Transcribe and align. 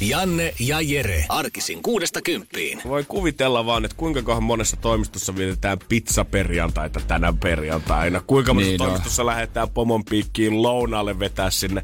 Janne 0.00 0.54
ja 0.60 0.80
Jere. 0.80 1.24
Arkisin 1.28 1.82
kuudesta 1.82 2.22
kymppiin. 2.22 2.80
Voi 2.88 3.04
kuvitella 3.08 3.66
vaan, 3.66 3.84
että 3.84 3.96
kuinka 3.96 4.22
kohan 4.22 4.42
monessa 4.42 4.76
toimistossa 4.76 5.36
vietetään 5.36 5.78
pizzaperjantaita 5.88 7.00
tänä 7.00 7.32
perjantaina. 7.40 8.20
Kuinka 8.20 8.54
monessa 8.54 8.70
Niin, 8.70 8.78
no. 8.78 8.84
toimistossa 8.84 9.26
lähdetään 9.26 9.70
pomon 9.70 10.04
piikkiin 10.04 10.62
lounaalle 10.62 11.18
vetää 11.18 11.50
sinne 11.50 11.82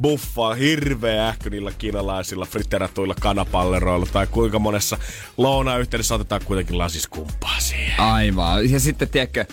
buffaa 0.00 0.54
hirveä 0.54 1.28
ähkö 1.28 1.50
niillä 1.50 1.72
kiinalaisilla 1.78 2.46
friteratuilla 2.46 3.14
kanapalleroilla. 3.20 4.06
Tai 4.12 4.26
kuinka 4.26 4.58
monessa 4.58 4.98
lounaan 5.36 5.80
yhteydessä 5.80 6.14
otetaan 6.14 6.40
kuitenkin 6.44 6.78
lasiskumpaa 6.78 7.56
siihen. 7.60 8.00
Aivan. 8.00 8.70
Ja 8.70 8.80
sitten, 8.80 9.08
tiedätkö, 9.08 9.44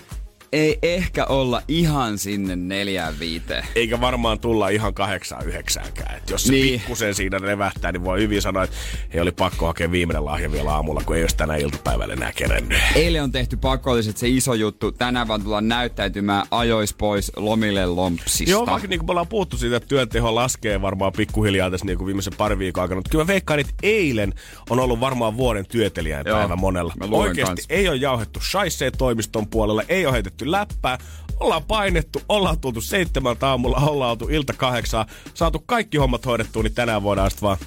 ei 0.51 0.79
ehkä 0.81 1.25
olla 1.25 1.61
ihan 1.67 2.17
sinne 2.17 2.55
neljään 2.55 3.19
viiteen. 3.19 3.65
Eikä 3.75 4.01
varmaan 4.01 4.39
tulla 4.39 4.69
ihan 4.69 4.93
kahdeksaan 4.93 5.47
yhdeksäänkään. 5.47 6.17
Et 6.17 6.29
jos 6.29 6.43
se 6.43 6.51
Niin. 6.51 6.79
pikkusen 6.79 7.15
siinä 7.15 7.37
revähtää, 7.37 7.91
niin 7.91 8.03
voi 8.03 8.21
hyvin 8.21 8.41
sanoa, 8.41 8.63
että 8.63 8.75
he 9.13 9.21
oli 9.21 9.31
pakko 9.31 9.65
hakea 9.65 9.91
viimeinen 9.91 10.25
lahja 10.25 10.51
vielä 10.51 10.71
aamulla, 10.73 11.01
kun 11.05 11.15
ei 11.15 11.23
olisi 11.23 11.37
tänä 11.37 11.55
iltapäivällä 11.55 12.13
enää 12.13 12.31
kerennyt. 12.35 12.77
Eilen 12.95 13.23
on 13.23 13.31
tehty 13.31 13.57
pakolliset 13.57 14.17
se 14.17 14.27
iso 14.29 14.53
juttu. 14.53 14.91
Tänään 14.91 15.27
vaan 15.27 15.43
tullaan 15.43 15.67
näyttäytymään 15.67 16.45
ajois 16.51 16.93
pois 16.93 17.31
lomille 17.35 17.85
lompsista. 17.85 18.51
Joo, 18.51 18.65
vaikka 18.65 18.87
niin 18.87 18.99
kuin 18.99 19.07
me 19.07 19.11
ollaan 19.11 19.27
puhuttu 19.27 19.57
siitä, 19.57 19.77
että 19.77 19.87
työnteho 19.87 20.35
laskee 20.35 20.81
varmaan 20.81 21.11
pikkuhiljaa 21.11 21.71
tässä 21.71 21.85
niin 21.85 21.97
kuin 21.97 22.05
viimeisen 22.05 22.33
pari 22.37 22.59
viikon 22.59 22.81
aikana. 22.81 22.97
Mutta 22.99 23.09
kyllä 23.09 23.23
mä 23.23 23.27
veikkaan, 23.27 23.59
että 23.59 23.73
eilen 23.83 24.33
on 24.69 24.79
ollut 24.79 24.99
varmaan 24.99 25.37
vuoden 25.37 25.65
työtelijän 25.67 26.25
päivä 26.25 26.55
monella. 26.55 26.93
Oikeasti 27.11 27.55
kans. 27.55 27.65
ei 27.69 27.87
ole 27.87 27.95
jauhettu 27.95 28.39
shaisee 28.41 28.91
toimiston 28.91 29.47
puolella, 29.47 29.83
ei 29.89 30.05
ole 30.05 30.13
heitetty 30.13 30.36
läppää. 30.45 30.97
Ollaan 31.39 31.63
painettu, 31.63 32.21
ollaan 32.29 32.59
tultu 32.59 32.81
seitsemältä 32.81 33.47
aamulla, 33.47 33.77
ollaan 33.77 34.11
oltu 34.11 34.27
ilta 34.29 34.53
kahdeksaa, 34.53 35.05
saatu 35.33 35.63
kaikki 35.65 35.97
hommat 35.97 36.25
hoidettua, 36.25 36.63
niin 36.63 36.73
tänään 36.73 37.03
voidaan 37.03 37.31
sitten 37.31 37.47
vaan... 37.47 37.57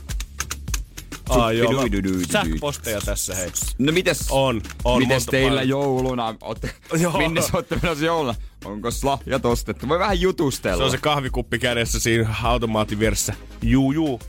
Ai 1.29 1.59
joo, 1.59 1.85
sähköposteja 2.31 3.01
tässä 3.01 3.35
hei. 3.35 3.51
No 3.79 3.93
mites? 3.93 4.27
On, 4.31 4.63
on. 4.85 5.03
Mites 5.03 5.27
teillä 5.27 5.61
paljon. 5.61 5.69
jouluna? 5.69 6.35
Ootte, 6.41 6.75
minne 7.19 7.43
sä 7.43 7.49
ootte 7.55 7.79
menossa 7.83 8.05
jouluna? 8.05 8.35
Onko 8.65 8.89
lahjat 9.03 9.45
ostettu? 9.45 9.89
Voi 9.89 9.99
vähän 9.99 10.21
jutustella. 10.21 10.77
Se 10.77 10.83
on 10.83 10.91
se 10.91 10.99
kahvikuppi 10.99 11.59
kädessä 11.59 12.01
siinä 12.01 12.35
automaatin 12.43 12.99
vieressä. 12.99 13.35
Juu, 13.63 13.93
juu. 13.93 14.21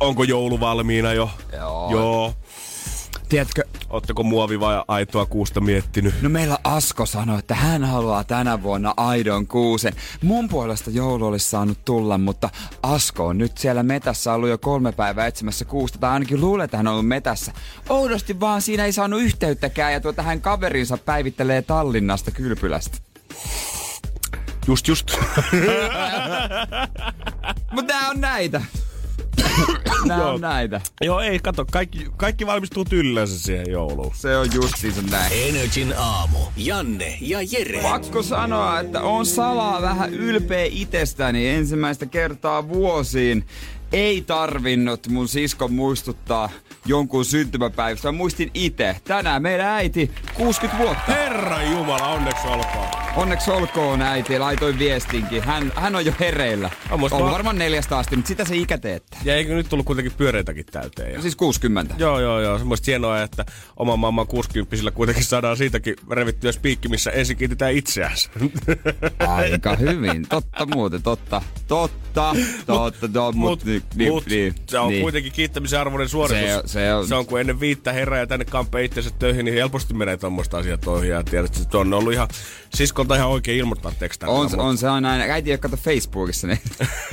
Onko 0.00 0.24
joulu 0.24 0.60
valmiina 0.60 1.12
jo? 1.12 1.30
Joo. 1.52 1.90
Joo. 1.90 2.34
Tiedätkö, 3.28 3.62
Ootteko 3.90 4.22
muovi 4.22 4.60
vai 4.60 4.82
aitoa 4.88 5.26
kuusta 5.26 5.60
miettinyt? 5.60 6.14
No 6.22 6.28
meillä 6.28 6.58
Asko 6.64 7.06
sanoi, 7.06 7.38
että 7.38 7.54
hän 7.54 7.84
haluaa 7.84 8.24
tänä 8.24 8.62
vuonna 8.62 8.94
aidon 8.96 9.46
kuusen. 9.46 9.92
Mun 10.22 10.48
puolesta 10.48 10.90
joulu 10.90 11.26
olisi 11.26 11.50
saanut 11.50 11.78
tulla, 11.84 12.18
mutta 12.18 12.50
Asko 12.82 13.26
on 13.26 13.38
nyt 13.38 13.58
siellä 13.58 13.82
metässä 13.82 14.32
ollut 14.32 14.48
jo 14.48 14.58
kolme 14.58 14.92
päivää 14.92 15.26
etsimässä 15.26 15.64
kuusta, 15.64 15.98
tai 15.98 16.10
ainakin 16.10 16.40
luulee, 16.40 16.64
että 16.64 16.76
hän 16.76 16.86
on 16.86 16.92
ollut 16.92 17.08
metässä. 17.08 17.52
Oudosti 17.88 18.40
vaan 18.40 18.62
siinä 18.62 18.84
ei 18.84 18.92
saanut 18.92 19.22
yhteyttäkään, 19.22 19.92
ja 19.92 20.00
tuota 20.00 20.22
hän 20.22 20.40
kaverinsa 20.40 20.96
päivittelee 20.96 21.62
Tallinnasta 21.62 22.30
kylpylästä. 22.30 22.98
Just, 24.66 24.88
just. 24.88 25.10
Mutta 27.72 27.92
nää 27.94 28.10
on 28.10 28.20
näitä. 28.20 28.62
Nää 30.04 30.26
on 30.26 30.40
näitä. 30.40 30.80
Joo, 31.00 31.20
ei, 31.20 31.38
kato, 31.38 31.66
kaikki, 31.72 32.06
kaikki 32.16 32.46
valmistuu 32.46 32.84
tyllänsä 32.84 33.38
siihen 33.38 33.70
jouluun. 33.70 34.12
Se 34.14 34.36
on 34.36 34.46
justiinsa 34.54 35.02
näin. 35.02 35.32
Energin 35.48 35.94
aamu. 35.98 36.38
Janne 36.56 37.18
ja 37.20 37.38
Jere. 37.52 37.82
Pakko 37.82 38.22
sanoa, 38.22 38.80
että 38.80 39.00
on 39.02 39.26
salaa 39.26 39.82
vähän 39.82 40.14
ylpeä 40.14 40.66
itsestäni 40.70 41.48
ensimmäistä 41.48 42.06
kertaa 42.06 42.68
vuosiin. 42.68 43.46
Ei 43.92 44.20
tarvinnut 44.20 45.08
mun 45.08 45.28
siskon 45.28 45.72
muistuttaa 45.72 46.50
jonkun 46.86 47.24
syntymäpäivästä. 47.24 48.08
Mä 48.08 48.18
muistin 48.18 48.50
itse. 48.54 48.96
Tänään 49.04 49.42
meidän 49.42 49.66
äiti 49.66 50.10
60 50.34 50.82
vuotta. 50.82 51.12
Herra 51.12 51.62
Jumala, 51.62 52.08
onneksi 52.08 52.46
olkoon. 52.48 53.05
Onneksi 53.16 53.50
olkoon 53.50 54.02
äiti, 54.02 54.38
laitoin 54.38 54.78
viestinkin. 54.78 55.42
Hän, 55.42 55.72
hän 55.76 55.96
on 55.96 56.06
jo 56.06 56.12
hereillä. 56.20 56.70
On 56.90 57.04
On 57.04 57.10
vaan- 57.10 57.32
varmaan 57.32 57.58
neljästä 57.58 57.98
asti, 57.98 58.16
mutta 58.16 58.28
sitä 58.28 58.44
se 58.44 58.56
ikä 58.56 58.78
teettää. 58.78 59.20
Ja 59.24 59.34
eikö 59.36 59.54
nyt 59.54 59.68
tullut 59.68 59.86
kuitenkin 59.86 60.12
pyöreitäkin 60.16 60.64
täyteen? 60.66 61.12
Ja... 61.14 61.22
Siis 61.22 61.36
60. 61.36 61.94
Joo, 61.98 62.20
joo, 62.20 62.40
joo. 62.40 62.58
Semmoista 62.58 62.84
hienoa, 62.86 63.22
että 63.22 63.44
oman 63.76 63.98
mamman 63.98 64.26
60 64.26 64.90
kuitenkin 64.90 65.24
saadaan 65.24 65.56
siitäkin 65.56 65.94
revittyä 66.10 66.52
spiikki, 66.52 66.88
missä 66.88 67.10
ensin 67.10 67.36
kiitetään 67.36 67.72
itseänsä. 67.72 68.30
Aika 69.28 69.76
hyvin. 69.76 70.26
Totta 70.28 70.66
muuten, 70.66 71.02
totta. 71.02 71.42
Totta, 71.68 72.34
totta, 72.66 73.08
totta. 73.08 73.32
Mut, 73.38 73.64
niin, 73.64 73.82
niin, 73.94 74.12
mut 74.12 74.26
niin, 74.26 74.54
se 74.66 74.78
on 74.78 74.88
niin. 74.88 75.02
kuitenkin 75.02 75.32
kiittämisen 75.32 75.80
arvoinen 75.80 76.08
suoritus. 76.08 76.44
Se 76.48 76.56
on- 76.56 76.68
se 76.68 76.94
on- 76.94 77.08
se 77.08 77.14
on 77.14 77.26
kun 77.26 77.40
ennen 77.40 77.60
viittä 77.60 77.92
herää 77.92 78.18
ja 78.20 78.26
tänne 78.26 78.44
kampee 78.44 78.84
itsensä 78.84 79.10
töihin, 79.18 79.44
niin 79.44 79.54
helposti 79.54 79.94
menee 79.94 80.16
tuommoista 80.16 80.58
asiat 80.58 80.86
ohi. 80.86 81.08
Ja 81.08 81.22
tiedät, 81.24 81.56
että 81.56 81.78
on 81.78 81.94
ollut 81.94 82.12
ihan 82.12 82.28
siskolta 83.06 83.16
ihan 83.16 83.28
oikein 83.28 83.58
ilmoittaa 83.58 83.92
tekstää. 83.98 84.28
On, 84.28 84.60
on 84.60 84.78
se 84.78 84.88
aina, 84.88 85.10
aina. 85.10 85.24
äiti 85.24 85.50
ei 85.50 85.58
kato 85.58 85.76
Facebookissa, 85.76 86.46
niin 86.46 86.60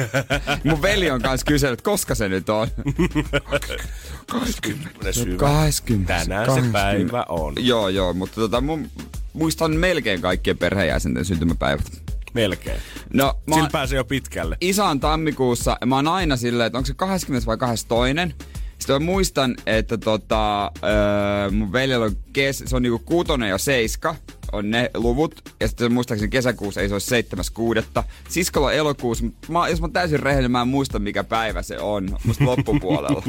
mun 0.63 0.81
veli 0.81 1.11
on 1.11 1.21
kanssa 1.21 1.45
kysellyt, 1.45 1.81
koska 1.81 2.15
se 2.15 2.29
nyt 2.29 2.49
on. 2.49 2.67
20. 4.27 5.11
syvä. 5.11 5.37
20. 5.37 6.13
Tänään 6.13 6.45
20. 6.45 6.79
se 6.79 6.83
päivä 6.83 7.25
on. 7.29 7.53
Joo, 7.59 7.89
joo, 7.89 8.13
mutta 8.13 8.35
tota, 8.35 8.61
mun, 8.61 8.89
muistan 9.33 9.71
melkein 9.71 10.21
kaikkien 10.21 10.57
perheenjäsenten 10.57 11.25
syntymäpäivät. 11.25 11.85
Melkein. 12.33 12.79
No, 13.13 13.33
mä 13.47 13.55
Sillä 13.55 13.69
pääsee 13.71 13.97
jo 13.97 14.05
pitkälle. 14.05 14.57
isä 14.61 14.85
on 14.85 14.99
tammikuussa, 14.99 15.77
ja 15.81 15.87
mä 15.87 15.95
oon 15.95 16.07
aina 16.07 16.37
silleen, 16.37 16.67
että 16.67 16.77
onko 16.77 16.87
se 16.87 16.93
20 16.93 17.45
vai 17.45 17.57
22. 17.57 18.35
Sitten 18.79 18.95
mä 18.95 18.99
muistan, 18.99 19.55
että 19.65 19.97
tota, 19.97 20.63
öö, 20.65 21.51
mun 21.51 21.71
veljellä 21.71 22.05
on 22.05 22.15
kes, 22.33 22.63
se 22.65 22.75
on 22.75 22.81
niinku 22.81 22.99
kuutonen 22.99 23.49
ja 23.49 23.57
seiska, 23.57 24.15
on 24.53 24.71
ne 24.71 24.91
luvut. 24.93 25.41
Ja 25.59 25.67
sitten 25.67 25.93
muistaakseni 25.93 26.29
kesäkuussa 26.29 26.81
ei 26.81 26.87
se 26.87 26.95
olisi 26.95 27.07
seitsemäs 27.07 27.49
kuudetta. 27.49 28.03
Siskolla 28.29 28.67
on 28.67 28.73
elokuussa, 28.73 29.23
mutta 29.23 29.51
mä, 29.51 29.67
jos 29.67 29.81
mä 29.81 29.85
oon 29.85 29.93
täysin 29.93 30.19
rehellinen, 30.19 30.51
mä 30.51 30.61
en 30.61 30.67
muista 30.67 30.99
mikä 30.99 31.23
päivä 31.23 31.61
se 31.61 31.79
on. 31.79 32.17
Musta 32.25 32.45
loppupuolella. 32.55 33.23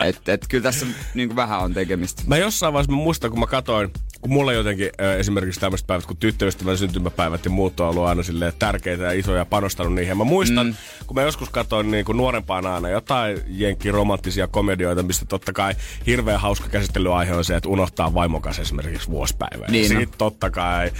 et, 0.00 0.28
et 0.28 0.46
kyllä 0.48 0.62
tässä 0.62 0.86
niinku 1.14 1.36
vähän 1.36 1.60
on 1.60 1.74
tekemistä. 1.74 2.22
Mä 2.26 2.36
jossain 2.36 2.72
vaiheessa 2.72 2.92
mä 2.92 2.96
muistan, 2.96 3.30
kun 3.30 3.40
mä 3.40 3.46
katoin, 3.46 3.90
kun 4.22 4.32
mulla 4.32 4.52
jotenkin 4.52 4.90
esimerkiksi 5.18 5.60
tämmöiset 5.60 5.86
päivät, 5.86 6.06
kun 6.06 6.16
tyttöystävän 6.16 6.78
syntymäpäivät 6.78 7.44
ja 7.44 7.50
muut 7.50 7.80
on 7.80 7.88
ollut 7.88 8.04
aina 8.04 8.22
silleen 8.22 8.52
tärkeitä 8.58 9.02
ja 9.02 9.12
isoja 9.12 9.38
ja 9.38 9.44
panostanut 9.44 9.94
niihin. 9.94 10.08
Ja 10.08 10.14
mä 10.14 10.24
muistan, 10.24 10.66
mm. 10.66 10.74
kun 11.06 11.14
mä 11.14 11.22
joskus 11.22 11.48
katoin 11.48 11.90
niin 11.90 12.04
kuin 12.04 12.16
nuorempana 12.16 12.74
aina 12.74 12.88
jotain 12.88 13.40
jenkkiromanttisia 13.46 14.46
komedioita, 14.46 15.02
mistä 15.02 15.24
totta 15.24 15.52
kai 15.52 15.74
hirveän 16.06 16.40
hauska 16.40 16.68
käsittelyaihe 16.68 17.34
on 17.34 17.44
se, 17.44 17.56
että 17.56 17.68
unohtaa 17.68 18.14
vaimon 18.14 18.42
kanssa 18.42 18.62
esimerkiksi 18.62 19.10
vuosipäivä. 19.10 19.66
Niin 19.68 19.96
on. 19.96 20.02
sit 20.02 20.10
totta 20.18 20.50
kai 20.50 20.92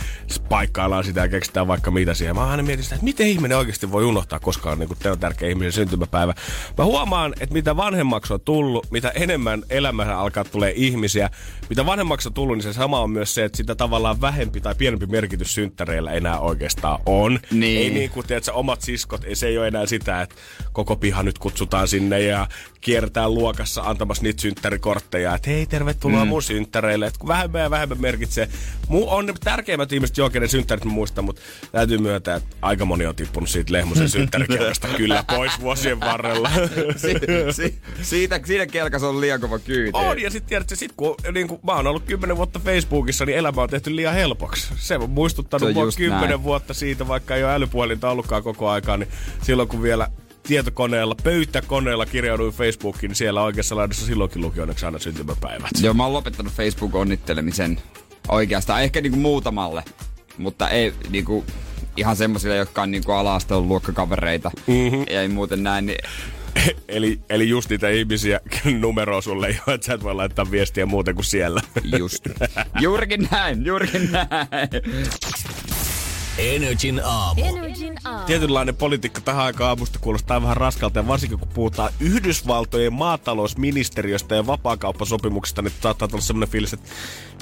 paikkaillaan 0.48 1.04
sitä 1.04 1.20
ja 1.20 1.28
keksitään 1.28 1.66
vaikka 1.66 1.90
mitä 1.90 2.14
siihen. 2.14 2.36
Mä 2.36 2.46
aina 2.46 2.62
mietin 2.62 2.84
sitä, 2.84 2.94
että 2.94 3.04
miten 3.04 3.26
ihminen 3.26 3.58
oikeasti 3.58 3.92
voi 3.92 4.04
unohtaa, 4.04 4.40
koska 4.40 4.70
on 4.70 4.78
niin 4.78 4.88
kuin 4.88 4.98
teon 4.98 5.18
tärkeä 5.18 5.48
ihmisen 5.48 5.72
syntymäpäivä. 5.72 6.34
Mä 6.78 6.84
huomaan, 6.84 7.34
että 7.40 7.52
mitä 7.52 7.76
vanhemmaksi 7.76 8.32
on 8.32 8.40
tullut, 8.40 8.90
mitä 8.90 9.08
enemmän 9.08 9.62
elämässä 9.70 10.18
alkaa 10.18 10.44
tulee 10.44 10.72
ihmisiä, 10.76 11.30
mitä 11.68 11.86
vanhemmaksi 11.86 12.28
on 12.28 12.34
tullut, 12.34 12.56
niin 12.56 12.62
se 12.62 12.72
sama 12.72 13.00
on 13.00 13.11
myös 13.12 13.34
se, 13.34 13.44
että 13.44 13.56
sitä 13.56 13.74
tavallaan 13.74 14.20
vähempi 14.20 14.60
tai 14.60 14.74
pienempi 14.74 15.06
merkitys 15.06 15.54
synttäreillä 15.54 16.12
enää 16.12 16.38
oikeastaan 16.38 16.98
on. 17.06 17.40
Niin. 17.50 17.82
Ei 17.82 17.90
niin 17.90 18.10
kuin, 18.10 18.26
tiedät, 18.26 18.44
sä, 18.44 18.52
omat 18.52 18.82
siskot, 18.82 19.24
ei 19.24 19.34
se 19.34 19.46
ei 19.46 19.58
ole 19.58 19.68
enää 19.68 19.86
sitä, 19.86 20.22
että 20.22 20.34
koko 20.72 20.96
piha 20.96 21.22
nyt 21.22 21.38
kutsutaan 21.38 21.88
sinne 21.88 22.20
ja 22.20 22.48
kiertää 22.82 23.28
luokassa 23.28 23.82
antamassa 23.82 24.22
niitä 24.22 24.42
synttärikortteja, 24.42 25.34
että 25.34 25.50
hei, 25.50 25.66
tervetuloa 25.66 26.24
mm. 26.24 26.28
mun 26.28 26.42
synttäreille. 26.42 27.06
Että 27.06 27.18
kun 27.18 27.28
vähemmän 27.28 27.62
ja 27.62 27.70
vähemmän 27.70 28.00
merkitsee. 28.00 28.48
Mu 28.88 29.08
on 29.08 29.26
ne 29.26 29.34
tärkeimmät 29.44 29.92
ihmiset, 29.92 30.16
joo, 30.16 30.30
kenen 30.30 30.48
synttärit 30.48 30.84
mä 30.84 30.90
muistan, 30.90 31.24
mutta 31.24 31.42
täytyy 31.72 31.98
myöntää, 31.98 32.36
että 32.36 32.56
aika 32.62 32.84
moni 32.84 33.06
on 33.06 33.16
tippunut 33.16 33.48
siitä 33.48 33.72
Lehmosen 33.72 34.08
synttärikirjasta 34.08 34.88
kyllä 34.96 35.24
pois 35.28 35.60
vuosien 35.60 36.00
varrella. 36.00 36.50
Si, 36.96 37.14
si, 37.50 37.78
siitä, 38.02 38.40
siinä 38.44 38.66
kelkas 38.66 39.02
on 39.02 39.20
liian 39.20 39.40
kova 39.40 39.58
kyyti. 39.58 39.90
On, 39.92 40.20
ja 40.20 40.30
sitten 40.30 40.48
tiedätkö, 40.48 40.76
sit 40.76 40.92
kun, 40.96 41.14
niin 41.32 41.48
kun 41.48 41.60
mä 41.62 41.72
oon 41.72 41.86
ollut 41.86 42.04
kymmenen 42.04 42.36
vuotta 42.36 42.60
Facebookissa, 43.02 43.26
niin 43.26 43.38
elämä 43.38 43.62
on 43.62 43.68
tehty 43.68 43.96
liian 43.96 44.14
helpoksi. 44.14 44.72
Se 44.76 44.96
on 44.96 45.10
muistuttanut 45.10 45.62
Se 45.62 45.78
on 45.78 45.84
mua 45.84 45.92
kymmenen 45.96 46.28
näin. 46.28 46.42
vuotta 46.42 46.74
siitä, 46.74 47.08
vaikka 47.08 47.36
ei 47.36 47.44
ole 47.44 47.54
älypuhelinta 47.54 48.10
ollutkaan 48.10 48.42
koko 48.42 48.68
aikaa, 48.68 48.96
niin 48.96 49.08
silloin 49.42 49.68
kun 49.68 49.82
vielä 49.82 50.08
tietokoneella, 50.42 51.14
pöytäkoneella 51.22 52.06
kirjauduin 52.06 52.52
Facebookiin, 52.52 53.08
niin 53.08 53.16
siellä 53.16 53.42
oikeassa 53.42 53.76
laidassa 53.76 54.06
silloinkin 54.06 54.42
luki 54.42 54.60
onneksi 54.60 54.86
aina 54.86 54.98
syntymäpäivät. 54.98 55.70
Joo, 55.80 55.94
mä 55.94 56.02
oon 56.02 56.12
lopettanut 56.12 56.52
Facebook-onnittelemisen 56.52 57.80
oikeastaan. 58.28 58.82
Ehkä 58.82 59.00
niinku 59.00 59.18
muutamalle, 59.18 59.84
mutta 60.38 60.68
ei 60.68 60.92
niinku... 61.10 61.44
ihan 61.96 62.16
semmoisille, 62.16 62.56
jotka 62.56 62.82
on 62.82 62.90
niinku 62.90 63.12
ala-asteen 63.12 63.68
luokkakavereita 63.68 64.50
mm-hmm. 64.66 65.04
ja 65.10 65.22
ei 65.22 65.28
muuten 65.28 65.62
näin, 65.62 65.86
niin 65.86 65.98
eli, 66.88 67.20
eli 67.30 67.48
just 67.48 67.70
niitä 67.70 67.88
ihmisiä 67.88 68.40
numeroa 68.80 69.20
sulle, 69.20 69.48
että 69.74 69.86
sä 69.86 69.94
et 69.94 70.02
voi 70.02 70.14
laittaa 70.14 70.50
viestiä 70.50 70.86
muuten 70.86 71.14
kuin 71.14 71.24
siellä. 71.24 71.60
Just. 71.98 72.28
Juurikin 72.80 73.28
näin, 73.30 73.64
juurikin 73.64 74.12
näin. 74.12 74.28
Energin 76.38 77.00
aamu. 77.04 77.44
Energin 77.44 77.94
aamu. 78.04 78.26
Tietynlainen 78.26 78.76
politiikka 78.76 79.20
tähän 79.20 79.44
aikaan 79.44 79.68
aamusta 79.68 79.98
kuulostaa 79.98 80.42
vähän 80.42 80.56
raskalta 80.56 80.98
ja 80.98 81.06
varsinkin 81.06 81.38
kun 81.38 81.48
puhutaan 81.48 81.92
Yhdysvaltojen 82.00 82.92
maatalousministeriöstä 82.92 84.34
ja 84.34 84.46
vapaakauppasopimuksesta, 84.46 85.62
niin 85.62 85.72
saattaa 85.80 86.08
tulla 86.08 86.22
semmoinen 86.22 86.48
fiilis, 86.48 86.72
että 86.72 86.90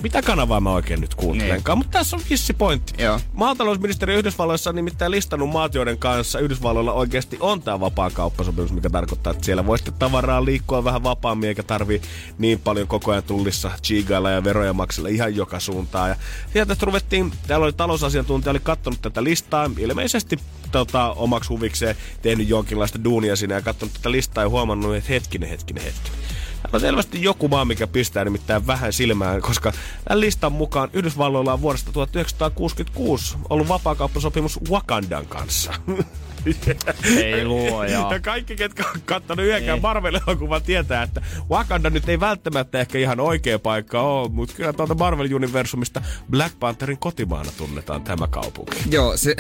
mitä 0.02 0.22
kanavaa 0.22 0.60
mä 0.60 0.70
oikein 0.70 1.00
nyt 1.00 1.14
kuuntelenkaan. 1.14 1.78
Niin. 1.78 1.86
Mutta 1.86 1.98
tässä 1.98 2.16
on 2.16 2.22
vissi 2.30 2.52
pointti. 2.52 3.02
Joo. 3.02 3.20
Maatalousministeriö 3.32 4.18
Yhdysvalloissa 4.18 4.70
on 4.70 4.76
nimittäin 4.76 5.10
listannut 5.10 5.50
maat, 5.50 5.74
joiden 5.74 5.98
kanssa 5.98 6.38
Yhdysvalloilla 6.38 6.92
oikeasti 6.92 7.36
on 7.40 7.62
tämä 7.62 7.80
vapaakauppasopimus, 7.80 8.72
mikä 8.72 8.90
tarkoittaa, 8.90 9.30
että 9.30 9.44
siellä 9.44 9.66
voi 9.66 9.78
sitten 9.78 9.94
tavaraa 9.94 10.44
liikkua 10.44 10.84
vähän 10.84 11.02
vapaammin, 11.02 11.48
eikä 11.48 11.62
tarvi 11.62 12.02
niin 12.38 12.60
paljon 12.60 12.88
koko 12.88 13.10
ajan 13.10 13.22
tullissa 13.22 13.70
chigailla 13.82 14.30
ja 14.30 14.44
veroja 14.44 14.72
maksella 14.72 15.08
ihan 15.08 15.36
joka 15.36 15.60
suuntaan. 15.60 16.08
Ja 16.08 16.16
sieltä 16.52 16.76
ruvettiin, 16.80 17.32
täällä 17.46 17.64
oli 17.64 17.72
talousasiantuntija, 17.72 18.50
oli 18.50 18.60
katsonut 18.80 19.02
tätä 19.02 19.24
listaa, 19.24 19.70
ilmeisesti 19.78 20.38
tota, 20.72 21.12
omaksi 21.12 21.48
huvikseen 21.48 21.96
tehnyt 22.22 22.48
jonkinlaista 22.48 23.04
duunia 23.04 23.36
sinne 23.36 23.54
ja 23.54 23.62
katsonut 23.62 23.94
tätä 23.94 24.10
listaa 24.10 24.44
ja 24.44 24.48
huomannut, 24.48 24.96
että 24.96 25.12
hetkinen, 25.12 25.48
hetkinen, 25.48 25.84
hetkinen. 25.84 26.18
Täällä 26.62 26.76
on 26.76 26.80
selvästi 26.80 27.22
joku 27.22 27.48
maa, 27.48 27.64
mikä 27.64 27.86
pistää 27.86 28.24
nimittäin 28.24 28.66
vähän 28.66 28.92
silmään, 28.92 29.40
koska 29.40 29.72
tämän 30.04 30.20
listan 30.20 30.52
mukaan 30.52 30.90
Yhdysvalloilla 30.92 31.52
on 31.52 31.62
vuodesta 31.62 31.92
1966 31.92 33.36
ollut 33.50 33.68
vapaakauppasopimus 33.68 34.60
Wakandan 34.70 35.26
kanssa. 35.26 35.72
Ei 37.16 37.44
luoja. 37.44 38.08
Ja 38.10 38.20
kaikki, 38.20 38.56
ketkä 38.56 38.84
on 38.94 39.00
kattonut 39.04 39.44
yhdenkään 39.44 39.76
niin. 39.76 39.82
Marvel-elokuvan, 39.82 40.62
tietää, 40.62 41.02
että 41.02 41.22
Wakanda 41.50 41.90
nyt 41.90 42.08
ei 42.08 42.20
välttämättä 42.20 42.80
ehkä 42.80 42.98
ihan 42.98 43.20
oikea 43.20 43.58
paikka 43.58 44.00
ole, 44.02 44.28
mutta 44.28 44.54
kyllä 44.54 44.72
tuolta 44.72 44.94
Marvel-universumista 44.94 46.02
Black 46.30 46.58
Pantherin 46.58 46.98
kotimaana 46.98 47.50
tunnetaan 47.56 48.02
tämä 48.02 48.26
kaupunki. 48.26 48.76
Joo, 48.90 49.16
se, 49.16 49.36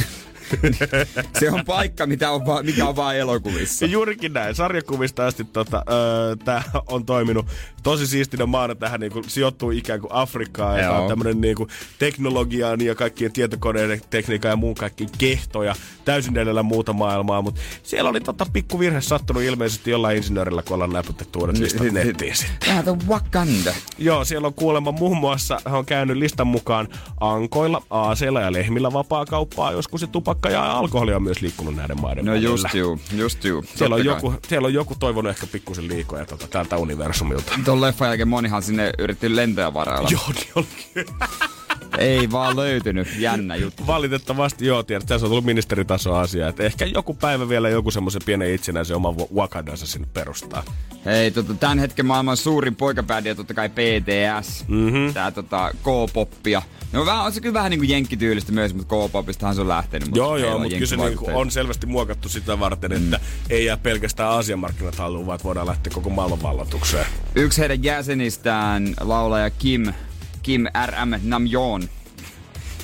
se 1.40 1.50
on 1.50 1.64
paikka, 1.64 2.06
mitä 2.06 2.30
on 2.30 2.46
va- 2.46 2.62
mikä 2.62 2.86
on 2.88 2.96
vaan 2.96 3.16
elokuvissa. 3.16 3.86
Juurikin 3.86 4.32
näin. 4.32 4.54
Sarjakuvista 4.54 5.26
asti 5.26 5.44
tota, 5.44 5.82
öö, 5.90 6.36
tämä 6.44 6.62
on 6.86 7.06
toiminut 7.06 7.46
tosi 7.82 8.06
siistinä 8.06 8.46
maana. 8.46 8.74
Tähän 8.74 9.00
niinku 9.00 9.22
sijoittuu 9.26 9.70
ikään 9.70 10.00
kuin 10.00 10.12
Afrikkaan. 10.12 10.78
Ja 10.78 10.92
on 10.92 11.08
tämmöinen 11.08 11.40
niinku 11.40 11.68
teknologiaan 11.98 12.80
ja 12.80 12.94
kaikkien 12.94 13.32
tietokoneiden 13.32 14.00
tekniikan 14.10 14.48
ja 14.48 14.56
muun 14.56 14.74
kaikki 14.74 15.06
kehtoja. 15.18 15.74
Täysin 16.04 16.38
edellä 16.38 16.62
muuta 16.62 16.89
maailmaa. 16.92 17.42
Mutta 17.42 17.60
siellä 17.82 18.10
oli 18.10 18.20
tota 18.20 18.46
pikku 18.52 18.78
virhe 18.78 19.00
sattunut 19.00 19.42
ilmeisesti 19.42 19.90
jollain 19.90 20.16
insinöörillä, 20.16 20.62
kun 20.62 20.74
ollaan 20.74 20.92
näpytetty 20.92 21.38
uudet 21.38 21.58
listat 21.58 21.92
nettiin 21.92 22.34
Tämä 22.66 22.82
on 22.86 22.98
Wakanda. 23.08 23.74
Joo, 23.98 24.24
siellä 24.24 24.46
on 24.46 24.54
kuulemma 24.54 24.92
muun 24.92 25.16
muassa, 25.16 25.60
hän 25.64 25.78
on 25.78 25.86
käynyt 25.86 26.16
listan 26.16 26.46
mukaan 26.46 26.88
ankoilla, 27.20 27.82
aaseilla 27.90 28.40
ja 28.40 28.52
lehmillä 28.52 28.92
vapaa 28.92 29.26
kauppaa 29.26 29.72
joskus 29.72 30.00
se 30.00 30.06
tupakka 30.06 30.50
ja 30.50 30.72
alkoholi 30.72 31.14
on 31.14 31.22
myös 31.22 31.40
liikkunut 31.40 31.76
näiden 31.76 32.00
maiden 32.00 32.24
No 32.24 32.34
just 32.34 32.74
juu, 32.74 33.00
just 33.16 33.44
juu. 33.44 33.64
Siellä 33.74 33.96
on, 33.96 34.04
joku, 34.04 34.34
siellä 34.48 34.66
on 34.66 34.74
joku 34.74 34.94
toivonut 34.94 35.30
ehkä 35.30 35.46
pikkusen 35.46 35.88
liikoja 35.88 36.26
tota, 36.26 36.48
tältä 36.48 36.76
universumilta. 36.76 37.52
Tuon 37.64 37.80
leffan 37.80 38.08
jälkeen 38.08 38.28
monihan 38.28 38.62
sinne 38.62 38.92
yritti 38.98 39.36
lentoja 39.36 39.74
varailla. 39.74 40.08
Joo, 40.12 40.28
niin 40.34 40.52
oli. 40.54 40.66
Ei 41.98 42.30
vaan 42.30 42.56
löytynyt. 42.56 43.08
Jännä 43.18 43.56
juttu. 43.56 43.86
Valitettavasti 43.86 44.66
joo, 44.66 44.82
tiedät, 44.82 45.06
tässä 45.06 45.26
on 45.26 45.30
tullut 45.30 45.44
ministeritaso 45.44 46.14
asia. 46.14 46.48
Että 46.48 46.62
ehkä 46.62 46.84
joku 46.84 47.14
päivä 47.14 47.48
vielä 47.48 47.68
joku 47.68 47.90
semmoisen 47.90 48.22
pienen 48.24 48.54
itsenäisen 48.54 48.96
oman 48.96 49.14
Wakandansa 49.34 49.86
sinne 49.86 50.08
perustaa. 50.14 50.62
Hei, 51.04 51.30
tota, 51.30 51.54
tämän 51.54 51.78
hetken 51.78 52.06
maailman 52.06 52.36
suurin 52.36 52.76
poikabändi 52.76 53.34
totta 53.34 53.54
kai 53.54 53.68
PTS. 53.68 54.64
Mm-hmm. 54.68 55.14
Tää 55.14 55.30
tota, 55.30 55.70
K-poppia. 55.82 56.62
No 56.92 57.06
vähän, 57.06 57.24
on 57.24 57.32
se 57.32 57.40
kyllä 57.40 57.54
vähän 57.54 57.70
niinku 57.70 57.86
jenkkityylistä 57.86 58.52
myös, 58.52 58.74
mutta 58.74 58.94
K-popistahan 58.94 59.54
se 59.54 59.60
on 59.60 59.68
lähtenyt. 59.68 60.08
Mutta 60.08 60.18
joo, 60.18 60.36
joo, 60.36 60.58
mutta 60.58 60.74
kyllä 60.74 60.86
se 60.86 60.96
niinku 60.96 61.30
on 61.34 61.50
selvästi 61.50 61.86
muokattu 61.86 62.28
sitä 62.28 62.60
varten, 62.60 62.92
että 62.92 63.16
mm. 63.16 63.24
ei 63.50 63.64
jää 63.64 63.76
pelkästään 63.76 64.30
Aasian 64.30 64.58
markkinat 64.58 64.94
haluun, 64.94 65.26
vaan 65.26 65.38
voidaan 65.44 65.66
lähteä 65.66 65.92
koko 65.94 66.10
maailman 66.10 66.42
vallatukseen. 66.42 67.06
Yksi 67.34 67.60
heidän 67.60 67.84
jäsenistään, 67.84 68.94
laulaja 69.00 69.50
Kim, 69.50 69.92
Kim 70.42 70.66
R.M. 70.86 71.14
Namjoon, 71.22 71.82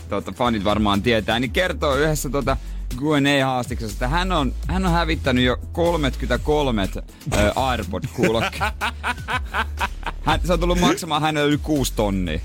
tota, 0.08 0.32
fanit 0.32 0.64
varmaan 0.64 1.02
tietää, 1.02 1.40
niin 1.40 1.50
kertoo 1.50 1.94
yhdessä 1.94 2.28
tota, 2.30 2.56
Q&A-haastiksessa, 2.96 3.94
että 3.94 4.08
hän 4.08 4.32
on, 4.32 4.54
hän 4.68 4.86
on 4.86 4.92
hävittänyt 4.92 5.44
jo 5.44 5.56
33 5.72 6.82
äh, 6.82 7.52
AirPod-kuulokkeet. 7.56 8.74
Hän, 10.24 10.40
se 10.44 10.52
on 10.52 10.60
tullut 10.60 10.80
maksamaan 10.80 11.22
hänelle 11.22 11.48
yli 11.48 11.58
6 11.58 11.92
tonnia. 11.96 12.40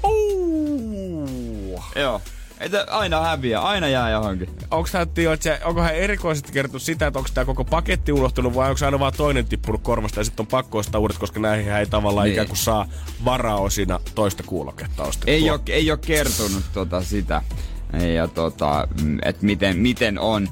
Joo. 1.95 2.21
Että 2.61 2.85
aina 2.89 3.21
häviää, 3.21 3.61
aina 3.61 3.87
jää 3.87 4.09
johonkin. 4.09 4.49
Onko 4.71 4.89
hän, 4.93 5.01
että 5.03 5.59
onko 5.63 5.81
hän 5.81 5.95
erikoisesti 5.95 6.51
kertonut 6.51 6.81
sitä, 6.81 7.07
että 7.07 7.19
onko 7.19 7.29
tämä 7.33 7.45
koko 7.45 7.65
paketti 7.65 8.11
unohtunut 8.11 8.55
vai 8.55 8.69
onko 8.69 8.85
aina 8.85 8.99
vaan 8.99 9.13
toinen 9.17 9.45
tippunut 9.45 9.81
korvasta 9.81 10.19
ja 10.19 10.23
sitten 10.23 10.43
on 10.43 10.47
pakko 10.47 10.77
ostaa 10.77 11.01
uudet, 11.01 11.17
koska 11.17 11.39
näihin 11.39 11.73
ei 11.73 11.85
tavallaan 11.85 12.25
niin. 12.25 12.33
ikään 12.33 12.47
kuin 12.47 12.57
saa 12.57 12.87
varaosina 13.25 13.99
toista 14.15 14.43
kuuloketta 14.43 15.03
ostettua. 15.03 15.33
Ei 15.33 15.49
ole, 15.49 15.59
ei 15.69 15.91
ole 15.91 15.99
kertonut 16.05 16.63
tota 16.73 17.03
sitä, 17.03 17.41
ja 18.15 18.27
tota, 18.27 18.87
mm, 19.03 19.19
että 19.25 19.45
miten, 19.45 19.77
miten 19.77 20.19
on 20.19 20.49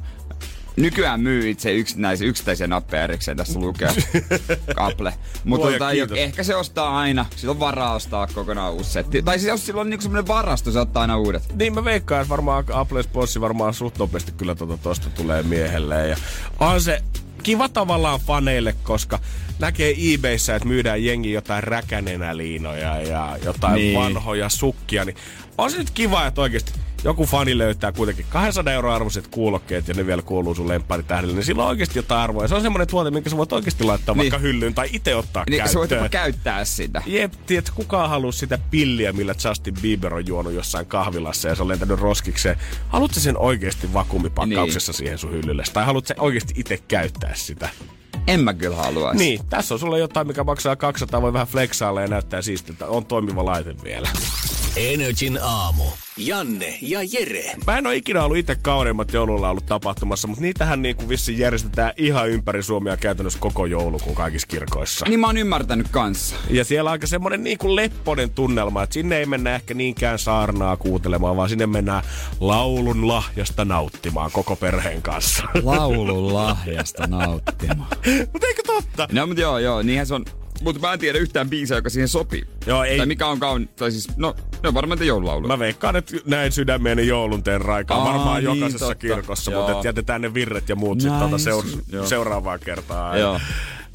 nykyään 0.80 1.22
myy 1.22 1.50
itse 1.50 1.74
yks, 1.74 1.96
näisiä 1.96 2.28
yksittäisiä 2.28 2.68
nappeja 2.68 3.04
erikseen, 3.04 3.38
tässä 3.38 3.60
lukee 3.60 3.90
Apple. 4.76 5.14
Mutta 5.44 5.72
tota, 5.72 5.92
ehkä 6.16 6.44
se 6.44 6.56
ostaa 6.56 7.00
aina, 7.00 7.26
sillä 7.36 7.52
on 7.52 7.60
varaa 7.60 7.96
ostaa 7.96 8.28
kokonaan 8.28 8.74
uusi 8.74 8.90
setti. 8.90 9.22
Tai 9.22 9.40
siis 9.40 9.50
jos 9.50 9.66
sillä 9.66 9.82
on 9.82 9.90
niinku 9.90 10.04
semmoinen 10.04 10.28
varasto, 10.28 10.72
se 10.72 10.80
ottaa 10.80 11.02
aina 11.02 11.18
uudet. 11.18 11.44
Niin 11.56 11.74
mä 11.74 11.84
veikkaan, 11.84 12.22
että 12.22 12.30
varmaan 12.30 12.66
Apple 12.74 13.04
Spossi 13.04 13.42
varmaan 13.42 13.74
suht 13.74 13.98
nopeasti 13.98 14.32
kyllä 14.32 14.56
tuota 14.56 14.78
tosta 14.78 15.10
tulee 15.10 15.44
miehelle. 15.44 16.08
Ja 16.08 16.18
on 16.60 16.82
se 16.82 17.04
kiva 17.44 17.70
tavallaan 17.70 18.20
faneille, 18.20 18.76
koska 18.84 19.20
näkee 19.60 19.96
eBayssä, 20.14 20.56
että 20.56 20.68
myydään 20.68 21.04
jengi 21.04 21.32
jotain 21.32 21.64
räkänenäliinoja 21.64 23.02
ja 23.02 23.38
jotain 23.46 23.76
niin. 23.76 24.00
vanhoja 24.00 24.50
sukkia, 24.50 25.06
niin 25.06 25.16
on 25.58 25.72
se 25.72 25.78
nyt 25.78 25.90
kiva, 25.90 26.28
että 26.28 26.42
oikeasti 26.42 26.72
joku 27.04 27.26
fani 27.26 27.58
löytää 27.58 27.92
kuitenkin 27.92 28.26
200 28.30 28.74
euroa 28.74 28.96
arvoiset 28.96 29.28
kuulokkeet 29.28 29.88
ja 29.88 29.94
ne 29.94 30.06
vielä 30.06 30.22
kuuluu 30.22 30.56
sun 30.56 30.68
lempparitähdelle, 30.68 31.34
niin 31.34 31.44
sillä 31.44 31.64
on 31.64 31.70
oikeasti 31.70 32.00
jotain 32.00 32.22
arvoa. 32.22 32.44
Ja 32.44 32.48
se 32.48 32.56
on 32.56 32.62
semmoinen 32.62 32.88
tuote, 32.88 33.12
minkä 33.12 33.30
sä 33.30 33.38
voit 33.38 33.54
oikeasti 33.54 33.84
laittaa 33.84 34.16
niin. 34.16 34.20
vaikka 34.20 34.38
hyllyyn 34.38 34.74
tai 34.74 34.90
itse 34.92 35.16
ottaa 35.16 35.44
niin, 35.50 35.58
käyttöön. 35.58 35.90
Sä 35.90 36.00
voit 36.00 36.12
käyttää 36.12 36.66
sitä. 36.66 37.02
Jep, 37.06 37.34
tiedät, 37.46 37.70
kukaan 37.70 38.10
haluaa 38.10 38.32
sitä 38.32 38.60
pilliä, 38.72 39.14
millä 39.14 39.36
Justin 39.46 39.74
Bieber 39.82 40.14
on 40.14 40.28
juonut 40.28 40.54
jossain 40.54 40.86
kahvilassa 40.86 41.48
ja 41.48 41.56
se 41.56 41.62
on 41.62 41.68
lentänyt 41.68 42.00
roskikseen. 42.00 42.58
Haluatko 42.90 43.20
sen 43.20 43.38
oikeasti 43.38 43.94
vakuumipakkauksessa 43.94 44.92
niin. 44.92 44.98
siihen 44.98 45.18
sun 45.18 45.32
hyllylle? 45.32 45.64
Tai 45.74 45.86
haluatko 45.86 46.14
oikeasti 46.18 46.54
itse 46.58 46.78
käyttää 46.88 47.36
sitä? 47.36 47.70
En 48.28 48.40
mä 48.40 48.54
kyllä 48.54 48.76
haluaisi. 48.76 49.24
Niin, 49.24 49.40
tässä 49.50 49.74
on 49.74 49.80
sulle 49.80 50.00
jotain, 50.00 50.28
mikä 50.28 50.44
maksaa 50.44 50.76
200, 50.76 51.22
voi 51.22 51.34
vähän 51.34 51.48
flexailla 51.48 52.02
ja 52.02 52.08
näyttää 52.08 52.42
siistiltä. 52.42 52.88
On 52.88 53.06
toimiva 53.06 53.46
laite 53.46 53.76
vielä. 53.84 54.10
Energin 54.76 55.40
aamu. 55.42 55.84
Janne 56.18 56.78
ja 56.82 57.00
Jere. 57.14 57.56
Mä 57.68 57.78
en 57.78 57.88
ole 57.88 57.96
ikinä 57.96 58.24
ollut 58.24 58.38
itse 58.38 58.56
kauniimmat 58.56 59.14
joululla 59.14 59.50
ollut 59.50 59.66
tapahtumassa, 59.66 60.28
mutta 60.28 60.42
niitähän 60.42 60.82
niin 60.82 60.96
kuin 60.96 61.10
vissiin 61.10 61.38
järjestetään 61.38 61.94
ihan 61.98 62.30
ympäri 62.30 62.64
Suomea 62.64 62.98
käytännössä 62.98 63.40
koko 63.40 63.66
joulukuun 63.66 64.16
kaikissa 64.16 64.48
kirkoissa. 64.48 65.06
Niin 65.10 65.20
mä 65.20 65.28
oon 65.28 65.38
ymmärtänyt 65.38 65.88
kanssa. 65.92 66.36
Ja 66.50 66.66
siellä 66.66 66.88
on 66.88 66.92
aika 66.92 67.08
semmonen 67.08 67.44
niin 67.44 67.58
kuin 67.58 67.76
lepponen 67.76 68.30
tunnelma, 68.30 68.84
että 68.84 68.94
sinne 68.94 69.18
ei 69.18 69.26
mennä 69.26 69.56
ehkä 69.56 69.74
niinkään 69.74 70.20
saarnaa 70.20 70.78
kuuntelemaan, 70.78 71.38
vaan 71.38 71.50
sinne 71.50 71.68
mennään 71.68 72.04
laulun 72.40 73.08
lahjasta 73.08 73.66
nauttimaan 73.66 74.32
koko 74.32 74.56
perheen 74.56 75.02
kanssa. 75.02 75.44
Laulun 75.64 76.34
lahjasta 76.34 77.08
nauttimaan. 77.08 77.90
mutta 78.34 78.48
eikö 78.48 78.62
totta? 78.66 79.08
No, 79.12 79.28
mutta 79.28 79.42
joo, 79.42 79.60
joo, 79.60 79.82
niinhän 79.82 80.08
se 80.08 80.14
on 80.14 80.26
mutta 80.62 80.82
mä 80.82 80.94
en 80.94 81.00
tiedä 81.00 81.20
yhtään 81.20 81.50
biisiä, 81.50 81.78
joka 81.78 81.90
siihen 81.90 82.08
sopii. 82.08 82.44
Joo, 82.66 82.84
ei. 82.84 82.98
Tai 82.98 83.06
mikä 83.06 83.28
on 83.28 83.40
kaun... 83.40 83.70
Tai 83.76 83.92
siis, 83.92 84.18
no, 84.18 84.36
ne 84.64 84.68
on 84.68 84.74
varmaan 84.74 85.06
joululaulu. 85.08 85.48
Mä 85.48 85.60
veikkaan, 85.60 85.96
että 85.96 86.18
näin 86.26 86.52
sydämeeni 86.52 87.08
joulun 87.08 87.44
teen 87.44 87.62
raikaa. 87.62 88.06
Varmaan 88.06 88.44
niin, 88.44 88.56
jokaisessa 88.56 88.86
totta. 88.86 89.02
kirkossa, 89.02 89.52
mutta 89.52 89.88
jätetään 89.88 90.22
ne 90.22 90.34
virret 90.34 90.70
ja 90.70 90.76
muut 90.76 91.02
sitten 91.02 91.20
tuota 91.20 91.38
seura- 91.38 92.06
seuraavaa 92.06 92.58
kertaa. 92.58 93.18
Joo. 93.18 93.40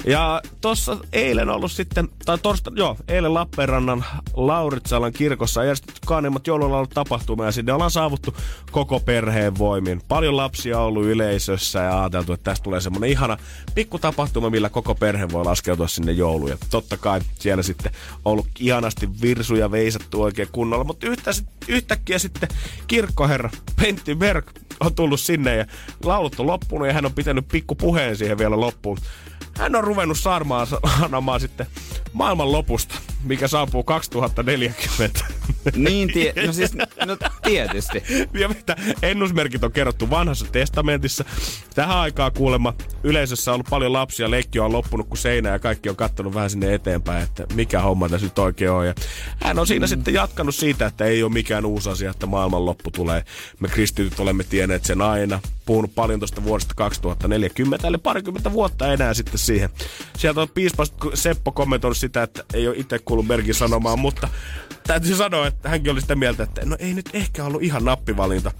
Ja 0.07 0.41
tossa 0.61 0.97
eilen 1.13 1.49
ollut 1.49 1.71
sitten, 1.71 2.09
tai 2.25 2.37
torsta, 2.37 2.71
joo, 2.75 2.97
eilen 3.07 3.33
Lappeenrannan 3.33 4.05
Lauritsalan 4.33 5.13
kirkossa 5.13 5.63
järjestetty 5.63 6.01
kaaneimmat 6.05 6.47
joululaulut 6.47 6.89
tapahtumia 6.89 7.45
ja 7.45 7.51
sinne 7.51 7.73
ollaan 7.73 7.91
saavuttu 7.91 8.35
koko 8.71 8.99
perheen 8.99 9.57
voimin. 9.57 10.01
Paljon 10.07 10.37
lapsia 10.37 10.79
ollut 10.79 11.05
yleisössä 11.05 11.79
ja 11.79 11.99
ajateltu, 11.99 12.33
että 12.33 12.43
tästä 12.51 12.63
tulee 12.63 12.81
semmonen 12.81 13.09
ihana 13.09 13.37
pikku 13.75 13.99
tapahtuma, 13.99 14.49
millä 14.49 14.69
koko 14.69 14.95
perhe 14.95 15.29
voi 15.31 15.45
laskeutua 15.45 15.87
sinne 15.87 16.11
jouluun. 16.11 16.49
Ja 16.49 16.57
totta 16.69 16.97
kai 16.97 17.21
siellä 17.39 17.63
sitten 17.63 17.91
ollut 18.25 18.47
ihanasti 18.59 19.09
virsuja 19.21 19.71
veisattu 19.71 20.21
oikein 20.21 20.49
kunnolla, 20.51 20.83
mutta 20.83 21.07
yhtä, 21.07 21.31
yhtäkkiä 21.67 22.19
sitten 22.19 22.49
kirkkoherra 22.87 23.49
Pentti 23.75 24.15
Berg 24.15 24.45
on 24.79 24.95
tullut 24.95 25.19
sinne 25.19 25.55
ja 25.55 25.65
laulut 26.03 26.39
on 26.39 26.47
loppunut 26.47 26.87
ja 26.87 26.93
hän 26.93 27.05
on 27.05 27.13
pitänyt 27.13 27.47
pikku 27.47 27.75
puheen 27.75 28.17
siihen 28.17 28.37
vielä 28.37 28.59
loppuun. 28.59 28.97
Hän 29.57 29.75
on 29.75 29.83
ruvennut 29.83 30.19
saarmaan 30.19 30.67
sanomaan 30.99 31.39
sitten 31.39 31.67
maailman 32.15 32.51
lopusta, 32.51 32.95
mikä 33.23 33.47
saapuu 33.47 33.83
2040. 33.83 35.25
Niin, 35.75 36.13
tie- 36.13 36.33
no 36.45 36.53
siis, 36.53 36.73
no 37.07 37.17
tietysti. 37.43 38.03
Ja 38.33 38.47
mitä 38.47 38.75
ennusmerkit 39.01 39.63
on 39.63 39.71
kerrottu 39.71 40.09
vanhassa 40.09 40.45
testamentissa. 40.51 41.25
Tähän 41.75 41.97
aikaan 41.97 42.31
kuulemma 42.31 42.73
yleisössä 43.03 43.51
on 43.51 43.53
ollut 43.53 43.67
paljon 43.69 43.93
lapsia, 43.93 44.31
leikki 44.31 44.59
on 44.59 44.71
loppunut 44.71 45.07
kuin 45.07 45.17
seinä 45.17 45.49
ja 45.49 45.59
kaikki 45.59 45.89
on 45.89 45.95
kattonut 45.95 46.33
vähän 46.33 46.49
sinne 46.49 46.73
eteenpäin, 46.73 47.23
että 47.23 47.45
mikä 47.53 47.81
homma 47.81 48.09
tässä 48.09 48.27
nyt 48.27 48.39
oikein 48.39 48.71
on. 48.71 48.87
Ja 48.87 48.93
hän 49.43 49.59
on 49.59 49.67
siinä 49.67 49.85
mm. 49.85 49.89
sitten 49.89 50.13
jatkanut 50.13 50.55
siitä, 50.55 50.85
että 50.85 51.05
ei 51.05 51.23
ole 51.23 51.31
mikään 51.31 51.65
uusi 51.65 51.89
asia, 51.89 52.11
että 52.11 52.25
maailman 52.25 52.65
loppu 52.65 52.91
tulee. 52.91 53.25
Me 53.59 53.67
kristityt 53.67 54.19
olemme 54.19 54.43
tienneet 54.43 54.85
sen 54.85 55.01
aina. 55.01 55.39
Puhunut 55.65 55.95
paljon 55.95 56.19
tuosta 56.19 56.43
vuodesta 56.43 56.73
2040, 56.75 57.87
eli 57.87 57.97
parikymmentä 57.97 58.51
vuotta 58.51 58.93
enää 58.93 59.13
sitten 59.13 59.37
siihen. 59.37 59.69
Sieltä 60.17 60.41
on 60.41 60.49
piispas 60.49 60.93
Seppo 61.13 61.51
kommentoinut 61.51 61.97
sitä, 62.05 62.23
että 62.23 62.43
ei 62.53 62.67
ole 62.67 62.77
itse 62.77 62.99
kuullut 62.99 63.27
Merkin 63.27 63.55
sanomaan, 63.55 63.99
mutta 63.99 64.29
täytyy 64.87 65.15
sanoa, 65.15 65.47
että 65.47 65.69
hänkin 65.69 65.91
oli 65.91 66.01
sitä 66.01 66.15
mieltä, 66.15 66.43
että 66.43 66.65
no 66.65 66.75
ei 66.79 66.93
nyt 66.93 67.09
ehkä 67.13 67.45
ollut 67.45 67.63
ihan 67.63 67.85
nappivalinta. 67.85 68.51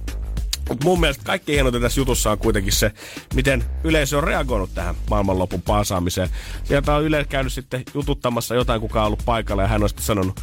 Mutta 0.69 0.85
mun 0.85 0.99
mielestä 0.99 1.23
kaikki 1.23 1.51
hienointa 1.51 1.79
tässä 1.79 2.01
jutussa 2.01 2.31
on 2.31 2.37
kuitenkin 2.37 2.73
se, 2.73 2.91
miten 3.33 3.63
yleisö 3.83 4.17
on 4.17 4.23
reagoinut 4.23 4.73
tähän 4.73 4.95
maailmanlopun 5.09 5.61
paasaamiseen. 5.61 6.29
Sieltä 6.63 6.95
on 6.95 7.03
Yle 7.03 7.25
käynyt 7.29 7.53
sitten 7.53 7.83
jututtamassa 7.93 8.55
jotain, 8.55 8.81
kuka 8.81 9.01
on 9.01 9.05
ollut 9.05 9.25
paikalla 9.25 9.61
ja 9.61 9.67
hän 9.67 9.83
on 9.83 9.89
sitten 9.89 10.05
sanonut, 10.05 10.41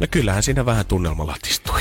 no 0.00 0.06
kyllähän 0.10 0.42
siinä 0.42 0.66
vähän 0.66 0.86
tunnelma 0.86 1.26
latistui. 1.26 1.80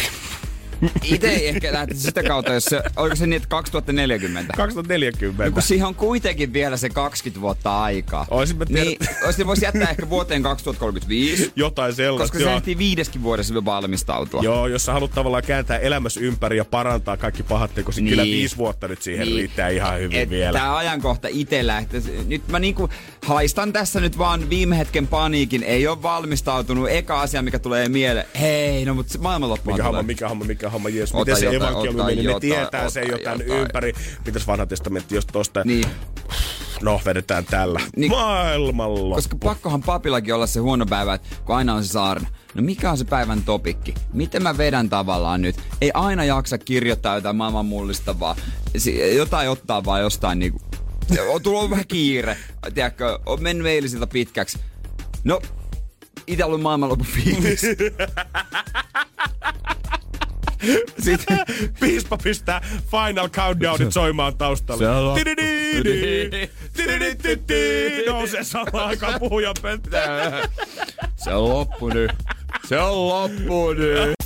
Itse 1.03 1.29
ei 1.29 1.48
ehkä 1.48 1.74
lähtisi 1.74 2.01
sitä 2.01 2.24
kautta, 2.24 2.53
jos 2.53 2.65
se, 2.65 2.84
oliko 2.96 3.15
se 3.15 3.27
niin, 3.27 3.38
että 3.38 3.50
2040? 3.50 4.53
2040. 4.57 5.46
No, 5.46 5.51
kun 5.51 5.62
siihen 5.62 5.88
on 5.88 5.96
kuitenkin 5.96 6.53
vielä 6.53 6.77
se 6.77 6.89
20 6.89 7.41
vuotta 7.41 7.81
aikaa. 7.81 8.25
Oisin 8.29 8.57
mä 8.57 8.65
tiedä... 8.65 8.84
Niin, 8.84 9.48
voisi 9.48 9.65
jättää 9.65 9.89
ehkä 9.89 10.10
vuoteen 10.10 10.43
2035. 10.43 11.51
Jotain 11.55 11.93
sellaista. 11.93 12.34
Koska 12.34 12.50
se 12.50 12.55
ehtii 12.55 12.77
viideskin 12.77 13.24
vuodessa 13.24 13.65
valmistautua. 13.65 14.41
Joo, 14.43 14.67
jos 14.67 14.86
sä 14.86 14.93
haluat 14.93 15.12
tavallaan 15.12 15.43
kääntää 15.43 15.77
elämässä 15.77 16.19
ympäri 16.19 16.57
ja 16.57 16.65
parantaa 16.65 17.17
kaikki 17.17 17.43
pahat 17.43 17.75
tekosi, 17.75 18.01
niin. 18.01 18.10
kyllä 18.10 18.24
viisi 18.24 18.57
vuotta 18.57 18.88
nyt 18.88 19.01
siihen 19.01 19.27
niin. 19.27 19.38
riittää 19.38 19.69
ihan 19.69 20.00
hyvin 20.00 20.17
Et 20.17 20.29
vielä. 20.29 20.60
Tämä 20.60 20.77
ajankohta 20.77 21.27
itsellä, 21.31 21.77
että 21.77 21.98
nyt 22.27 22.48
mä 22.48 22.60
niinku 22.60 22.89
haistan 23.25 23.74
tässä 23.74 24.00
nyt 24.00 24.17
vaan 24.17 24.50
viime 24.50 24.77
hetken 24.77 25.07
paniikin, 25.07 25.63
ei 25.63 25.88
ole 25.88 26.01
valmistautunut. 26.01 26.89
Eka 26.89 27.22
asia, 27.22 27.41
mikä 27.41 27.60
tulee 27.60 27.89
mieleen, 27.89 28.25
hei, 28.39 28.86
no 28.86 28.93
mutta 28.93 29.17
maailmanloppu 29.19 29.72
mikä 29.72 29.84
homma, 29.84 30.03
mikä 30.03 30.29
homma, 30.29 30.46
mikä 30.46 30.67
homma, 30.70 30.90
Jeesus, 30.90 31.20
miten 31.20 31.38
se 31.38 31.48
evankeliumi 31.48 32.04
meni, 32.04 32.28
ne 32.28 32.40
tietää 32.40 32.82
ota, 32.82 32.90
sen 32.90 33.08
jo 33.12 33.18
tämän 33.18 33.42
ympäri. 33.42 33.94
Mitäs 34.26 34.48
vanha 34.48 34.66
testamentti, 34.66 35.16
jos 35.16 35.26
tosta... 35.26 35.62
Niin. 35.66 35.86
No, 36.82 37.02
vedetään 37.06 37.46
tällä. 37.46 37.80
Niin, 37.96 38.12
Maailmanloppu. 38.12 39.16
Koska 39.16 39.38
pakkohan 39.44 39.82
papillakin 39.82 40.34
olla 40.34 40.48
se 40.48 40.60
huono 40.60 40.86
päivä, 40.86 41.14
että 41.14 41.28
kun 41.46 41.56
aina 41.56 41.74
on 41.74 41.84
se 41.84 41.90
saarna. 41.90 42.28
No 42.54 42.62
mikä 42.62 42.92
on 42.92 42.98
se 42.98 43.06
päivän 43.06 43.44
topikki? 43.44 43.94
Miten 44.14 44.44
mä 44.44 44.58
vedän 44.58 44.90
tavallaan 44.90 45.42
nyt? 45.42 45.56
Ei 45.82 45.92
aina 45.94 46.24
jaksa 46.24 46.58
kirjoittaa 46.58 47.16
jotain 47.16 47.36
maailman 47.36 47.66
mullistavaa. 47.66 48.36
Jotain 49.16 49.50
ottaa 49.50 49.86
vaan 49.86 50.02
jostain 50.02 50.40
niinku... 50.40 50.60
On 51.30 51.42
tullut 51.42 51.70
vähän 51.70 51.88
kiire. 51.88 52.38
Tiedätkö, 52.74 53.20
on 53.26 53.44
mennyt 53.44 53.68
eilisiltä 53.68 54.08
pitkäksi. 54.08 54.60
No, 55.24 55.42
itse 56.28 56.46
ollut 56.46 56.62
maailmanlopun 56.62 57.06
fiilis. 57.06 57.62
Sitten 61.06 61.40
piispa 61.80 62.18
pistää 62.18 62.62
Final 62.92 63.30
Countdownit 63.30 63.92
soimaan 63.92 64.38
taustalle. 64.38 64.84
Se 64.84 64.90
on 64.90 65.20
Nousee 68.08 68.44
samaan 68.44 68.88
aikaan 68.88 69.20
puhujan 69.20 69.56
pönttään. 69.62 70.50
Se 71.16 71.34
on 71.34 71.50
loppu 71.50 71.90
nyt. 71.90 72.12
Se 72.68 72.80
on 72.80 73.08
loppu 73.08 73.74
nyt. 73.74 74.18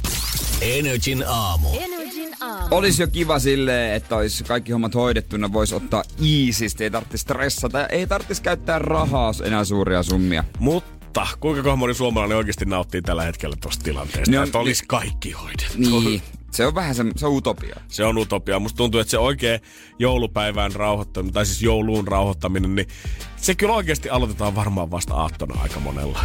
Energin 0.62 1.24
aamu. 1.28 1.70
Energin 1.80 2.30
aamu. 2.42 2.68
Olisi 2.72 3.04
jo 3.04 3.08
kiva 3.08 3.40
silleen, 3.40 3.94
että 3.94 4.16
olisi 4.16 4.44
kaikki 4.44 4.72
hommat 4.72 4.96
hoidettuna, 4.96 5.54
voisi 5.54 5.76
ottaa 5.76 6.04
iisisti, 6.24 6.84
ei 6.84 6.92
tarvitsisi 6.92 7.22
stressata, 7.22 7.88
ei 7.88 8.08
tarvitsisi 8.08 8.42
käyttää 8.42 8.80
rahaa 8.80 9.32
enää 9.44 9.64
suuria 9.64 10.04
summia. 10.04 10.44
Mutta 10.60 11.01
mutta 11.12 11.28
kuinka 11.40 11.76
moni 11.76 11.94
suomalainen 11.94 12.38
oikeasti 12.38 12.66
nauttii 12.66 13.02
tällä 13.02 13.24
hetkellä 13.24 13.56
tuosta 13.62 13.84
tilanteesta, 13.84 14.36
no, 14.36 14.44
että 14.44 14.60
olisi 14.60 14.84
kaikki 14.88 15.32
hoidettu? 15.32 15.78
Niin. 15.78 16.22
Se 16.52 16.66
on 16.66 16.76
vähän 16.76 16.96
se, 16.96 17.04
se 17.16 17.26
on 17.26 17.34
utopia. 17.34 17.76
Se 17.88 18.06
on 18.06 18.18
utopia. 18.18 18.60
Musta 18.60 18.78
tuntuu, 18.78 19.00
että 19.00 19.12
se 19.12 19.18
oikein 19.18 19.60
joulupäivän 20.00 20.72
rauhoittaminen, 20.72 21.34
tai 21.34 21.46
siis 21.46 21.62
jouluun 21.62 22.08
rauhoittaminen, 22.08 22.76
niin 22.76 22.88
se 23.36 23.56
kyllä 23.56 23.74
oikeasti 23.74 24.10
aloitetaan 24.10 24.56
varmaan 24.56 24.92
vasta 24.92 25.14
aattona 25.14 25.62
aika 25.62 25.80
monella. 25.80 26.20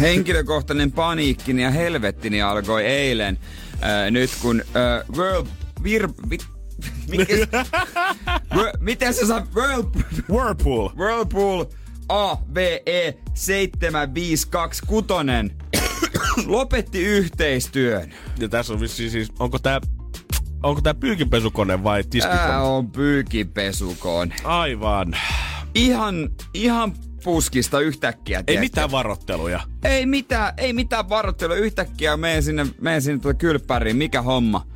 Henkilökohtainen 0.00 0.92
paniikkini 0.92 1.62
ja 1.62 1.70
helvettini 1.70 2.42
alkoi 2.42 2.86
eilen. 2.86 3.38
Äh, 3.72 4.10
nyt 4.10 4.30
kun 4.42 4.60
äh, 4.60 5.16
World... 5.16 5.46
Vir, 5.82 6.08
vi, 6.30 6.38
mikä, 7.08 7.34
miten 8.80 9.14
se 9.14 9.26
saa... 9.26 9.46
World, 9.54 9.86
Whirlpool. 10.30 10.88
Whirlpool 10.96 11.64
AVE 12.10 13.16
7526 13.34 15.54
lopetti 16.46 17.02
yhteistyön. 17.02 18.14
Ja 18.38 18.48
tässä 18.48 18.72
on 18.72 18.80
vissi 18.80 19.10
siis, 19.10 19.32
onko 19.38 19.58
tää 19.58 19.80
Onko 20.62 20.80
tää 20.80 20.94
pyykinpesukone 20.94 21.84
vai 21.84 22.04
tiskikone? 22.04 22.40
Tää 22.40 22.62
on 22.62 22.90
pyykinpesukone. 22.90 24.34
Aivan. 24.44 25.16
Ihan, 25.74 26.30
ihan 26.54 26.92
puskista 27.24 27.80
yhtäkkiä. 27.80 28.38
Ei 28.38 28.44
tiedätkö? 28.44 28.64
mitään 28.64 28.90
varotteluja. 28.90 29.60
Ei 29.84 30.06
mitään, 30.06 30.54
ei 30.56 30.72
mitään 30.72 31.08
varotteluja. 31.08 31.60
Yhtäkkiä 31.60 32.16
menen 32.16 32.42
sinne, 32.42 32.66
menen 32.80 33.02
sinne 33.02 33.20
tuota 33.20 33.38
kylppäriin. 33.38 33.96
Mikä 33.96 34.22
homma? 34.22 34.66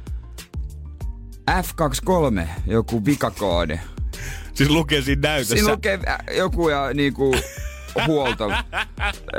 F23, 1.51 2.49
joku 2.67 3.05
vikakoodi. 3.05 3.79
Siis 4.55 4.71
lukee 4.71 5.03
siinä 5.03 5.29
näytössä. 5.29 5.55
Siinä 5.55 5.73
lukee 5.73 5.99
joku 6.37 6.69
ja 6.69 6.95
niinku 6.95 7.37
huolto. 8.07 8.53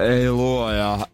Ei 0.09 0.31
luoja. 0.31 1.07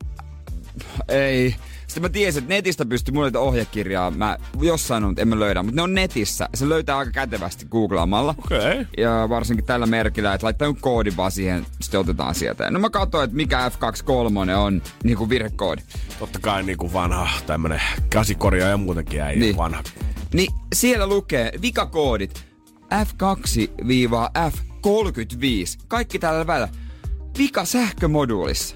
Ei. 1.08 1.56
Sitten 1.88 2.02
mä 2.02 2.10
tiesin, 2.10 2.44
että 2.44 2.54
netistä 2.54 2.86
pystyy 2.86 3.14
mulle 3.14 3.40
ohjekirjaa. 3.40 4.12
Mä 4.12 4.38
jossain 4.62 5.04
on, 5.04 5.16
en 5.18 5.28
mä 5.28 5.40
löydä, 5.40 5.64
mutta 5.64 5.76
ne 5.76 5.82
on 5.82 5.94
netissä. 5.94 6.50
Se 6.54 6.70
löytää 6.70 6.98
aika 6.98 7.12
kätevästi 7.12 7.66
googlaamalla. 7.66 8.36
Okei. 8.38 8.58
Okay. 8.58 8.86
Ja 8.98 9.30
varsinkin 9.30 9.66
tällä 9.66 9.86
merkillä, 9.86 10.34
että 10.34 10.46
laittaa 10.46 10.66
jonkun 10.66 10.82
koodin 10.82 11.18
vaan 11.18 11.32
siihen, 11.32 11.66
sitten 11.82 12.00
otetaan 12.00 12.36
sieltä. 12.36 12.72
No 12.72 12.80
mä 12.80 12.90
katsoin, 12.90 13.24
että 13.24 13.36
mikä 13.36 13.70
F23 13.70 14.56
on 14.58 14.82
niin 15.04 15.18
kuin 15.18 15.30
virhekoodi. 15.30 15.82
Totta 16.20 16.40
kai 16.40 16.64
niin 16.64 16.78
kuin 16.78 16.94
vanha 16.94 17.30
tämmönen 17.46 17.82
käsikorjaa 18.10 18.70
ja 18.70 18.78
muutenkin 18.78 19.18
jäi 19.18 19.36
niin. 19.36 19.58
vanha. 19.58 19.84
Niin 20.34 20.54
siellä 20.76 21.08
lukee 21.08 21.52
vikakoodit 21.62 22.51
F2-F35. 22.92 25.78
Kaikki 25.88 26.20
tällä 26.20 26.48
välillä. 26.48 26.70
Vika 27.38 27.66
sähkömoduulissa. 27.66 28.76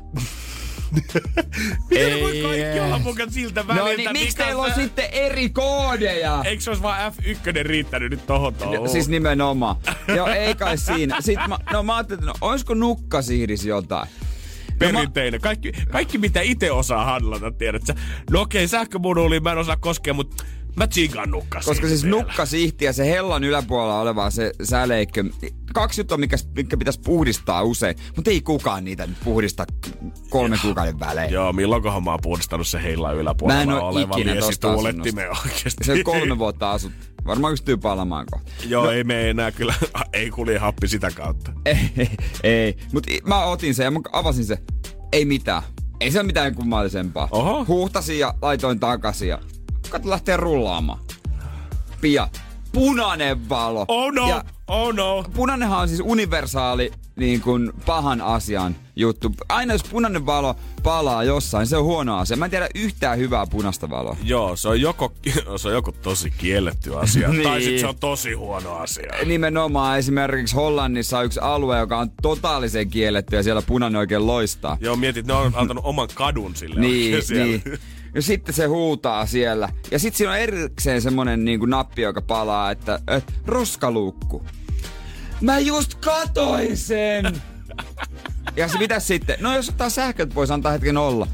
Miten 1.89 2.21
voi 2.21 2.41
kaikki 2.41 2.79
olla 2.79 2.99
mukaan 2.99 3.31
siltä 3.31 3.61
no 3.61 3.67
väliltä? 3.67 3.89
No 3.89 3.95
niin, 3.97 4.11
miksi 4.11 4.37
teillä 4.37 4.61
on 4.61 4.73
sitten 4.75 5.05
eri 5.11 5.49
koodeja? 5.49 6.41
Eikö 6.45 6.63
se 6.63 6.69
olisi 6.69 6.83
vaan 6.83 7.13
F1 7.13 7.63
riittänyt 7.63 8.11
nyt 8.11 8.25
tohon 8.25 8.53
No, 8.59 8.87
siis 8.87 9.07
nimenomaan. 9.07 9.75
Joo, 10.15 10.27
ei 10.27 10.55
kai 10.55 10.77
siinä. 10.77 11.21
Sitten 11.21 11.49
mä, 11.49 11.57
no 11.73 11.83
mä 11.83 11.95
ajattelin, 11.95 12.19
että 12.19 12.31
no, 12.31 12.35
olisiko 12.41 12.73
nukkasiiris 12.73 13.65
jotain? 13.65 14.09
Perinteinen. 14.79 15.41
Kaikki, 15.41 15.71
kaikki 15.91 16.17
mitä 16.17 16.41
itse 16.41 16.71
osaa 16.71 17.05
handlata, 17.05 17.51
tiedätkö? 17.51 17.93
No 18.31 18.41
okei, 18.41 18.59
okay, 18.59 18.67
sähkömoduuliin 18.67 19.43
mä 19.43 19.51
en 19.51 19.57
osaa 19.57 19.77
koskea, 19.77 20.13
mutta 20.13 20.43
Mä 20.75 20.87
tsiikaan 20.87 21.31
nukkasiin 21.31 21.65
Koska 21.65 21.87
siis 22.45 22.75
ja 22.81 22.93
se 22.93 23.05
hellan 23.05 23.43
yläpuolella 23.43 24.01
oleva 24.01 24.29
se 24.29 24.51
säleikkö, 24.63 25.23
kaksi 25.73 26.01
juttua, 26.01 26.17
mikä, 26.17 26.37
mikä 26.55 26.77
pitäisi 26.77 26.99
puhdistaa 27.05 27.63
usein, 27.63 27.95
mutta 28.15 28.31
ei 28.31 28.41
kukaan 28.41 28.85
niitä 28.85 29.07
nyt 29.07 29.17
puhdista 29.23 29.65
kolmen 30.29 30.59
kuukauden 30.61 30.99
välein. 30.99 31.33
Joo, 31.33 31.53
milloinkohan 31.53 32.03
mä 32.03 32.11
oon 32.11 32.19
puhdistanut 32.21 32.67
se 32.67 32.83
hellan 32.83 33.15
yläpuolella 33.15 33.65
mä 33.65 33.77
en 33.77 33.83
oleva 33.83 34.17
ikinä 34.17 34.33
me 35.15 35.29
oikeasti. 35.29 35.83
Se 35.83 35.91
on 35.91 36.03
kolme 36.03 36.37
vuotta 36.37 36.71
asut. 36.71 36.91
Varmaan 37.25 37.53
pystyy 37.53 37.77
palamaan 37.77 38.25
kohta. 38.31 38.51
Joo, 38.67 38.85
no, 38.85 38.91
ei 38.91 39.03
me 39.03 39.29
enää 39.29 39.51
kyllä, 39.51 39.73
ei 40.13 40.29
kulje 40.29 40.57
happi 40.57 40.87
sitä 40.87 41.11
kautta. 41.11 41.51
Ei, 41.65 41.77
ei, 41.97 42.09
ei. 42.43 42.77
mutta 42.93 43.11
mä 43.25 43.45
otin 43.45 43.75
sen 43.75 43.83
ja 43.83 43.91
mä 43.91 43.99
avasin 44.11 44.45
se. 44.45 44.57
Ei 45.11 45.25
mitään. 45.25 45.63
Ei 45.99 46.11
se 46.11 46.19
ole 46.19 46.25
mitään 46.25 46.55
kummallisempaa. 46.55 47.27
Oho. 47.31 47.65
Huhtasin 47.67 48.19
ja 48.19 48.33
laitoin 48.41 48.79
takaisin 48.79 49.27
ja 49.27 49.39
Kato 49.89 50.09
lähtee 50.09 50.37
rullaamaan. 50.37 50.99
Pia. 52.01 52.27
Punainen 52.71 53.49
valo. 53.49 53.85
Oh 53.87 54.11
no, 54.13 54.29
ja 54.29 54.43
oh 54.67 54.93
no. 54.93 55.25
Punainenhan 55.33 55.79
on 55.81 55.87
siis 55.87 56.01
universaali 56.03 56.91
niin 57.15 57.41
kuin 57.41 57.71
pahan 57.85 58.21
asian 58.21 58.75
juttu. 58.95 59.31
Aina 59.49 59.73
jos 59.73 59.83
punainen 59.83 60.25
valo 60.25 60.55
palaa 60.83 61.23
jossain, 61.23 61.67
se 61.67 61.77
on 61.77 61.83
huono 61.83 62.17
asia. 62.17 62.37
Mä 62.37 62.45
en 62.45 62.51
tiedä 62.51 62.69
yhtään 62.75 63.17
hyvää 63.17 63.45
punaista 63.47 63.89
valoa. 63.89 64.17
Joo, 64.23 64.55
se 64.55 64.67
on 64.69 64.81
joko, 64.81 65.13
se 65.57 65.67
on 65.67 65.73
joko 65.73 65.91
tosi 65.91 66.31
kielletty 66.37 66.95
asia, 66.99 67.27
Niin. 67.31 67.43
tai 67.43 67.61
sitten 67.61 67.79
se 67.79 67.87
on 67.87 67.95
tosi 67.99 68.33
huono 68.33 68.73
asia. 68.75 69.11
Nimenomaan 69.25 69.99
esimerkiksi 69.99 70.55
Hollannissa 70.55 71.19
on 71.19 71.25
yksi 71.25 71.39
alue, 71.39 71.79
joka 71.79 71.97
on 71.97 72.11
totaalisen 72.21 72.89
kielletty 72.89 73.35
ja 73.35 73.43
siellä 73.43 73.61
punainen 73.61 73.99
oikein 73.99 74.27
loistaa. 74.27 74.77
Joo, 74.81 74.95
mietit, 74.95 75.25
ne 75.25 75.33
on 75.33 75.51
antanut 75.55 75.85
oman 75.85 76.07
kadun 76.13 76.55
sille 76.55 76.79
Niin, 76.81 77.23
niin. 77.29 77.63
Ja 78.15 78.21
sitten 78.21 78.55
se 78.55 78.65
huutaa 78.65 79.25
siellä. 79.25 79.69
Ja 79.91 79.99
sitten 79.99 80.17
siinä 80.17 80.31
on 80.31 80.37
erikseen 80.37 81.01
semmonen 81.01 81.45
niin 81.45 81.59
kuin 81.59 81.69
nappi, 81.69 82.01
joka 82.01 82.21
palaa, 82.21 82.71
että, 82.71 82.99
että 83.07 83.33
roskaluukku. 83.45 84.45
Mä 85.41 85.59
just 85.59 85.95
katoin 85.95 86.77
sen! 86.77 87.41
ja 88.57 88.67
se 88.67 88.77
mitä 88.77 88.99
sitten? 88.99 89.37
No 89.39 89.55
jos 89.55 89.69
ottaa 89.69 89.89
sähköt 89.89 90.29
pois, 90.33 90.51
antaa 90.51 90.71
hetken 90.71 90.97
olla. 90.97 91.27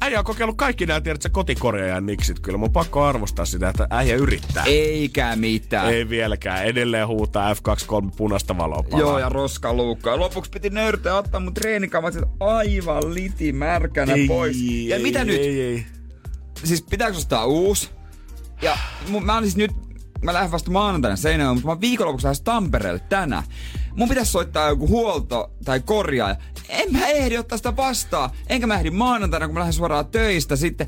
Äijä 0.00 0.18
on 0.18 0.24
kokeillut 0.24 0.56
kaikki 0.56 0.86
nämä, 0.86 1.00
tiedät 1.00 1.22
sä, 1.22 1.28
kotikorjaajan 1.28 2.06
niksit 2.06 2.40
kyllä. 2.40 2.58
Mun 2.58 2.68
on 2.68 2.72
pakko 2.72 3.02
arvostaa 3.04 3.44
sitä, 3.44 3.68
että 3.68 3.86
äijä 3.90 4.16
yrittää. 4.16 4.64
Eikä 4.64 5.36
mitään. 5.36 5.94
Ei 5.94 6.08
vieläkään. 6.08 6.64
Edelleen 6.64 7.08
huutaa 7.08 7.54
F23 7.54 8.10
punaista 8.16 8.58
valoa 8.58 8.82
palaa. 8.82 9.00
Joo, 9.00 9.18
ja 9.18 9.28
roskaluukka. 9.28 10.10
Ja 10.10 10.18
lopuksi 10.18 10.50
piti 10.50 10.70
nöyrtää 10.70 11.16
ottaa 11.16 11.40
mun 11.40 11.54
treenikamat 11.54 12.14
aivan 12.40 13.14
liti 13.14 13.52
märkänä 13.52 14.12
ei, 14.12 14.26
pois. 14.26 14.62
Ja 14.62 14.96
ei, 14.96 15.02
mitä 15.02 15.18
ei, 15.18 15.24
nyt? 15.24 15.40
Ei, 15.40 15.60
ei. 15.60 15.86
Siis 16.64 16.82
pitääkö 16.82 17.16
ostaa 17.16 17.46
uusi? 17.46 17.90
Ja 18.62 18.78
mun, 19.08 19.24
mä 19.26 19.36
olin 19.36 19.50
siis 19.50 19.56
nyt, 19.56 19.70
mä 20.22 20.32
lähden 20.32 20.52
vasta 20.52 20.70
maanantaina 20.70 21.16
Seinäjoelle, 21.16 21.54
mutta 21.54 21.66
mä 21.66 21.72
oon 21.72 21.80
viikonlopuksi 21.80 22.24
lähes 22.24 22.40
Tampereelle 22.40 23.00
tänään. 23.08 23.42
Mun 23.96 24.08
pitäisi 24.08 24.32
soittaa 24.32 24.68
joku 24.68 24.88
huolto 24.88 25.50
tai 25.64 25.80
korjaaja. 25.80 26.36
En 26.68 26.92
mä 26.92 27.06
ehdi 27.06 27.38
ottaa 27.38 27.58
sitä 27.58 27.76
vastaan. 27.76 28.30
Enkä 28.48 28.66
mä 28.66 28.74
ehdi 28.74 28.90
maanantaina, 28.90 29.46
kun 29.46 29.54
mä 29.54 29.60
lähden 29.60 29.72
suoraan 29.72 30.06
töistä 30.06 30.56
sitten. 30.56 30.86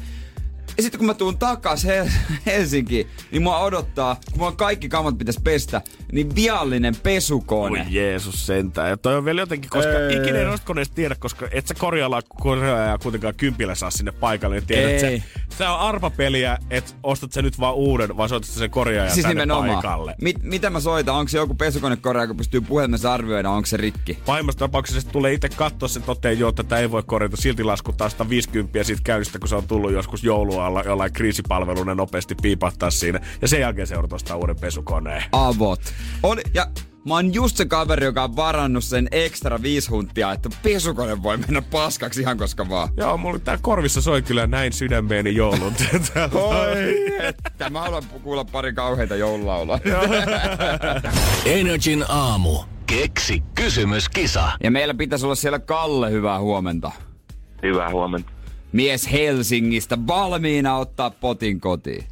Ja 0.76 0.82
sitten 0.82 0.98
kun 0.98 1.06
mä 1.06 1.14
tuun 1.14 1.38
takas 1.38 1.84
Hel- 1.84 2.10
Helsinkiin, 2.46 3.06
niin 3.30 3.42
mua 3.42 3.58
odottaa, 3.58 4.16
kun 4.30 4.38
mulla 4.38 4.52
kaikki 4.52 4.88
kamat 4.88 5.18
pitäisi 5.18 5.40
pestä, 5.44 5.82
niin 6.12 6.34
viallinen 6.34 6.96
pesukone. 6.96 7.80
Oi 7.80 7.86
Jeesus 7.90 8.46
sentään. 8.46 8.88
Ja 8.90 8.96
toi 8.96 9.16
on 9.16 9.24
vielä 9.24 9.40
jotenkin, 9.40 9.70
koska 9.70 9.90
Ei. 9.92 10.16
ikinä 10.16 10.38
ei 10.38 10.44
noista 10.44 10.74
tiedä, 10.94 11.14
koska 11.14 11.48
et 11.50 11.66
sä 11.66 11.74
korjailla 11.74 12.22
korjaaja 12.40 12.98
kuitenkaan 12.98 13.34
kympillä 13.36 13.74
saa 13.74 13.90
sinne 13.90 14.12
paikalle. 14.12 14.56
Niin 14.56 14.66
tiedät, 14.66 14.90
että 14.90 15.08
Ei. 15.08 15.18
se, 15.48 15.56
se 15.58 15.68
on 15.68 15.78
arpapeliä, 15.78 16.58
että 16.70 16.92
ostat 17.02 17.32
sä 17.32 17.42
nyt 17.42 17.60
vaan 17.60 17.74
uuden, 17.74 18.16
vai 18.16 18.28
soitat 18.28 18.50
sä 18.50 18.58
sen 18.58 18.70
korjaajan 18.70 19.14
Siis 19.14 19.26
tänne 19.26 19.42
nimenomaan. 19.42 19.72
paikalle. 19.72 20.14
Mit, 20.22 20.42
mitä 20.42 20.70
mä 20.70 20.80
soitan? 20.80 21.14
Onko 21.14 21.28
se 21.28 21.38
joku 21.38 21.54
pesukonekorjaaja, 21.54 22.24
joka 22.24 22.34
pystyy 22.34 22.60
puhelimessa 22.60 23.14
arvioida, 23.14 23.50
onko 23.50 23.66
se 23.66 23.76
rikki? 23.76 24.18
Pahimmassa 24.26 24.58
tapauksessa 24.58 25.00
se 25.00 25.08
tulee 25.08 25.32
itse 25.32 25.48
katsoa 25.48 25.88
sen 25.88 26.02
toteen, 26.02 26.38
jo, 26.38 26.48
että 26.48 26.62
tätä 26.62 26.78
ei 26.78 26.90
voi 26.90 27.02
korjata. 27.06 27.36
Silti 27.36 27.64
laskuttaa 27.64 28.08
150 28.08 28.84
siitä 28.84 29.02
käynnistä, 29.04 29.38
kun 29.38 29.48
se 29.48 29.54
on 29.56 29.66
tullut 29.68 29.92
joskus 29.92 30.24
joulualla 30.64 30.90
jollain 30.90 31.12
kriisipalveluna 31.12 31.94
nopeasti 31.94 32.34
piipahtaa 32.42 32.90
siinä. 32.90 33.20
Ja 33.42 33.48
sen 33.48 33.60
jälkeen 33.60 33.86
se 33.86 33.96
ostaa 34.12 34.36
uuden 34.36 34.56
pesukoneen. 34.60 35.22
avot. 35.32 35.80
Oli, 36.22 36.42
ja 36.54 36.66
mä 37.08 37.14
oon 37.14 37.34
just 37.34 37.56
se 37.56 37.64
kaveri, 37.64 38.04
joka 38.04 38.24
on 38.24 38.36
varannut 38.36 38.84
sen 38.84 39.08
ekstra 39.10 39.62
viisi 39.62 39.90
huntia, 39.90 40.32
että 40.32 40.48
pesukone 40.62 41.22
voi 41.22 41.36
mennä 41.36 41.62
paskaksi 41.62 42.20
ihan 42.20 42.38
koska 42.38 42.68
vaan. 42.68 42.88
Joo, 42.96 43.16
mulla 43.16 43.38
tää 43.38 43.58
korvissa 43.62 44.00
soi 44.02 44.22
kyllä 44.22 44.46
näin 44.46 44.72
sydämeeni 44.72 45.34
joulun. 45.34 45.72
Oi, 46.32 47.18
että 47.18 47.70
mä 47.70 47.80
haluan 47.80 48.02
kuulla 48.22 48.44
pari 48.44 48.72
kauheita 48.72 49.16
joululaulaa. 49.16 49.78
Energin 51.46 52.04
aamu. 52.08 52.58
Keksi 52.86 53.42
kysymyskisa. 53.54 54.52
Ja 54.62 54.70
meillä 54.70 54.94
pitäisi 54.94 55.24
olla 55.24 55.34
siellä 55.34 55.58
Kalle, 55.58 56.10
hyvää 56.10 56.40
huomenta. 56.40 56.92
Hyvää 57.62 57.90
huomenta. 57.90 58.30
Mies 58.74 59.12
Helsingistä 59.12 59.98
valmiina 60.06 60.76
ottaa 60.76 61.10
potin 61.10 61.60
kotiin. 61.60 62.04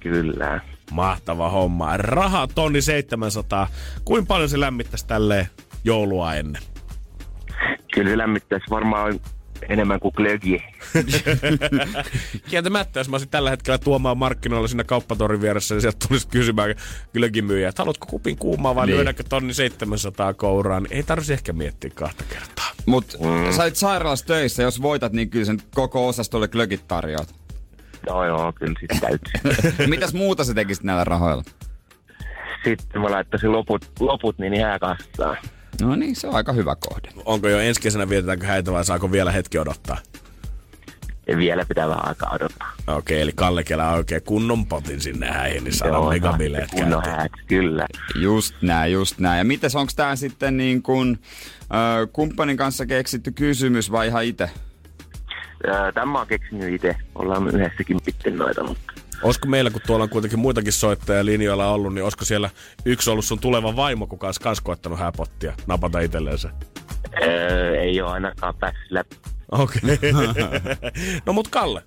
Kyllä. 0.00 0.60
Mahtava 0.90 1.50
homma. 1.50 1.96
Raha 1.96 2.46
tonni 2.46 2.82
700. 2.82 3.68
Kuinka 4.04 4.26
paljon 4.26 4.48
se 4.48 4.60
lämmittäisi 4.60 5.06
tälleen 5.06 5.46
joulua 5.84 6.34
ennen? 6.34 6.62
Kyllä 7.94 8.10
se 8.10 8.18
lämmittäisi 8.18 8.70
varmaan 8.70 9.20
enemmän 9.68 10.00
kuin 10.00 10.12
glögi. 10.16 10.62
Kieltämättä, 12.50 13.00
jos 13.00 13.08
mä 13.08 13.14
olisin 13.14 13.28
tällä 13.28 13.50
hetkellä 13.50 13.78
tuomaan 13.78 14.18
markkinoilla 14.18 14.68
siinä 14.68 14.84
kauppatorin 14.84 15.40
vieressä, 15.40 15.74
niin 15.74 15.80
sieltä 15.82 16.06
tulisi 16.08 16.28
kysymään 16.28 16.74
glögimyyjä, 17.14 17.68
että 17.68 17.82
haluatko 17.82 18.06
kupin 18.06 18.36
kuumaa 18.36 18.74
vai 18.74 18.86
Niin. 18.86 18.96
lyödäänkö 18.96 19.22
tonni 19.28 19.54
700 19.54 20.34
kouraan, 20.34 20.82
niin 20.82 20.92
ei 20.92 21.02
tarvitsisi 21.02 21.32
ehkä 21.32 21.52
miettiä 21.52 21.90
kahta 21.94 22.24
kertaa. 22.28 22.70
Mut 22.86 23.16
mm. 23.20 23.52
sä 23.52 23.62
olit 23.62 23.76
sairaalassa 23.76 24.26
töissä, 24.26 24.62
jos 24.62 24.82
voitat, 24.82 25.12
niin 25.12 25.30
kyllä 25.30 25.44
sen 25.44 25.58
koko 25.74 26.08
osastolle 26.08 26.48
glögit 26.48 26.88
tarjoat. 26.88 27.34
Joo, 28.06 28.24
joo, 28.24 28.52
kyllä 28.52 28.74
sit 28.80 29.00
täytyy. 29.00 29.86
Mitäs 29.86 30.14
muuta 30.14 30.44
sä 30.44 30.54
tekisit 30.54 30.84
näillä 30.84 31.04
rahoilla? 31.04 31.42
Sitten 32.64 33.02
mä 33.02 33.10
laittaisin 33.10 33.52
loput, 33.52 33.90
loput 34.00 34.38
niin 34.38 34.62
hääkassaan. 34.62 35.36
No 35.80 35.96
niin, 35.96 36.16
se 36.16 36.26
on 36.28 36.34
aika 36.34 36.52
hyvä 36.52 36.76
kohde. 36.80 37.08
Onko 37.24 37.48
jo 37.48 37.58
ensi 37.58 37.80
kesänä 37.80 38.08
vietetäänkö 38.08 38.46
häitä 38.46 38.72
vai 38.72 38.84
saako 38.84 39.12
vielä 39.12 39.32
hetki 39.32 39.58
odottaa? 39.58 39.96
Ja 41.28 41.36
vielä 41.36 41.64
pitää 41.68 41.88
vähän 41.88 42.08
aikaa 42.08 42.30
odottaa. 42.34 42.72
Okei, 42.86 43.20
eli 43.20 43.32
Kalle 43.34 43.64
kelaa 43.64 43.94
oikein 43.94 44.22
kunnon 44.22 44.66
potin 44.66 45.00
sinne 45.00 45.26
häihin, 45.26 45.64
niin 45.64 45.74
saadaan 45.74 46.08
megabileet 46.08 46.70
kunnon 46.70 47.02
häät, 47.06 47.32
kyllä. 47.46 47.86
Just 48.14 48.54
näin, 48.62 48.92
just 48.92 49.18
näin. 49.18 49.38
Ja 49.38 49.44
mites, 49.44 49.76
onko 49.76 49.92
tää 49.96 50.16
sitten 50.16 50.56
niin 50.56 50.82
kun, 50.82 51.18
ö, 51.62 52.06
kumppanin 52.12 52.56
kanssa 52.56 52.86
keksitty 52.86 53.32
kysymys 53.32 53.92
vai 53.92 54.06
ihan 54.06 54.24
itse? 54.24 54.50
Tämä 55.94 56.06
mä 56.12 56.18
oon 56.18 56.26
keksinyt 56.26 56.74
itse. 56.74 56.96
Ollaan 57.14 57.42
me 57.42 57.50
yhdessäkin 57.50 57.98
sitten 58.04 58.36
noita, 58.36 58.64
mutta 58.64 58.92
Olisiko 59.22 59.48
meillä, 59.48 59.70
kun 59.70 59.80
tuolla 59.86 60.02
on 60.02 60.10
kuitenkin 60.10 60.38
muitakin 60.38 60.72
soittajia 60.72 61.24
linjoilla 61.24 61.70
ollut, 61.70 61.94
niin 61.94 62.04
olisiko 62.04 62.24
siellä 62.24 62.50
yksi 62.84 63.10
ollut 63.10 63.24
sun 63.24 63.38
tuleva 63.38 63.76
vaimo, 63.76 64.06
kuka 64.06 64.26
olisi 64.28 64.40
kans 64.40 64.60
koettanut 64.60 64.98
hääpottia, 64.98 65.52
napata 65.66 66.00
itselleen 66.00 66.38
se? 66.38 66.48
öö, 67.22 67.80
ei 67.80 68.00
ole 68.00 68.10
ainakaan 68.10 68.54
päässyt 68.54 68.90
läpi. 68.90 69.16
Okei. 69.52 69.80
no 71.26 71.32
mut 71.32 71.48
Kalle, 71.48 71.82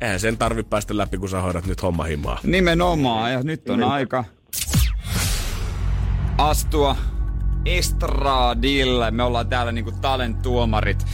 eihän 0.00 0.20
sen 0.20 0.38
tarvi 0.38 0.62
päästä 0.62 0.96
läpi, 0.96 1.18
kun 1.18 1.28
sä 1.28 1.40
hoidat 1.40 1.66
nyt 1.66 1.82
homma 1.82 2.04
himaa. 2.04 2.38
Nimenomaan, 2.42 3.32
ja 3.32 3.42
nyt 3.42 3.70
on 3.70 3.82
aika 3.82 4.24
astua 6.38 6.96
estradille. 7.64 9.10
Me 9.10 9.22
ollaan 9.22 9.48
täällä 9.48 9.72
niinku 9.72 9.92
talent-tuomarit 9.92 11.06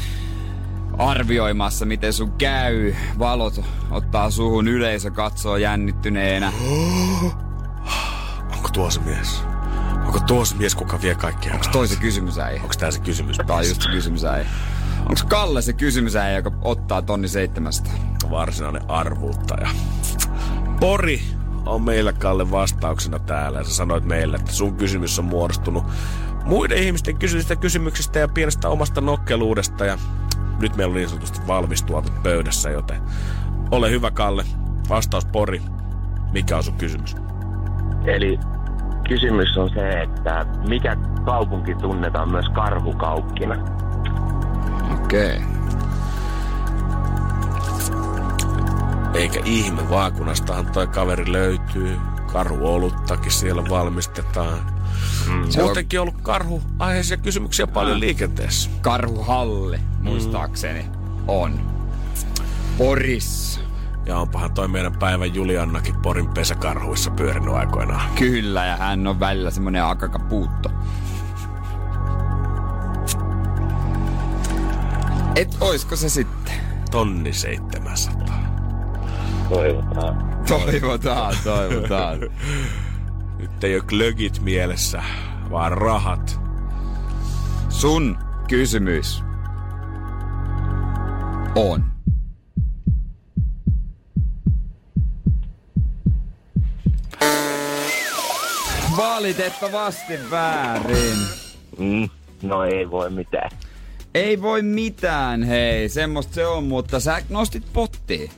arvioimassa, 0.99 1.85
miten 1.85 2.13
sun 2.13 2.33
käy. 2.33 2.95
Valot 3.19 3.61
ottaa 3.91 4.31
suhun, 4.31 4.69
yleisö 4.69 5.11
katsoo 5.11 5.57
jännittyneenä. 5.57 6.53
Onko 8.53 8.69
tuo 8.73 8.91
se 8.91 9.01
mies? 9.01 9.43
Onko 10.07 10.21
tuo 10.27 10.45
se 10.45 10.57
mies, 10.57 10.75
kuka 10.75 11.01
vie 11.03 11.15
kaikkia 11.15 11.53
Onko 11.53 11.67
toi 11.73 11.89
se 11.89 11.97
kysymysäijä? 11.97 12.63
Onko 12.63 12.75
tää 12.79 12.91
se 12.91 13.01
kysymys? 13.01 13.37
Tää 13.47 13.57
on 13.57 13.69
just 13.69 13.83
se 13.83 13.91
kysymysäijä. 13.91 14.47
Onko 14.99 15.21
Kalle 15.29 15.63
se 15.63 15.73
kysymysäijä, 15.73 16.37
joka 16.37 16.53
ottaa 16.63 17.03
tonni 17.03 17.29
seitsemästä? 17.29 17.91
varsinainen 18.31 18.91
arvuuttaja. 18.91 19.69
Pori 20.81 21.23
on 21.67 21.83
meillä 21.83 22.13
Kalle 22.13 22.51
vastauksena 22.51 23.19
täällä. 23.19 23.59
Ja 23.59 23.65
sä 23.65 23.75
sanoit 23.75 24.05
meille, 24.05 24.37
että 24.37 24.53
sun 24.53 24.77
kysymys 24.77 25.19
on 25.19 25.25
muodostunut 25.25 25.85
muiden 26.45 26.79
ihmisten 26.79 27.17
kysyistä 27.17 27.57
kysymyksistä 27.57 28.19
ja 28.19 28.29
pienestä 28.29 28.69
omasta 28.69 29.01
nokkeluudesta. 29.01 29.85
Ja 29.85 29.99
nyt 30.65 30.77
meillä 30.77 30.93
on 30.93 30.97
niin 30.97 31.09
sanotusti 31.09 31.41
valmis 31.47 31.83
tuote 31.83 32.11
pöydässä, 32.23 32.71
joten 32.71 33.01
ole 33.71 33.91
hyvä 33.91 34.11
Kalle. 34.11 34.45
Vastaus 34.89 35.25
Pori. 35.25 35.63
Mikä 36.33 36.57
on 36.57 36.63
sun 36.63 36.75
kysymys? 36.75 37.17
Eli 38.05 38.39
kysymys 39.09 39.57
on 39.57 39.71
se, 39.71 39.89
että 39.91 40.47
mikä 40.69 40.97
kaupunki 41.25 41.75
tunnetaan 41.75 42.31
myös 42.31 42.47
karhukaukkina? 42.49 43.55
Okei. 44.95 45.37
Okay. 45.37 45.55
Eikä 49.15 49.41
ihme, 49.45 49.91
vaakunastahan 49.91 50.67
toi 50.67 50.87
kaveri 50.87 51.33
löytyy. 51.33 51.97
Karhuoluttakin 52.33 53.33
siellä 53.33 53.63
valmistetaan. 53.71 54.74
Mm. 55.29 55.51
Se 55.51 55.61
on- 55.61 55.67
Muutenkin 55.67 56.01
ollut 56.01 56.21
karhu 56.23 56.63
aiheisia 56.79 57.17
kysymyksiä 57.17 57.67
paljon 57.67 58.01
liikenteessä. 58.01 58.71
Karhuhalli, 58.81 59.79
muistaakseni, 60.01 60.87
on. 61.29 61.61
Poris. 62.79 63.61
Ja 64.07 64.19
onpahan 64.19 64.53
toi 64.55 64.69
meidän 64.69 64.93
päivän 64.99 65.35
Juliannakin 65.35 65.97
Porin 65.97 66.29
pesäkarhuissa 66.29 67.11
pyörinyt 67.11 67.55
aikoinaan. 67.55 68.11
Kyllä, 68.15 68.65
ja 68.67 68.77
hän 68.77 69.07
on 69.07 69.21
välillä 69.21 69.51
semmonen 69.51 69.85
akakapuutto. 69.85 70.71
Et 75.37 75.57
oisko 75.61 75.97
se 75.97 76.09
sitten? 76.09 76.55
Tonni 76.91 77.33
700. 77.33 78.39
Toivotaan. 79.49 80.35
Toivotaan, 80.49 81.35
toivotaan. 81.45 82.19
Nyt 83.45 83.65
ei 83.65 83.75
ole 83.75 83.85
glögit 83.87 84.41
mielessä, 84.41 85.03
vaan 85.51 85.73
rahat. 85.73 86.41
Sun 87.69 88.19
kysymys 88.49 89.23
on. 91.55 91.85
Valitettavasti 98.97 100.15
väärin. 100.31 101.19
Mm, 101.79 102.09
no 102.43 102.65
ei 102.65 102.91
voi 102.91 103.11
mitään. 103.11 103.51
Ei 104.15 104.43
voi 104.43 104.63
mitään, 104.63 105.43
hei. 105.43 105.89
Semmosta 105.89 106.35
se 106.35 106.47
on, 106.47 106.65
mutta 106.65 107.01
sä 107.01 107.23
nostit 107.29 107.65
pottiin. 107.73 108.31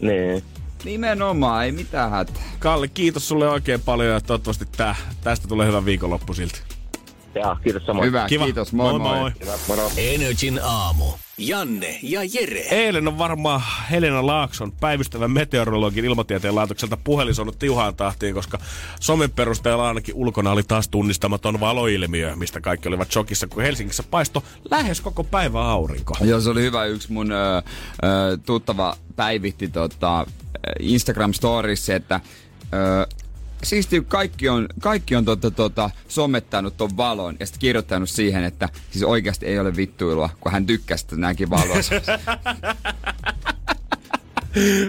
Niin. 0.00 0.42
Nimenomaan, 0.84 1.64
ei 1.64 1.72
mitään 1.72 2.10
hätää. 2.10 2.42
Kalli, 2.58 2.88
kiitos 2.88 3.28
sulle 3.28 3.48
oikein 3.48 3.80
paljon 3.80 4.12
ja 4.12 4.20
toivottavasti 4.20 4.66
tää, 4.76 4.96
tästä 5.20 5.48
tulee 5.48 5.66
hyvä 5.66 5.84
viikonloppu 5.84 6.34
silti. 6.34 6.73
Ja, 7.34 7.56
kiitos 7.62 7.86
samoin. 7.86 8.06
Hyvä, 8.06 8.26
Kiva. 8.28 8.44
kiitos. 8.44 8.72
Moi 8.72 8.98
moi. 8.98 9.18
moi. 9.18 9.30
Hyvä, 9.40 9.52
moro. 9.68 9.90
Energin 9.96 10.60
aamu. 10.62 11.04
Janne 11.38 11.98
ja 12.02 12.20
Jere. 12.32 12.60
Eilen 12.60 13.08
on 13.08 13.18
varmaan 13.18 13.62
Helena 13.90 14.26
Laakson 14.26 14.72
päivystävän 14.72 15.30
meteorologin 15.30 16.04
ilmatieteen 16.04 16.54
laitokselta 16.54 16.96
puhelin 17.04 17.34
saanut 17.34 17.58
tiuhaan 17.58 17.96
tahtiin, 17.96 18.34
koska 18.34 18.58
somen 19.00 19.30
perusteella 19.30 19.88
ainakin 19.88 20.14
ulkona 20.14 20.50
oli 20.50 20.62
taas 20.62 20.88
tunnistamaton 20.88 21.60
valoilmiö, 21.60 22.36
mistä 22.36 22.60
kaikki 22.60 22.88
olivat 22.88 23.12
shokissa, 23.12 23.46
kun 23.46 23.62
Helsingissä 23.62 24.02
paisto 24.10 24.44
lähes 24.70 25.00
koko 25.00 25.24
päivä 25.24 25.62
aurinko. 25.62 26.14
Joo, 26.20 26.40
se 26.40 26.50
oli 26.50 26.62
hyvä. 26.62 26.84
Yksi 26.84 27.12
mun 27.12 27.32
ö, 27.32 27.56
ö, 27.56 27.62
tuttava 28.46 28.96
päivitti 29.16 29.68
tota, 29.68 30.26
Instagram 30.80 31.32
Storissa, 31.32 31.94
että 31.94 32.20
ö, 32.74 33.06
siisti 33.64 34.04
kaikki 34.08 34.48
on, 34.48 34.66
kaikki 34.80 35.16
on 35.16 35.24
tota, 35.24 35.50
tota, 35.50 35.90
somettanut 36.08 36.76
ton 36.76 36.96
valon 36.96 37.36
ja 37.40 37.46
sitten 37.46 37.60
kirjoittanut 37.60 38.10
siihen, 38.10 38.44
että 38.44 38.68
siis 38.90 39.04
oikeasti 39.04 39.46
ei 39.46 39.58
ole 39.58 39.76
vittuilua, 39.76 40.30
kun 40.40 40.52
hän 40.52 40.66
tykkäsi, 40.66 41.04
että 41.04 41.16
näki 41.16 41.50
valoa. 41.50 41.76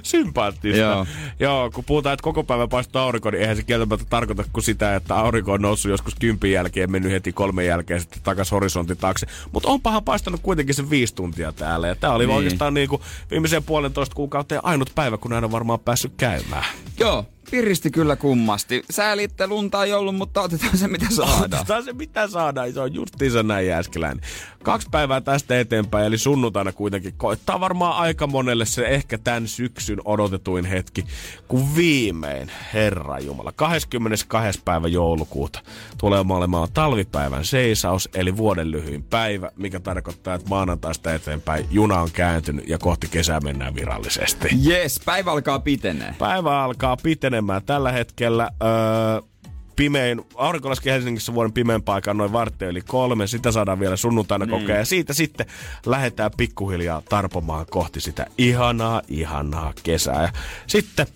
Sympaattista. 0.03 0.77
Joo. 0.79 1.05
Joo, 1.39 1.71
kun 1.71 1.83
puhutaan, 1.85 2.13
että 2.13 2.23
koko 2.23 2.43
päivä 2.43 2.67
paistaa 2.67 3.03
aurinko, 3.03 3.31
niin 3.31 3.41
eihän 3.41 3.55
se 3.57 3.63
kieltämättä 3.63 4.05
tarkoita 4.09 4.43
kuin 4.53 4.63
sitä, 4.63 4.95
että 4.95 5.15
aurinko 5.15 5.53
on 5.53 5.61
noussut 5.61 5.91
joskus 5.91 6.15
kympin 6.19 6.51
jälkeen, 6.51 6.91
mennyt 6.91 7.11
heti 7.11 7.33
kolmen 7.33 7.65
jälkeen 7.65 8.01
sitten 8.01 8.21
takas 8.23 8.51
horisontin 8.51 8.97
taakse. 8.97 9.27
Mutta 9.51 9.69
onpahan 9.69 10.03
paistanut 10.03 10.39
kuitenkin 10.43 10.75
se 10.75 10.89
viisi 10.89 11.15
tuntia 11.15 11.51
täällä. 11.51 11.87
Ja 11.87 11.95
tää 11.95 12.11
oli 12.11 12.23
Niin. 12.23 12.27
niin. 12.29 12.37
oikeastaan 12.37 12.73
niin 12.73 12.89
kuin 12.89 13.01
viimeiseen 13.31 13.63
puolentoista 13.63 14.15
kuukauteen 14.15 14.65
ainut 14.65 14.91
päivä, 14.95 15.17
kun 15.17 15.33
aina 15.33 15.51
varmaan 15.51 15.79
päässyt 15.79 16.13
käymään. 16.17 16.65
Joo, 16.99 17.25
piristi 17.51 17.91
kyllä 17.91 18.15
kummasti. 18.15 18.83
Sääli, 18.89 19.23
että 19.23 19.47
lunta 19.47 19.83
ei 19.83 19.93
ollut, 19.93 20.15
mutta 20.15 20.41
otetaan 20.41 20.77
se 20.77 20.87
mitä 20.87 21.05
saadaan. 21.09 21.43
Otetaan 21.43 21.83
se 21.83 21.93
mitä 21.93 22.27
saadaan, 22.27 22.73
se 22.73 22.79
on 22.79 22.93
justiinsa 22.93 23.43
näin 23.43 23.67
jääskeläinen. 23.67 24.23
Kaksi 24.63 24.87
päivää 24.91 25.21
tästä 25.21 25.59
eteenpäin, 25.59 26.05
eli 26.05 26.17
sunnuntaina 26.17 26.71
kuitenkin 26.71 27.13
koittaa 27.17 27.59
varmaan 27.59 27.95
aika 27.95 28.27
monelle 28.27 28.65
se 28.65 28.85
ehkä 28.85 29.17
tämän 29.17 29.47
syksyn 29.47 29.99
odotetuin 30.05 30.65
hetki, 30.65 31.05
kun 31.47 31.75
viimein, 31.75 32.51
Herra 32.73 33.19
Jumala, 33.19 33.51
22. 33.51 34.61
päivä 34.65 34.87
joulukuuta 34.87 35.59
tulee 35.97 36.25
olemaan 36.29 36.67
talvipäivän 36.73 37.45
seisaus, 37.45 38.09
eli 38.13 38.37
vuoden 38.37 38.71
lyhyin 38.71 39.03
päivä, 39.03 39.51
mikä 39.55 39.79
tarkoittaa, 39.79 40.35
että 40.35 40.49
maanantaista 40.49 41.13
eteenpäin 41.13 41.65
juna 41.71 42.01
on 42.01 42.11
kääntynyt 42.13 42.67
ja 42.67 42.77
kohti 42.77 43.07
kesää 43.07 43.39
mennään 43.39 43.75
virallisesti. 43.75 44.47
Yes, 44.67 45.01
päivä 45.05 45.31
alkaa 45.31 45.59
pitenee. 45.59 46.15
Päivä 46.19 46.63
alkaa 46.63 46.97
pitenemään 47.35 47.63
tällä 47.65 47.91
hetkellä. 47.91 48.49
Öö, 48.63 49.21
pimein, 49.75 50.21
aurinko 50.35 50.69
laski 50.69 50.89
Helsingissä 50.89 51.33
vuoden 51.33 51.53
pimeän 51.53 51.83
paikan 51.83 52.17
noin 52.17 52.33
varttia 52.33 52.67
yli 52.67 52.81
kolme. 52.81 53.27
Sitä 53.27 53.51
saadaan 53.51 53.79
vielä 53.79 53.95
sunnuntaina 53.95 54.45
niin. 54.45 54.61
kokea. 54.61 54.77
Ja 54.77 54.85
siitä 54.85 55.13
sitten 55.13 55.45
lähdetään 55.85 56.31
pikkuhiljaa 56.37 57.01
tarpomaan 57.09 57.65
kohti 57.69 58.01
sitä 58.01 58.25
ihanaa, 58.37 59.01
ihanaa 59.07 59.73
kesää. 59.83 60.21
Ja 60.21 60.29
sitten, 60.67 61.07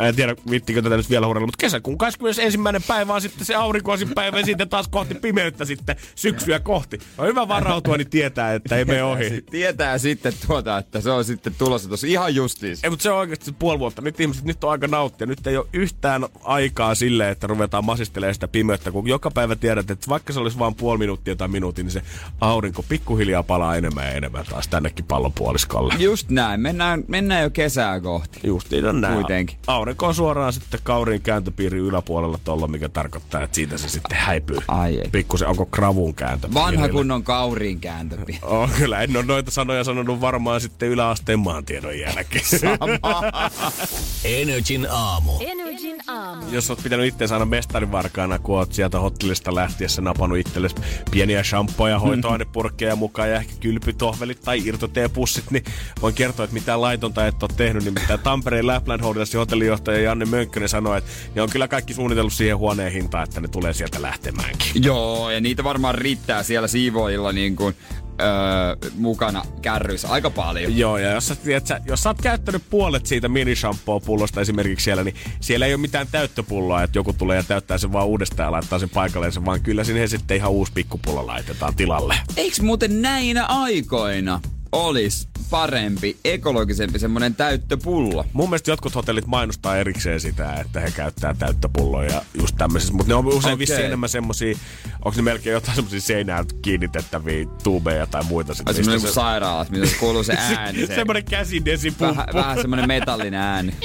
en 0.00 0.16
tiedä 0.16 0.36
vittikö 0.50 0.82
tätä 0.82 0.96
nyt 0.96 1.10
vielä 1.10 1.26
huudella, 1.26 1.46
mutta 1.46 1.60
kesäkuun 1.60 1.98
21. 1.98 2.58
päivä 2.86 3.14
on 3.14 3.20
sitten 3.20 3.44
se 3.44 3.54
aurinkoisin 3.54 4.14
päivä 4.14 4.38
ja 4.38 4.44
sitten 4.44 4.68
taas 4.68 4.88
kohti 4.88 5.14
pimeyttä 5.14 5.64
sitten 5.64 5.96
syksyä 6.14 6.60
kohti. 6.60 6.98
On 7.18 7.26
hyvä 7.26 7.48
varautua, 7.48 7.96
niin 7.96 8.10
tietää, 8.10 8.54
että 8.54 8.76
ei 8.76 8.84
mene 8.84 9.02
ohi. 9.02 9.44
Tietää 9.50 9.98
sitten 9.98 10.32
tuota, 10.46 10.78
että 10.78 11.00
se 11.00 11.10
on 11.10 11.24
sitten 11.24 11.54
tulossa 11.58 11.88
tuossa 11.88 12.06
ihan 12.06 12.34
justiis. 12.34 12.84
Ei, 12.84 12.90
mutta 12.90 13.02
se 13.02 13.10
on 13.10 13.18
oikeasti 13.18 13.52
puoli 13.52 13.78
vuotta. 13.78 14.02
Nyt 14.02 14.20
ihmiset, 14.20 14.44
nyt 14.44 14.64
on 14.64 14.70
aika 14.70 14.86
nauttia. 14.86 15.26
Nyt 15.26 15.46
ei 15.46 15.56
ole 15.56 15.66
yhtään 15.72 16.26
aikaa 16.42 16.94
silleen, 16.94 17.30
että 17.30 17.46
ruvetaan 17.46 17.84
masistelemaan 18.04 18.34
sitä 18.34 18.48
pimeyttä, 18.48 18.90
kun 18.90 19.08
joka 19.08 19.30
päivä 19.30 19.56
tiedät, 19.56 19.90
että 19.90 20.08
vaikka 20.08 20.32
se 20.32 20.40
olisi 20.40 20.58
vain 20.58 20.74
puoli 20.74 20.98
minuuttia 20.98 21.36
tai 21.36 21.48
minuutin, 21.48 21.84
niin 21.86 21.92
se 21.92 22.02
aurinko 22.40 22.84
pikkuhiljaa 22.88 23.42
palaa 23.42 23.76
enemmän 23.76 24.04
ja 24.04 24.12
enemmän 24.12 24.44
taas 24.50 24.68
tännekin 24.68 25.04
pallonpuoliskolle. 25.04 25.94
Just 25.98 26.30
näin, 26.30 26.60
mennään, 26.60 27.04
mennään 27.08 27.42
jo 27.42 27.50
kesää 27.50 28.00
kohti. 28.00 28.40
Justiin 28.44 28.86
on 28.86 29.00
näin. 29.00 29.14
Kuitenkin. 29.14 29.58
Aurinko 29.66 30.06
on 30.06 30.14
suoraan 30.14 30.52
sitten 30.52 30.80
kauriin 30.82 31.22
kääntöpiirin 31.22 31.82
yläpuolella 31.82 32.38
tuolla, 32.44 32.66
mikä 32.68 32.88
tarkoittaa, 32.88 33.42
että 33.42 33.54
siitä 33.54 33.78
se 33.78 33.88
sitten 33.88 34.18
häipyy. 34.18 34.58
Ai 34.68 34.98
ei. 34.98 35.08
Pikkusen, 35.12 35.48
onko 35.48 35.66
kravun 35.66 36.14
kääntö? 36.14 36.48
Vanha 36.54 36.88
kunnon 36.88 37.22
kauriin 37.22 37.80
kääntöpi. 37.80 38.38
Oh, 38.54 38.70
kyllä, 38.78 39.02
en 39.02 39.16
ole 39.16 39.24
noita 39.24 39.50
sanoja 39.50 39.84
sanonut 39.84 40.20
varmaan 40.20 40.60
sitten 40.60 40.88
yläasteen 40.88 41.38
maantiedon 41.38 41.98
jälkeen. 41.98 42.44
Energin 44.24 44.86
aamu. 44.90 45.32
Energin 45.40 45.96
aamu. 46.06 46.46
jos 46.50 46.70
oot 46.70 46.82
pitänyt 46.82 47.06
itseänsä 47.06 47.34
aina 47.34 47.46
mestarivarkaana, 47.94 48.38
kun 48.38 48.58
oot 48.58 48.72
sieltä 48.72 49.00
hotellista 49.00 49.54
lähtiessä 49.54 50.02
napannut 50.02 50.38
itsellesi 50.38 50.76
pieniä 51.10 51.42
shampoja, 51.42 51.98
hoitoainepurkkeja 51.98 52.96
mukaan 52.96 53.30
ja 53.30 53.36
ehkä 53.36 53.52
kylpytohvelit 53.60 54.40
tai 54.40 54.62
irtoteepussit, 54.64 55.50
niin 55.50 55.64
voin 56.02 56.14
kertoa, 56.14 56.44
että 56.44 56.54
mitään 56.54 56.80
laitonta 56.80 57.26
et 57.26 57.42
ole 57.42 57.50
tehnyt. 57.56 57.84
Niin 57.84 57.94
mitä 57.94 58.18
Tampereen 58.18 58.66
Lapland 58.66 59.02
Hotelsin 59.02 59.38
hotellijohtaja 59.38 60.00
Janne 60.00 60.24
Mönkkönen 60.24 60.68
sanoi, 60.68 60.98
että 60.98 61.10
ne 61.34 61.42
on 61.42 61.50
kyllä 61.50 61.68
kaikki 61.68 61.94
suunnitellut 61.94 62.32
siihen 62.32 62.58
huoneen 62.58 62.92
hintaan, 62.92 63.24
että 63.24 63.40
ne 63.40 63.48
tulee 63.48 63.72
sieltä 63.72 64.02
lähtemäänkin. 64.02 64.84
Joo, 64.84 65.30
ja 65.30 65.40
niitä 65.40 65.64
varmaan 65.64 65.94
riittää 65.94 66.42
siellä 66.42 66.68
siivoilla 66.68 67.32
niin 67.32 67.56
kuin, 67.56 67.74
öö, 68.20 68.90
mukana 68.94 69.42
kärryissä 69.62 70.08
aika 70.08 70.30
paljon. 70.30 70.76
Joo, 70.76 70.98
ja 70.98 71.12
jos 71.12 71.28
sä, 71.28 71.36
tiedät, 71.36 71.66
sä, 71.66 71.80
jos 71.86 72.02
sä 72.02 72.10
oot 72.10 72.22
käyttänyt 72.22 72.62
puolet 72.70 73.06
siitä 73.06 73.28
minishampoo-pullosta 73.28 74.40
esimerkiksi 74.40 74.84
siellä, 74.84 75.04
niin 75.04 75.14
siellä 75.40 75.66
ei 75.66 75.74
ole 75.74 75.80
mitään 75.80 76.06
täyttöpulloa, 76.10 76.82
että 76.82 76.98
joku 76.98 77.12
tulee 77.12 77.36
ja 77.36 77.42
täyttää 77.42 77.78
sen 77.78 77.92
vaan 77.92 78.06
uudestaan 78.06 78.46
ja 78.46 78.52
laittaa 78.52 78.78
sen 78.78 78.90
paikalleen, 78.90 79.44
vaan 79.44 79.62
kyllä 79.62 79.84
sinne 79.84 80.06
sitten 80.06 80.36
ihan 80.36 80.50
uusi 80.50 80.72
pikkupullo 80.72 81.26
laitetaan 81.26 81.74
tilalle. 81.74 82.16
Eiks 82.36 82.60
muuten 82.60 83.02
näinä 83.02 83.46
aikoina 83.46 84.40
olisi 84.74 85.28
parempi, 85.50 86.16
ekologisempi 86.24 86.98
semmonen 86.98 87.34
täyttöpullo? 87.34 88.24
Mun 88.32 88.48
mielestä 88.48 88.70
jotkut 88.70 88.94
hotellit 88.94 89.26
mainostaa 89.26 89.76
erikseen 89.76 90.20
sitä, 90.20 90.54
että 90.54 90.80
he 90.80 90.90
käyttää 90.90 91.34
täyttöpulloja 91.38 92.12
ja 92.12 92.22
just 92.34 92.56
tämmöisissä, 92.58 92.94
mutta 92.94 93.10
ne 93.10 93.14
on 93.14 93.26
usein 93.26 93.44
okay. 93.44 93.58
vissiin 93.58 93.84
enemmän 93.84 94.08
semmosia, 94.08 94.56
onko 95.04 95.16
ne 95.16 95.22
melkein 95.22 95.54
jotain 95.54 95.74
semmosia 95.74 96.00
seinään 96.00 96.44
kiinnitettäviä 96.62 97.46
tuubeja 97.62 98.06
tai 98.06 98.22
muita. 98.24 98.54
Sit, 98.54 98.66
mistä 98.66 98.98
kuin 98.98 99.12
sairaalat, 99.12 99.70
missä 99.70 99.86
se 99.86 100.00
kuuluu 100.00 100.22
se 100.24 100.36
ääni. 100.58 100.86
Se, 100.86 100.94
semmoinen 100.94 101.24
käsidesipumppu. 101.24 102.16
vähän, 102.16 102.28
vähän 102.34 102.60
semmonen 102.60 102.88
metallinen 102.88 103.40
ääni. 103.40 103.74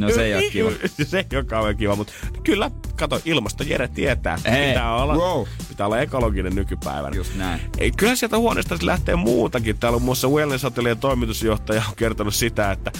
No 0.00 0.10
se 0.10 0.24
ei 0.24 0.34
oo 0.34 0.40
kiva. 0.52 0.70
se 1.10 1.18
ei 1.18 1.38
ole 1.38 1.44
kauhean 1.44 1.76
kiva, 1.76 1.96
mutta 1.96 2.12
kyllä, 2.44 2.70
kato, 2.96 3.20
ilmasto 3.24 3.64
Jere 3.64 3.88
tietää. 3.88 4.38
Hei, 4.50 4.68
pitää, 4.68 4.94
olla, 4.94 5.14
wow. 5.14 5.46
pitää 5.68 5.86
olla 5.86 6.00
ekologinen 6.00 6.54
nykypäivänä. 6.54 7.16
Just 7.16 7.36
näin. 7.36 7.60
Ei, 7.78 7.90
kyllä 7.90 8.16
sieltä 8.16 8.38
huoneesta 8.38 8.78
lähtee 8.82 9.16
muutakin. 9.16 9.77
Täällä 9.80 9.96
on 9.96 10.02
muassa 10.02 10.28
Wellness 10.28 10.64
Hotellien 10.64 10.98
toimitusjohtaja 10.98 11.82
on 11.88 11.96
kertonut 11.96 12.34
sitä, 12.34 12.72
että 12.72 12.92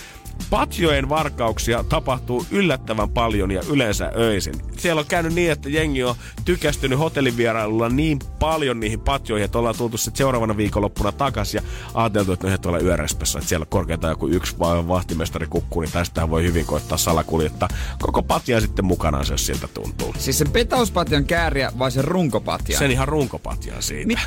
patjojen 0.51 1.09
varkauksia 1.09 1.85
tapahtuu 1.85 2.47
yllättävän 2.51 3.11
paljon 3.11 3.51
ja 3.51 3.63
yleensä 3.71 4.13
öisin. 4.17 4.55
Siellä 4.77 5.01
on 5.01 5.07
käynyt 5.07 5.35
niin, 5.35 5.53
että 5.53 5.69
jengi 5.69 6.05
on 6.05 6.15
tykästynyt 6.45 6.99
hotellivierailulla 6.99 7.89
niin 7.89 8.19
paljon 8.39 8.81
niihin 8.81 9.01
patjoihin, 9.01 9.45
että 9.45 9.59
ollaan 9.59 9.77
tultu 9.79 9.99
sitten 9.99 10.19
seuraavana 10.19 10.57
viikonloppuna 10.57 11.13
takaisin 11.13 11.59
ja 11.59 11.71
ajateltu, 11.95 12.33
että 12.33 12.47
ne 12.47 12.49
yhdet 12.49 12.61
tuolla 12.61 12.79
yörespässä, 12.79 13.39
että 13.39 13.49
siellä 13.49 13.67
korkeintaan 13.67 14.13
joku 14.13 14.29
yksi 14.29 14.59
vahtimestari 14.59 15.47
kukkuu, 15.47 15.83
niin 15.83 15.93
tästä 15.93 16.31
voi 16.31 16.43
hyvin 16.43 16.67
koittaa 16.67 16.99
salakuljettaa 16.99 17.69
koko 17.99 18.23
patja 18.23 18.61
sitten 18.61 18.85
mukanaan, 18.85 19.27
jos 19.31 19.47
siltä 19.47 19.69
tuntuu. 19.69 20.15
Siis 20.19 20.39
sen 20.39 20.51
petauspatjan 20.51 21.25
kääriä 21.25 21.73
vai 21.79 21.91
sen 21.91 22.05
runkopatjan? 22.05 22.79
Sen 22.79 22.91
ihan 22.91 23.09
runkopatjan 23.09 23.83
siitä. 23.83 24.07
Mit? 24.07 24.19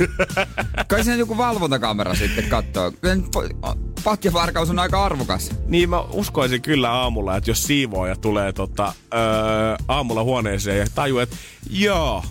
Kai 0.88 1.04
siinä 1.04 1.16
joku 1.16 1.36
valvontakamera 1.36 2.14
sitten 2.14 2.44
katsoo. 2.44 2.92
Patjavarkaus 4.04 4.70
on 4.70 4.78
aika 4.78 5.04
arvokas. 5.04 5.50
Niin 5.66 5.90
mä 5.90 6.00
uskoisin 6.00 6.62
kyllä 6.62 6.90
aamulla, 6.90 7.36
että 7.36 7.50
jos 7.50 7.64
siivooja 7.64 8.16
tulee 8.16 8.52
tota, 8.52 8.92
öö, 9.14 9.20
aamulla 9.88 10.22
huoneeseen 10.22 10.78
ja 10.78 10.86
tajuu, 10.94 11.18
että 11.18 11.36
joo, 11.70 12.24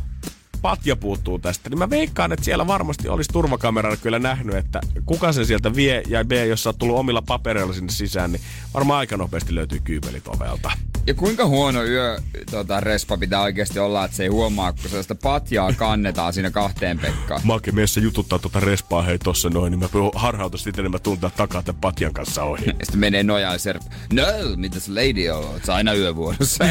patja 0.62 0.96
puuttuu 0.96 1.40
tästä, 1.40 1.70
niin 1.70 1.80
mä 1.80 1.90
veikkaan, 1.90 2.32
että 2.32 2.46
siellä 2.46 2.68
varmasti 2.68 3.10
olisi 3.10 3.30
turvakameralla 3.34 3.98
kyllä 3.98 4.20
nähnyt, 4.20 4.56
että 4.56 4.80
kuka 5.06 5.32
sen 5.32 5.46
sieltä 5.46 5.76
vie, 5.76 6.04
ja 6.08 6.26
B, 6.26 6.32
jos 6.32 6.64
sä 6.64 6.70
oot 6.70 6.78
tullut 6.78 6.98
omilla 6.98 7.22
papereilla 7.22 7.74
sinne 7.74 7.92
sisään, 7.92 8.32
niin 8.32 8.42
varmaan 8.74 9.00
aika 9.00 9.18
nopeasti 9.18 9.56
löytyy 9.56 9.80
kyypelit 9.84 10.28
ovelta. 10.28 10.72
Ja 11.08 11.14
kuinka 11.14 11.46
huono 11.46 11.84
yö 11.84 12.20
tota, 12.52 12.80
respa 12.80 13.18
pitää 13.18 13.42
oikeasti 13.42 13.80
olla, 13.80 14.06
että 14.06 14.18
se 14.18 14.24
ei 14.24 14.30
huomaa, 14.30 14.74
kun 14.74 14.82
sellaista 14.90 15.16
patjaa 15.16 15.74
kannetaan 15.74 16.34
siinä 16.34 16.52
kahteen 16.52 17.00
Pekkaan. 17.00 17.42
Make 17.44 17.72
miessä 17.72 18.00
jututtaa 18.00 18.40
tuota 18.40 18.60
respaa 18.60 19.02
hei 19.02 19.20
tossa 19.20 19.50
noin, 19.50 19.72
niin 19.72 19.80
mä 19.80 19.88
harhautan 20.16 20.60
sitten, 20.60 20.84
niin 20.84 20.92
mä 20.92 21.00
tuntaa 21.00 21.30
takaa 21.30 21.64
tämän 21.64 21.82
patjan 21.82 22.14
kanssa 22.14 22.44
ohi. 22.44 22.66
Ja 22.66 22.74
sitten 22.84 23.00
menee 23.00 23.24
nojaan 23.24 23.60
serp. 23.60 23.82
No, 24.14 24.24
mitäs 24.56 24.90
lady 24.90 25.30
on? 25.30 25.44
Oot 25.44 25.66
sä 25.66 25.76
aina 25.76 25.94
yövuorossa? 25.94 26.66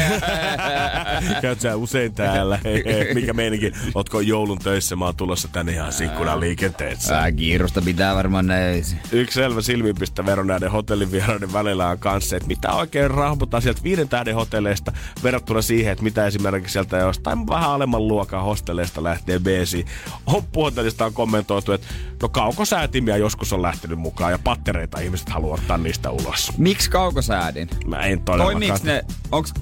Käyt 1.41 1.61
sä 1.61 1.75
usein 1.75 2.13
täällä? 2.13 2.59
Hei, 2.63 2.83
hei, 2.85 3.13
mikä 3.13 3.33
meininkin? 3.33 3.73
Ootko 3.95 4.19
joulun 4.19 4.59
töissä? 4.59 4.95
Mä 4.95 5.05
oon 5.05 5.15
tulossa 5.15 5.47
tänne 5.47 5.71
ihan 5.71 5.93
sikkunan 5.93 6.39
liikenteessä. 6.39 7.19
Ää, 7.19 7.31
kiirusta 7.31 7.81
pitää 7.81 8.15
varmaan 8.15 8.47
näin. 8.47 8.83
Yksi 9.11 9.35
selvä 9.35 9.61
silmiinpistä 9.61 10.25
vero 10.25 10.43
näiden 10.43 10.71
hotellivieraiden 10.71 11.53
välillä 11.53 11.87
on 11.87 11.99
kanssa, 11.99 12.35
että 12.35 12.47
mitä 12.47 12.71
oikein 12.73 13.11
rahmutaan 13.11 13.63
sieltä 13.63 13.83
viiden 13.83 14.09
tähden 14.21 14.35
hotelleista 14.35 14.91
verrattuna 15.23 15.61
siihen, 15.61 15.91
että 15.91 16.03
mitä 16.03 16.27
esimerkiksi 16.27 16.73
sieltä 16.73 16.97
jostain 16.97 17.47
vähän 17.47 17.69
alemman 17.69 18.07
luokan 18.07 18.43
hostelleista 18.43 19.03
lähtee 19.03 19.39
BC. 19.39 19.85
Hoppuhotellista 20.31 21.05
on 21.05 21.13
kommentoitu, 21.13 21.71
että 21.71 21.87
no 22.21 22.29
kaukosäätimiä 22.29 23.17
joskus 23.17 23.53
on 23.53 23.61
lähtenyt 23.61 23.99
mukaan 23.99 24.31
ja 24.31 24.39
pattereita 24.43 24.99
ihmiset 24.99 25.29
haluaa 25.29 25.53
ottaa 25.55 25.77
niistä 25.77 26.11
ulos. 26.11 26.57
Miksi 26.57 26.89
kaukosäädin? 26.89 27.69
Mä 27.87 27.99
en 27.99 28.21
todellakaan. 28.21 28.59
Toimiks 28.59 28.83
ne, 28.83 29.05
onks, 29.31 29.53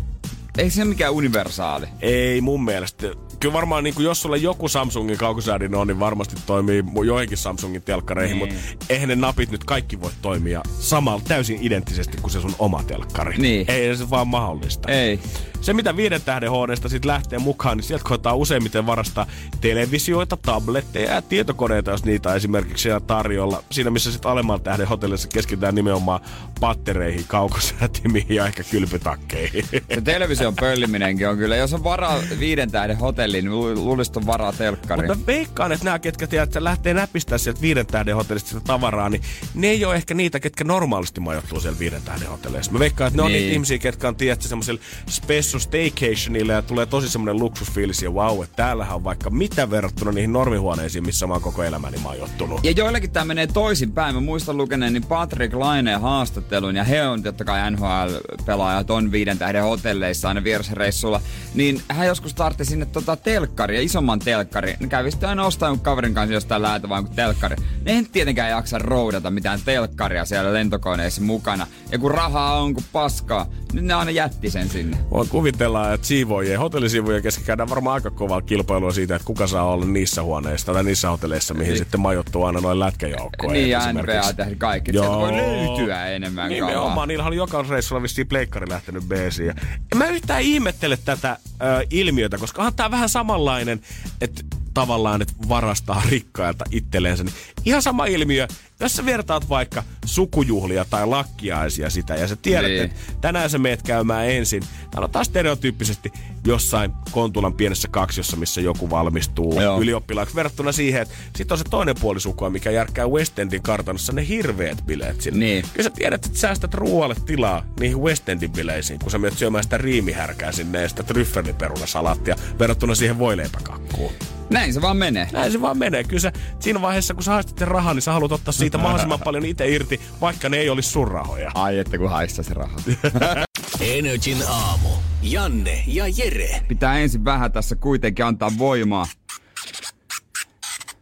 ei 0.57 0.69
se 0.69 0.85
mikään 0.85 1.13
universaali. 1.13 1.87
Ei 2.01 2.41
mun 2.41 2.65
mielestä. 2.65 3.07
Kyllä 3.39 3.53
varmaan, 3.53 3.83
niin 3.83 3.93
kuin 3.95 4.05
jos 4.05 4.21
sulla 4.21 4.37
joku 4.37 4.67
Samsungin 4.69 5.17
kaukosäädin 5.17 5.75
on, 5.75 5.87
niin 5.87 5.99
varmasti 5.99 6.35
toimii 6.45 6.83
joihinkin 7.05 7.37
Samsungin 7.37 7.81
telkkareihin, 7.81 8.37
Niin. 8.39 8.53
mutta 8.53 8.85
eihän 8.89 9.09
ne 9.09 9.15
napit 9.15 9.51
nyt 9.51 9.63
kaikki 9.63 10.01
voi 10.01 10.11
toimia 10.21 10.61
samalla 10.79 11.21
täysin 11.27 11.59
identtisesti 11.61 12.17
kuin 12.21 12.31
se 12.31 12.41
sun 12.41 12.55
oma 12.59 12.83
telkkari. 12.83 13.37
Niin. 13.37 13.65
Ei 13.71 13.95
se 13.97 14.09
vaan 14.09 14.27
mahdollista. 14.27 14.91
Ei. 14.91 15.19
Se, 15.61 15.73
mitä 15.73 15.95
viiden 15.97 16.21
tähden 16.21 16.49
HDsta 16.51 16.89
sitten 16.89 17.07
lähtee 17.11 17.39
mukaan, 17.39 17.77
niin 17.77 17.85
sieltä 17.85 18.03
koetaan 18.07 18.37
useimmiten 18.37 18.85
varastaa 18.85 19.25
televisioita, 19.61 20.37
tabletteja 20.37 21.13
ja 21.13 21.21
tietokoneita, 21.21 21.91
jos 21.91 22.05
niitä 22.05 22.35
esimerkiksi 22.35 22.81
siellä 22.83 22.99
tarjolla. 22.99 23.63
Siinä, 23.71 23.89
missä 23.89 24.11
sitten 24.11 24.31
alemman 24.31 24.61
tähden 24.61 24.87
hotellissa 24.87 25.27
keskitytään 25.27 25.75
nimenomaan 25.75 26.19
pattereihin, 26.59 27.25
kaukosäätimiin 27.27 28.25
ja 28.29 28.45
ehkä 28.45 28.63
kylpytakkeihin. 28.63 29.65
Se 29.93 30.01
television 30.03 30.55
pölliminenkin 30.55 31.29
on 31.29 31.37
kyllä, 31.37 31.55
jos 31.55 31.73
on 31.73 31.83
varaa 31.83 32.19
viiden 32.39 32.71
tähden 32.71 32.97
hotelliin, 32.97 33.28
niin 33.31 33.51
lu- 33.51 33.75
luulisit 33.75 34.17
on 34.17 34.25
varaa 34.25 34.53
telkkariin. 34.53 35.07
Mutta 35.11 35.25
veikkaan, 35.25 35.71
että 35.71 35.85
nämä, 35.85 35.99
ketkä 35.99 36.27
tiedät, 36.27 36.49
että 36.49 36.63
lähtee 36.63 36.93
näpistää 36.93 37.37
sieltä 37.37 37.61
viiden 37.61 37.85
tähden 37.85 38.15
hotellista 38.15 38.49
sitä 38.49 38.61
tavaraa, 38.61 39.09
niin 39.09 39.21
ne 39.55 39.67
ei 39.67 39.85
ole 39.85 39.95
ehkä 39.95 40.13
niitä, 40.13 40.39
ketkä 40.39 40.63
normaalisti 40.63 41.19
majoittuu 41.21 41.59
siellä 41.59 41.79
viiden 41.79 42.01
tähden 42.01 42.29
hotelleissa. 42.29 42.71
Mä 42.71 42.79
veikkaan, 42.79 43.07
että 43.07 43.17
ne 43.17 43.23
on 43.23 43.31
Niin. 43.31 43.41
niitä 43.41 43.53
ihmisiä, 43.53 43.77
ketkä 43.77 44.07
on 44.07 44.15
tiedät 44.15 44.41
semmoisella 44.41 44.81
spessu 45.09 45.59
staycationilla 45.59 46.53
ja 46.53 46.61
tulee 46.61 46.85
tosi 46.85 47.09
semmoinen 47.09 47.39
luksusfiilis 47.39 48.01
ja 48.01 48.11
wow, 48.11 48.43
että 48.43 48.55
täällähän 48.55 48.95
on 48.95 49.03
vaikka 49.03 49.29
mitä 49.29 49.69
verrattuna 49.69 50.11
niihin 50.11 50.33
normihuoneisiin, 50.33 51.05
missä 51.05 51.27
mä 51.27 51.33
oon 51.33 51.41
koko 51.41 51.63
elämäni 51.63 51.97
majoittunut. 51.97 52.63
Ja 52.63 52.71
joillekin 52.71 53.11
tämä 53.11 53.25
menee 53.25 53.47
toisinpäin. 53.47 54.15
Mä 54.15 54.21
muistan 54.21 54.57
lukeneeni 54.57 54.99
Patrick 55.01 55.53
Laineen 55.53 56.01
haastattelun, 56.01 56.75
ja 56.75 56.83
he 56.83 57.07
on 57.07 57.23
totta 57.23 57.45
kai 57.45 57.71
NHL-pelaajat, 57.71 58.89
on 58.89 59.11
viiden 59.11 59.37
tähden 59.37 59.63
hotelleissa 59.63 60.27
aina 60.27 60.43
vierasreissulla. 60.43 61.21
Niin 61.53 61.81
hän 61.87 62.07
joskus 62.07 62.33
tartti 62.33 62.65
sinne 62.65 62.85
tota 62.85 63.15
telkkari, 63.23 63.75
ja 63.75 63.81
isomman 63.81 64.19
telkkari. 64.19 64.75
Ne 64.79 64.87
kävi 64.87 65.11
sitten 65.11 65.29
aina 65.29 65.45
ostaa 65.45 65.77
kaverin 65.77 66.13
kanssa 66.13 66.33
jostain 66.33 66.61
läältä 66.61 66.89
vaan 66.89 67.05
kuin 67.05 67.15
telkkari. 67.15 67.55
Ne 67.85 67.91
ei 67.91 68.03
tietenkään 68.11 68.49
jaksa 68.49 68.77
roudata 68.77 69.31
mitään 69.31 69.59
telkkaria 69.65 70.25
siellä 70.25 70.53
lentokoneessa 70.53 71.21
mukana. 71.21 71.67
Ja 71.91 71.99
kun 71.99 72.11
rahaa 72.11 72.61
on 72.61 72.73
kuin 72.73 72.85
paskaa, 72.91 73.45
niin 73.73 73.87
ne 73.87 73.93
aina 73.93 74.11
jätti 74.11 74.49
sen 74.49 74.69
sinne. 74.69 74.97
Voin 75.11 75.29
kuvitella, 75.29 75.93
että 75.93 76.07
siivoojien, 76.07 76.59
hotellisiivojen 76.59 77.23
kesken 77.23 77.45
käydään 77.45 77.69
varmaan 77.69 77.93
aika 77.93 78.11
kovaa 78.11 78.41
kilpailua 78.41 78.91
siitä, 78.91 79.15
että 79.15 79.25
kuka 79.25 79.47
saa 79.47 79.65
olla 79.71 79.85
niissä 79.85 80.23
huoneissa 80.23 80.73
tai 80.73 80.83
niissä 80.83 81.09
hotelleissa, 81.09 81.53
mihin 81.53 81.77
sitten 81.77 81.99
majoittuu 81.99 82.43
aina 82.43 82.61
noin 82.61 82.79
lätkäjoukkoja. 82.79 83.53
Niin, 83.53 83.69
ja 83.69 83.93
NBA 83.93 84.33
tehdä 84.35 84.55
kaikki. 84.57 84.91
Sieltä 84.91 85.09
voi 85.09 85.31
löytyä 85.31 86.07
enemmän 86.07 86.49
kalaa. 86.49 86.69
Nimenomaan, 86.69 87.07
niillä 87.07 87.25
oli 87.25 87.35
joka 87.35 87.65
reissulla 87.69 88.01
vissiin 88.01 88.27
pleikkari 88.27 88.69
lähtenyt 88.69 89.03
beesiin. 89.03 89.47
Ja 89.47 89.53
en 89.91 89.97
mä 89.97 90.05
yhtään 90.05 90.41
ihmettele 90.41 90.97
tätä 91.05 91.37
ö, 91.61 91.85
ilmiötä, 91.89 92.37
koska 92.37 92.61
onhan 92.61 92.75
tää 92.75 92.91
vähän 92.91 93.09
samanlainen, 93.09 93.81
että 94.21 94.41
tavallaan, 94.73 95.21
että 95.21 95.33
varastaa 95.49 96.01
rikkailta 96.09 96.65
itselleensä. 96.71 97.23
Niin 97.23 97.33
ihan 97.65 97.81
sama 97.81 98.05
ilmiö, 98.05 98.47
jos 98.79 98.93
sä 98.95 99.05
vertaat 99.05 99.49
vaikka 99.49 99.83
sukujuhlia 100.05 100.85
tai 100.89 101.07
lakkiaisia 101.07 101.89
sitä, 101.89 102.15
ja 102.15 102.27
sä 102.27 102.35
tiedät, 102.35 102.71
Niin. 102.71 102.83
että 102.83 102.97
tänään 103.21 103.49
sä 103.49 103.57
meet 103.57 103.81
käymään 103.81 104.29
ensin, 104.29 104.63
sanotaan 104.95 105.25
stereotyyppisesti 105.25 106.11
jossain 106.49 106.93
Kontulan 107.11 107.53
pienessä 107.53 107.87
kaksiossa, 107.91 108.37
missä 108.37 108.61
joku 108.61 108.89
valmistuu 108.89 109.61
Joo. 109.61 109.81
ylioppilaaksi, 109.81 110.35
verrattuna 110.35 110.71
siihen, 110.71 111.01
että 111.01 111.13
sit 111.35 111.51
on 111.51 111.57
se 111.57 111.63
toinen 111.69 111.95
puoli 112.01 112.19
sukua, 112.19 112.49
mikä 112.49 112.71
järkkää 112.71 113.07
West 113.07 113.39
Endin 113.39 113.61
kartanossa 113.61 114.13
ne 114.13 114.27
hirveät 114.27 114.85
bileet 114.85 115.21
sinne. 115.21 115.39
Niin. 115.39 115.65
Kyllä 115.73 115.83
sä 115.83 115.89
tiedät, 115.89 116.25
että 116.25 116.39
säästät 116.39 116.73
ruoalle 116.73 117.15
tilaa 117.25 117.65
niihin 117.79 118.01
West 118.01 118.29
Endin 118.29 118.51
bileisiin, 118.51 118.99
kun 118.99 119.11
sä 119.11 119.17
menet 119.17 119.37
syömään 119.37 119.63
sitä 119.63 119.77
riimihärkää 119.77 120.51
sinne 120.51 120.81
ja 120.81 120.89
sitä 120.89 121.03
tryffeliperunasalaattia 121.03 122.35
verrattuna 122.59 122.95
siihen 122.95 123.19
voileipäkakkuun. 123.19 124.13
Näin 124.49 124.73
se 124.73 124.81
vaan 124.81 124.97
menee. 124.97 125.29
Näin 125.31 125.51
se 125.51 125.61
vaan 125.61 125.77
menee. 125.77 126.03
Kyllä 126.03 126.19
sä, 126.19 126.31
siinä 126.59 126.81
vaiheessa, 126.81 127.13
kun 127.13 127.23
sä 127.23 127.31
haistat 127.31 127.57
sen 127.57 127.67
rahaa, 127.67 127.93
niin 127.93 128.01
sä 128.01 128.11
haluat 128.11 128.31
ottaa 128.31 128.51
siitä 128.51 128.77
mahdollisimman 128.83 129.19
paljon 129.19 129.45
itse 129.45 129.69
irti, 129.69 129.99
vaikka 130.21 130.49
ne 130.49 130.57
ei 130.57 130.69
olisi 130.69 130.89
sun 130.89 131.07
rahoja. 131.07 131.51
Ai 131.53 131.79
että 131.79 131.97
kun 131.97 132.09
haistaa 132.09 132.43
se 132.43 132.53
raha. 132.53 132.75
Energin 133.81 134.37
aamu. 134.49 134.89
Janne 135.21 135.83
ja 135.87 136.03
Jere. 136.07 136.61
Pitää 136.67 136.99
ensin 136.99 137.25
vähän 137.25 137.51
tässä 137.51 137.75
kuitenkin 137.75 138.25
antaa 138.25 138.51
voimaa. 138.57 139.07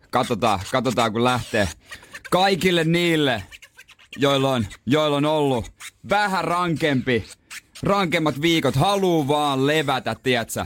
Katsotaan, 0.10 0.60
katsotaan 0.72 1.12
kun 1.12 1.24
lähtee. 1.24 1.70
Kaikille 2.30 2.84
niille, 2.84 3.44
joilla 4.18 4.52
on, 4.52 4.68
joilla 4.86 5.18
on 5.18 5.26
ollut 5.26 5.72
vähän 6.10 6.44
rankempi, 6.44 7.26
rankemmat 7.84 8.42
viikot, 8.42 8.76
haluu 8.76 9.28
vaan 9.28 9.68
levätä, 9.68 10.16
tietsä. 10.24 10.66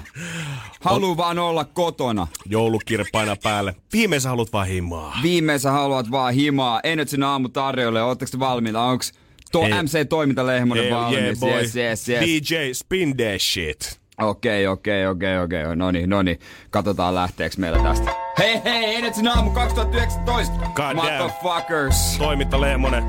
Haluu 0.82 1.18
vaan 1.18 1.40
olla 1.40 1.66
kotona. 1.66 2.28
Joulukirppaina 2.46 3.36
päälle. 3.44 3.76
Viimein 3.94 4.22
sä 4.22 4.30
haluat 4.30 4.54
vaan 4.54 4.68
himaa. 4.68 5.18
Viimeisä 5.24 5.72
haluat 5.72 6.12
vaan 6.12 6.34
himaa. 6.34 6.80
Energin 6.84 7.24
aamu 7.24 7.50
tarjolle. 7.50 8.04
Ootteko 8.04 8.32
te 8.32 8.40
valmiita? 8.40 8.82
Onks 8.82 9.14
tuo 9.52 9.66
Ei. 9.66 9.72
MC-toimintalehmonen 9.84 10.86
Yeah, 10.86 11.00
valmis? 11.02 11.42
yeah, 11.44 11.60
yes, 11.62 11.76
yes, 11.76 12.10
yes. 12.10 12.22
DJ, 12.22 12.56
spin 12.74 13.18
that 13.18 13.40
shit. 13.42 14.00
Okei, 14.22 14.68
okei, 14.68 15.08
okei, 15.08 15.38
okei. 15.40 15.76
No 15.76 15.92
niin, 15.92 16.10
no 16.10 16.22
niin. 16.22 16.40
Katsotaan 16.70 17.16
lähteeks 17.16 17.58
meillä 17.58 17.80
tästä. 17.84 18.12
Hei, 18.40 18.62
hei, 18.64 18.96
Energin 18.96 19.28
aamu 19.28 19.52
2019. 19.52 20.54
God 20.58 20.78
damn. 20.78 20.96
Motherfuckers. 20.96 22.18
Toiminta 22.18 22.62
Lehmonen, 22.62 23.04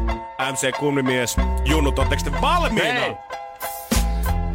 MC 0.53 0.79
Kummimies, 0.79 1.37
Junnut, 1.65 1.99
ootteko 1.99 2.23
te 2.25 2.41
valmiina? 2.41 2.85
Hei! 3.01 3.17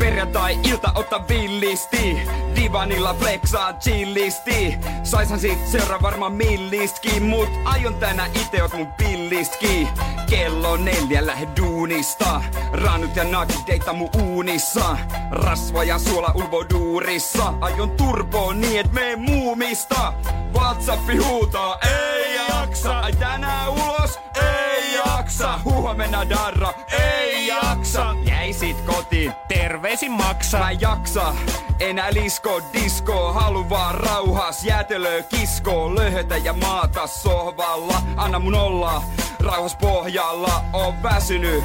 Perjantai-ilta 0.07 0.91
otta 0.95 1.27
villisti. 1.27 2.17
Divanilla 2.55 3.13
flexaa 3.13 3.73
chillisti. 3.73 4.77
Saishan 5.03 5.39
siitä 5.39 5.65
seuraa 5.71 6.01
varmaan 6.01 6.33
millistkin 6.33 7.23
Mut 7.23 7.49
aion 7.65 7.95
tänä 7.95 8.25
ite 8.25 8.63
ot 8.63 8.73
mun 8.73 8.87
pillistki 8.87 9.87
Kello 10.29 10.77
neljä 10.77 11.25
lähde 11.25 11.47
duunista. 11.61 12.41
Rannut 12.73 13.15
ja 13.15 13.23
nakit 13.23 13.67
deita 13.67 13.93
mun 13.93 14.09
uunissa. 14.21 14.97
Rasva 15.31 15.83
ja 15.83 15.99
suola 15.99 16.31
ulvo 16.35 16.65
duurissa. 16.73 17.53
Aion 17.61 17.91
turboon 17.91 18.61
niin 18.61 18.79
et 18.79 18.91
mee 18.91 19.15
muumista. 19.15 20.13
Whatsappi 20.55 21.17
huutaa 21.17 21.77
ei 21.81 22.35
jaksa 22.35 22.99
Ai 22.99 23.13
tänään 23.13 23.69
ulos 23.69 24.19
ei 24.35 24.66
jaksa. 25.05 25.59
Huomenna 25.63 26.29
darra. 26.29 26.73
Ei 26.91 27.47
jaksa. 27.47 28.15
Jäi 28.23 28.53
sit 28.53 28.81
kotiin. 28.81 29.33
Terveisin 29.47 30.11
maksa. 30.11 30.57
Mä 30.57 30.69
en 30.69 30.81
jaksa, 30.81 31.35
enää 31.79 32.13
lisko, 32.13 32.61
disko, 32.73 33.33
halu 33.33 33.69
vaan 33.69 33.95
rauhas, 33.95 34.63
jäätelö, 34.63 35.23
kisko, 35.23 35.95
löhötä 35.95 36.37
ja 36.37 36.53
maata 36.53 37.07
sohvalla, 37.07 38.01
anna 38.17 38.39
mun 38.39 38.55
olla, 38.55 39.03
rauhas 39.39 39.75
pohjalla, 39.75 40.63
on 40.73 41.03
väsynyt. 41.03 41.63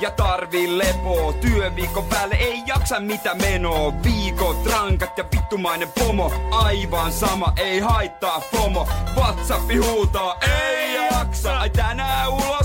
Ja 0.00 0.10
tarvii 0.10 0.78
lepoa, 0.78 1.32
työviikon 1.32 2.04
päälle 2.04 2.34
ei 2.34 2.62
jaksa 2.66 3.00
mitä 3.00 3.34
menoo 3.34 3.94
Viikot, 4.02 4.66
rankat 4.66 5.18
ja 5.18 5.24
vittumainen 5.32 5.88
pomo. 5.98 6.32
Aivan 6.50 7.12
sama, 7.12 7.52
ei 7.56 7.80
haittaa 7.80 8.40
FOMO. 8.40 8.88
Whatsappi 9.16 9.76
huutaa, 9.76 10.36
ei 10.40 10.94
jaksa. 10.94 11.58
Ai 11.58 11.70
tänään 11.70 12.28
ulos, 12.28 12.55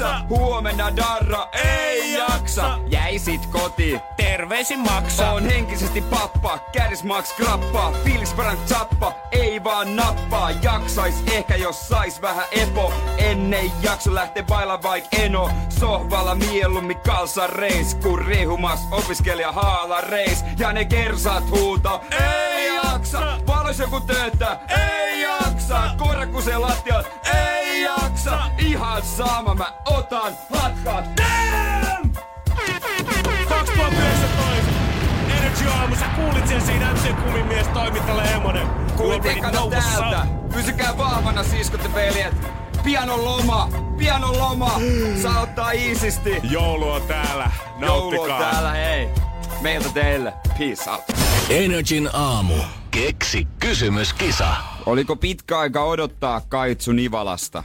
jaksa 0.00 0.24
huomenna 0.28 0.96
darra, 0.96 1.48
ei 1.52 2.12
jaksa. 2.12 2.78
Jäisit 2.86 3.46
kotiin, 3.46 4.00
Terveisin 4.16 4.80
maksa. 4.80 5.30
on 5.30 5.44
henkisesti 5.44 6.00
pappa, 6.00 6.58
kädis 6.72 7.04
maks 7.04 7.32
krappa, 7.32 7.92
fiilis 8.04 8.34
parant 8.34 8.66
tappa, 8.66 9.12
ei 9.32 9.64
vaan 9.64 9.96
nappaa. 9.96 10.50
Jaksais 10.50 11.14
ehkä 11.32 11.56
jos 11.56 11.88
sais 11.88 12.22
vähän 12.22 12.44
epo, 12.50 12.92
ennen 13.18 13.72
jakso 13.82 14.14
lähtee 14.14 14.42
baila 14.42 14.82
vaik 14.82 15.04
eno. 15.12 15.50
Sohvalla 15.68 16.34
mieluummin 16.34 17.00
kalsa 17.00 17.46
reis, 17.46 17.94
kun 17.94 18.18
rihumas 18.18 18.80
opiskelija 18.90 19.52
haala 19.52 20.00
reis. 20.00 20.44
Ja 20.58 20.72
ne 20.72 20.84
kersat 20.84 21.50
huuta, 21.50 22.00
ei 22.20 22.76
jaksa, 22.76 23.38
valos 23.46 23.78
joku 23.78 24.00
töötä, 24.00 24.60
ei 24.68 25.22
jaksa. 25.22 25.82
Koira 25.98 26.26
kusee 26.26 26.58
lattialla, 26.58 27.08
ei 27.34 27.82
jaksa. 27.82 28.38
Ihan 28.80 29.02
sama, 29.02 29.54
mä 29.54 29.72
otan 29.86 30.32
hatkat. 30.58 31.04
Damn! 31.16 32.12
2019. 33.48 34.70
Energy 35.38 35.68
aamu, 35.68 35.96
sä 35.96 36.04
kuulit 36.16 36.48
sen 36.48 36.60
siinä 36.62 36.92
MC 36.92 37.16
Kumimies 37.24 37.68
toimittajalle 37.68 38.22
Emonen. 38.22 38.66
Kuultiin 38.96 39.40
kato 39.42 39.70
täältä. 39.70 40.26
Pysykää 40.54 40.98
vahvana 40.98 41.42
siskot 41.44 41.84
ja 41.84 41.94
veljet. 41.94 42.34
Pian 42.84 43.10
on 43.10 43.24
loma, 43.24 43.68
pian 43.98 44.24
on 44.24 44.38
loma. 44.38 44.80
Saa 45.22 45.40
ottaa 45.40 45.70
iisisti. 45.70 46.36
Joulu 46.50 46.90
on 46.90 47.02
täällä. 47.02 47.50
Joulu 47.80 48.08
on 48.08 48.14
Nauttikaa. 48.14 48.50
täällä, 48.50 48.70
hei. 48.70 49.08
Meiltä 49.60 49.88
teille. 49.94 50.32
Peace 50.58 50.90
out. 50.90 51.02
Energin 51.50 52.10
aamu. 52.12 52.54
Keksi 52.90 53.48
kysymyskisa. 53.58 54.46
Oliko 54.86 55.16
pitkä 55.16 55.58
aika 55.58 55.84
odottaa 55.84 56.40
Kaitsu 56.48 56.92
Nivalasta? 56.92 57.62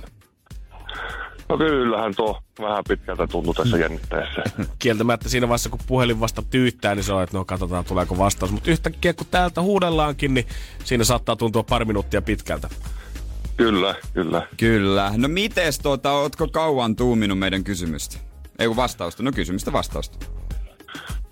No 1.50 1.58
kyllähän 1.58 2.16
tuo 2.16 2.42
vähän 2.62 2.84
pitkältä 2.88 3.28
tuntuu 3.28 3.54
tässä 3.54 3.78
jännittäessä. 3.78 4.42
Kieltämättä 4.80 5.30
siinä 5.30 5.48
vaiheessa, 5.48 5.70
kun 5.70 5.80
puhelin 5.88 6.20
vasta 6.20 6.42
tyyttää, 6.50 6.96
niin 6.96 7.04
se 7.04 7.14
on, 7.14 7.24
että 7.24 7.38
no 7.38 7.46
katsotaan 7.46 7.86
tuleeko 7.86 8.18
vastaus. 8.18 8.52
Mutta 8.52 8.72
yhtäkkiä 8.72 9.14
kun 9.14 9.28
täältä 9.32 9.62
huudellaankin, 9.62 10.34
niin 10.34 10.46
siinä 10.84 11.04
saattaa 11.04 11.36
tuntua 11.36 11.64
pari 11.64 11.86
minuuttia 11.86 12.22
pitkältä. 12.22 12.70
Kyllä, 13.58 13.96
kyllä. 14.14 14.48
Kyllä. 14.58 15.12
No 15.18 15.28
mites 15.28 15.80
tota, 15.80 16.12
ootko 16.12 16.48
kauan 16.48 16.96
tuuminut 16.96 17.40
meidän 17.40 17.64
kysymystä? 17.64 18.18
Ei 18.60 18.68
kun 18.68 18.76
vastausta. 18.76 19.24
No 19.24 19.32
kysymystä 19.32 19.72
vastausta. 19.74 20.26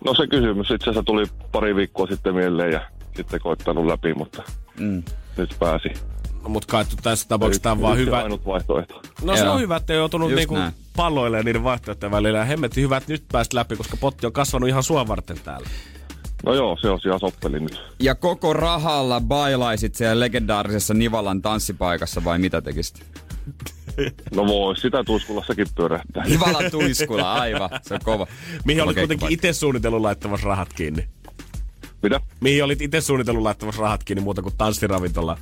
No 0.06 0.13
se 0.13 0.28
kysymys 0.28 0.71
itse 0.71 0.84
asiassa 0.89 1.04
tuli 1.04 1.26
pari 1.52 1.76
viikkoa 1.76 2.08
sitten 2.08 2.36
mieleen 2.36 2.71
ja 2.71 2.82
sitten 3.15 3.39
koittanut 3.41 3.86
läpi, 3.86 4.13
mutta 4.13 4.43
Mm. 4.80 5.04
nyt 5.38 5.56
pääsi. 5.60 5.89
No, 6.43 6.49
mutta 6.49 6.67
kai 6.71 6.86
tässä 7.03 7.27
tapauksessa 7.29 7.63
tämä 7.63 7.73
on 7.73 7.82
vaan 7.82 7.97
hyvä. 7.97 8.17
ainut 8.23 8.45
vaihtoehto. 8.45 9.01
No 9.23 9.38
se 9.38 9.49
on 9.49 9.60
hyvä, 9.60 9.75
että 9.75 9.93
ei 9.93 9.97
joutunut 9.99 10.29
Just 10.29 10.38
niinku 10.38 10.56
näin. 10.56 10.73
palloilemaan 10.95 11.45
niiden 11.45 11.63
vaihtoehtojen 11.63 12.12
välillä. 12.12 12.38
Ja 12.39 12.45
hemmetti 12.45 12.82
hyvä, 12.82 12.97
että 12.97 13.12
nyt 13.12 13.23
pääsit 13.32 13.53
läpi, 13.53 13.75
koska 13.75 13.97
potti 13.97 14.25
on 14.25 14.34
kasvanut 14.34 14.69
ihan 14.69 14.84
sua 14.84 15.08
varten 15.08 15.38
täällä. 15.43 15.69
No 16.45 16.53
joo, 16.53 16.77
se 16.82 16.89
on 16.89 16.99
ihan 17.06 17.19
soppeli 17.19 17.60
nyt. 17.60 17.82
Ja 17.99 18.15
koko 18.15 18.53
rahalla 18.53 19.21
bailaisit 19.21 19.95
siellä 19.95 20.19
legendaarisessa 20.19 20.93
Nivalan 20.93 21.41
tanssipaikassa 21.41 22.23
vai 22.23 22.39
mitä 22.39 22.62
tekisit? 22.62 23.06
No 24.36 24.47
voi 24.47 24.77
sitä 24.77 25.03
tuiskulassakin 25.03 25.67
pyörähtää. 25.75 26.23
Nivalan 26.25 26.71
tuiskula, 26.71 27.34
aivan. 27.34 27.69
Se 27.82 27.93
on 27.93 27.99
kova. 28.03 28.27
Mihin 28.65 28.79
Kova 28.79 28.86
olit 28.86 28.97
kuitenkin 28.97 29.32
itse 29.32 29.53
suunnitellut 29.53 30.01
laittamassa 30.01 30.47
rahat 30.47 30.73
kiinni? 30.73 31.08
Mitä? 32.03 32.19
Mihin 32.41 32.63
olit 32.63 32.82
itse 32.82 33.01
suunnitellut 33.01 33.43
laittamassa 33.43 33.82
rahat 33.82 34.03
kiinni 34.03 34.23
muuta 34.23 34.41
kuin 34.41 34.56
tanssiravintola? 34.58 35.38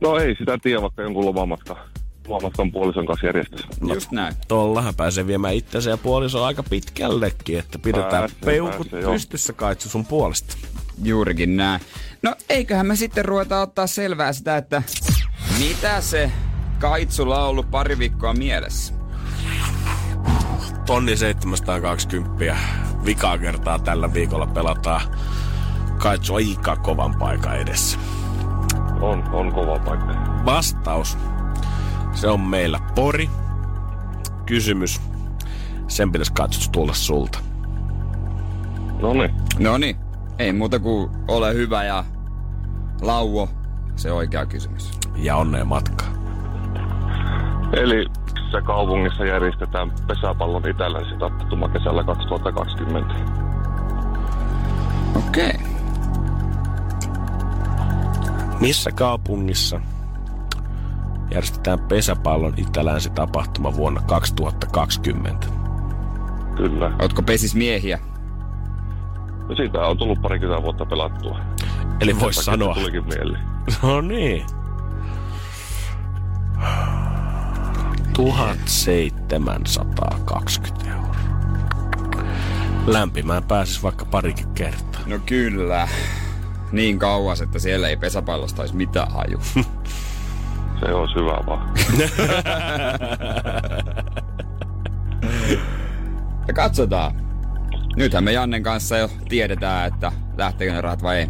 No 0.00 0.18
ei 0.18 0.36
sitä 0.38 0.58
tiedä, 0.58 0.82
vaikka 0.82 1.02
jonkun 1.02 1.24
lomamatka, 1.24 1.76
lomamatkan 2.28 2.72
puolison 2.72 3.06
kanssa 3.06 3.26
järjestäisi. 3.26 3.66
Just 3.94 4.10
näin. 4.10 4.34
Tollahan 4.48 4.94
pääsee 4.94 5.26
viemään 5.26 5.54
itsensä 5.54 5.90
ja 5.90 5.96
puoliso 5.96 6.44
aika 6.44 6.62
pitkällekin, 6.62 7.58
että 7.58 7.78
pidetään 7.78 8.10
Pääsee, 8.10 8.38
peukut 8.44 8.90
pääsee, 8.90 9.12
pystyssä 9.12 9.52
kaitsu 9.52 9.88
sun 9.88 10.06
puolesta. 10.06 10.56
Juurikin 11.02 11.56
näin. 11.56 11.80
No 12.22 12.34
eiköhän 12.48 12.86
me 12.86 12.96
sitten 12.96 13.24
ruveta 13.24 13.60
ottaa 13.60 13.86
selvää 13.86 14.32
sitä, 14.32 14.56
että 14.56 14.82
mitä 15.58 16.00
se 16.00 16.30
Kaitsulla 16.80 17.42
on 17.42 17.48
ollut 17.48 17.70
pari 17.70 17.98
viikkoa 17.98 18.32
mielessä. 18.32 18.94
Tonni 20.86 21.16
720. 21.16 22.56
Vikaa 23.04 23.38
kertaa 23.38 23.78
tällä 23.78 24.14
viikolla 24.14 24.46
pelataan 24.46 25.00
kaitsu 25.98 26.34
aika 26.34 26.76
kovan 26.76 27.14
paikan 27.18 27.60
edessä. 27.60 27.98
On, 29.00 29.24
on 29.32 29.52
kova 29.52 29.78
paikka. 29.78 30.14
Vastaus. 30.44 31.18
Se 32.12 32.28
on 32.28 32.40
meillä 32.40 32.80
Pori. 32.94 33.30
Kysymys. 34.46 35.00
Sen 35.88 36.12
pitäisi 36.12 36.32
katsot 36.32 36.72
tulla 36.72 36.94
sulta. 36.94 37.38
No 39.02 39.12
niin. 39.12 39.30
No 39.58 39.78
niin, 39.78 39.96
ei 40.38 40.52
muuta 40.52 40.78
kuin 40.78 41.10
ole 41.28 41.54
hyvä 41.54 41.84
ja 41.84 42.04
lauo 43.02 43.48
se 43.96 44.12
oikea 44.12 44.46
kysymys. 44.46 44.90
Ja 45.16 45.36
onnea 45.36 45.64
matkaa. 45.64 46.08
Eli 47.72 48.06
missä 48.34 48.62
kaupungissa 48.62 49.24
järjestetään 49.24 49.92
pesäpallon 50.06 50.68
itälänsi 50.68 51.16
tapahtuma 51.18 51.68
kesällä 51.68 52.04
2020? 52.04 53.14
Okei. 55.14 55.48
Okay. 55.48 55.79
Missä 58.60 58.92
kaupungissa 58.92 59.80
järjestetään 61.30 61.78
pesäpallon 61.78 62.54
itälänsi 62.56 63.10
tapahtuma 63.10 63.76
vuonna 63.76 64.02
2020? 64.02 65.46
Kyllä. 66.56 66.92
Ootko 67.02 67.22
pesis 67.22 67.54
miehiä? 67.54 67.98
No 69.48 69.56
siitä 69.56 69.80
on 69.80 69.98
tullut 69.98 70.22
parikymmentä 70.22 70.62
vuotta 70.62 70.86
pelattua. 70.86 71.38
Eli 72.00 72.20
vois 72.20 72.36
Takia 72.36 72.52
sanoa. 72.52 72.74
Tulikin 72.74 73.06
mieleen. 73.06 73.42
No 73.82 74.00
niin. 74.00 74.46
1720 78.12 80.90
euroa. 80.90 81.16
Lämpimään 82.86 83.42
pääsis 83.42 83.82
vaikka 83.82 84.04
parikin 84.04 84.48
kertaa. 84.54 85.00
No 85.06 85.18
kyllä. 85.26 85.88
Niin 86.72 86.98
kauas, 86.98 87.40
että 87.40 87.58
siellä 87.58 87.88
ei 87.88 87.96
pesäpallosta 87.96 88.62
olisi 88.62 88.76
mitään 88.76 89.12
haju. 89.12 89.40
Se 90.80 90.92
olisi 90.92 91.14
hyvä 91.14 91.38
vaan. 91.46 91.70
Ja 96.48 96.54
katsotaan. 96.54 97.14
Nythän 97.96 98.24
me 98.24 98.32
Jannen 98.32 98.62
kanssa 98.62 98.98
jo 98.98 99.10
tiedetään, 99.28 99.88
että 99.88 100.12
lähteekö 100.36 100.74
ne 100.74 100.80
rahat 100.80 101.02
vai 101.02 101.18
ei. 101.18 101.28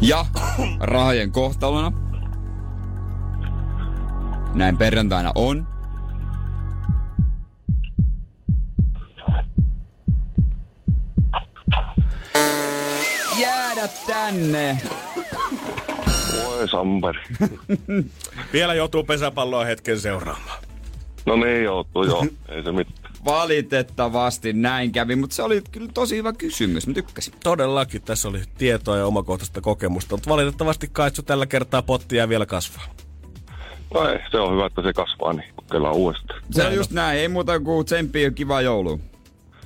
Ja 0.00 0.26
rahojen 0.80 1.32
kohtalona. 1.32 1.92
Näin 4.54 4.76
perjantaina 4.76 5.32
on. 5.34 5.66
Jäädä 13.80 13.92
tänne. 14.06 14.78
Voi 16.44 16.68
Samperi. 16.68 17.20
Vielä 18.52 18.74
joutuu 18.74 19.04
pesäpalloa 19.04 19.64
hetken 19.64 20.00
seuraamaan. 20.00 20.62
No 21.26 21.36
niin 21.36 21.64
joutuu, 21.64 22.04
joo. 22.04 22.26
Ei 22.48 22.62
se 22.62 22.72
mitään. 22.72 23.14
Valitettavasti 23.24 24.52
näin 24.52 24.92
kävi, 24.92 25.16
mutta 25.16 25.36
se 25.36 25.42
oli 25.42 25.62
kyllä 25.70 25.90
tosi 25.94 26.16
hyvä 26.16 26.32
kysymys. 26.32 26.86
Mä 26.86 26.94
tykkäsin. 26.94 27.34
Todellakin 27.44 28.02
tässä 28.02 28.28
oli 28.28 28.42
tietoa 28.58 28.96
ja 28.96 29.06
omakohtaista 29.06 29.60
kokemusta, 29.60 30.16
mutta 30.16 30.30
valitettavasti 30.30 30.88
Kaitsu 30.92 31.22
tällä 31.22 31.46
kertaa 31.46 31.82
potti 31.82 32.16
jää 32.16 32.28
vielä 32.28 32.46
kasvaa. 32.46 32.84
No 33.94 34.08
ei, 34.08 34.18
se 34.30 34.40
on 34.40 34.52
hyvä, 34.52 34.66
että 34.66 34.82
se 34.82 34.92
kasvaa, 34.92 35.32
niin 35.32 35.54
kokeillaan 35.56 35.94
uudestaan. 35.94 36.42
Se 36.50 36.66
on 36.66 36.74
just 36.74 36.90
näin, 36.90 37.18
ei 37.18 37.28
muuta 37.28 37.60
kuin 37.60 37.86
tsemppiä 37.86 38.22
ja 38.22 38.30
kivaa 38.30 38.60
joulua. 38.60 38.98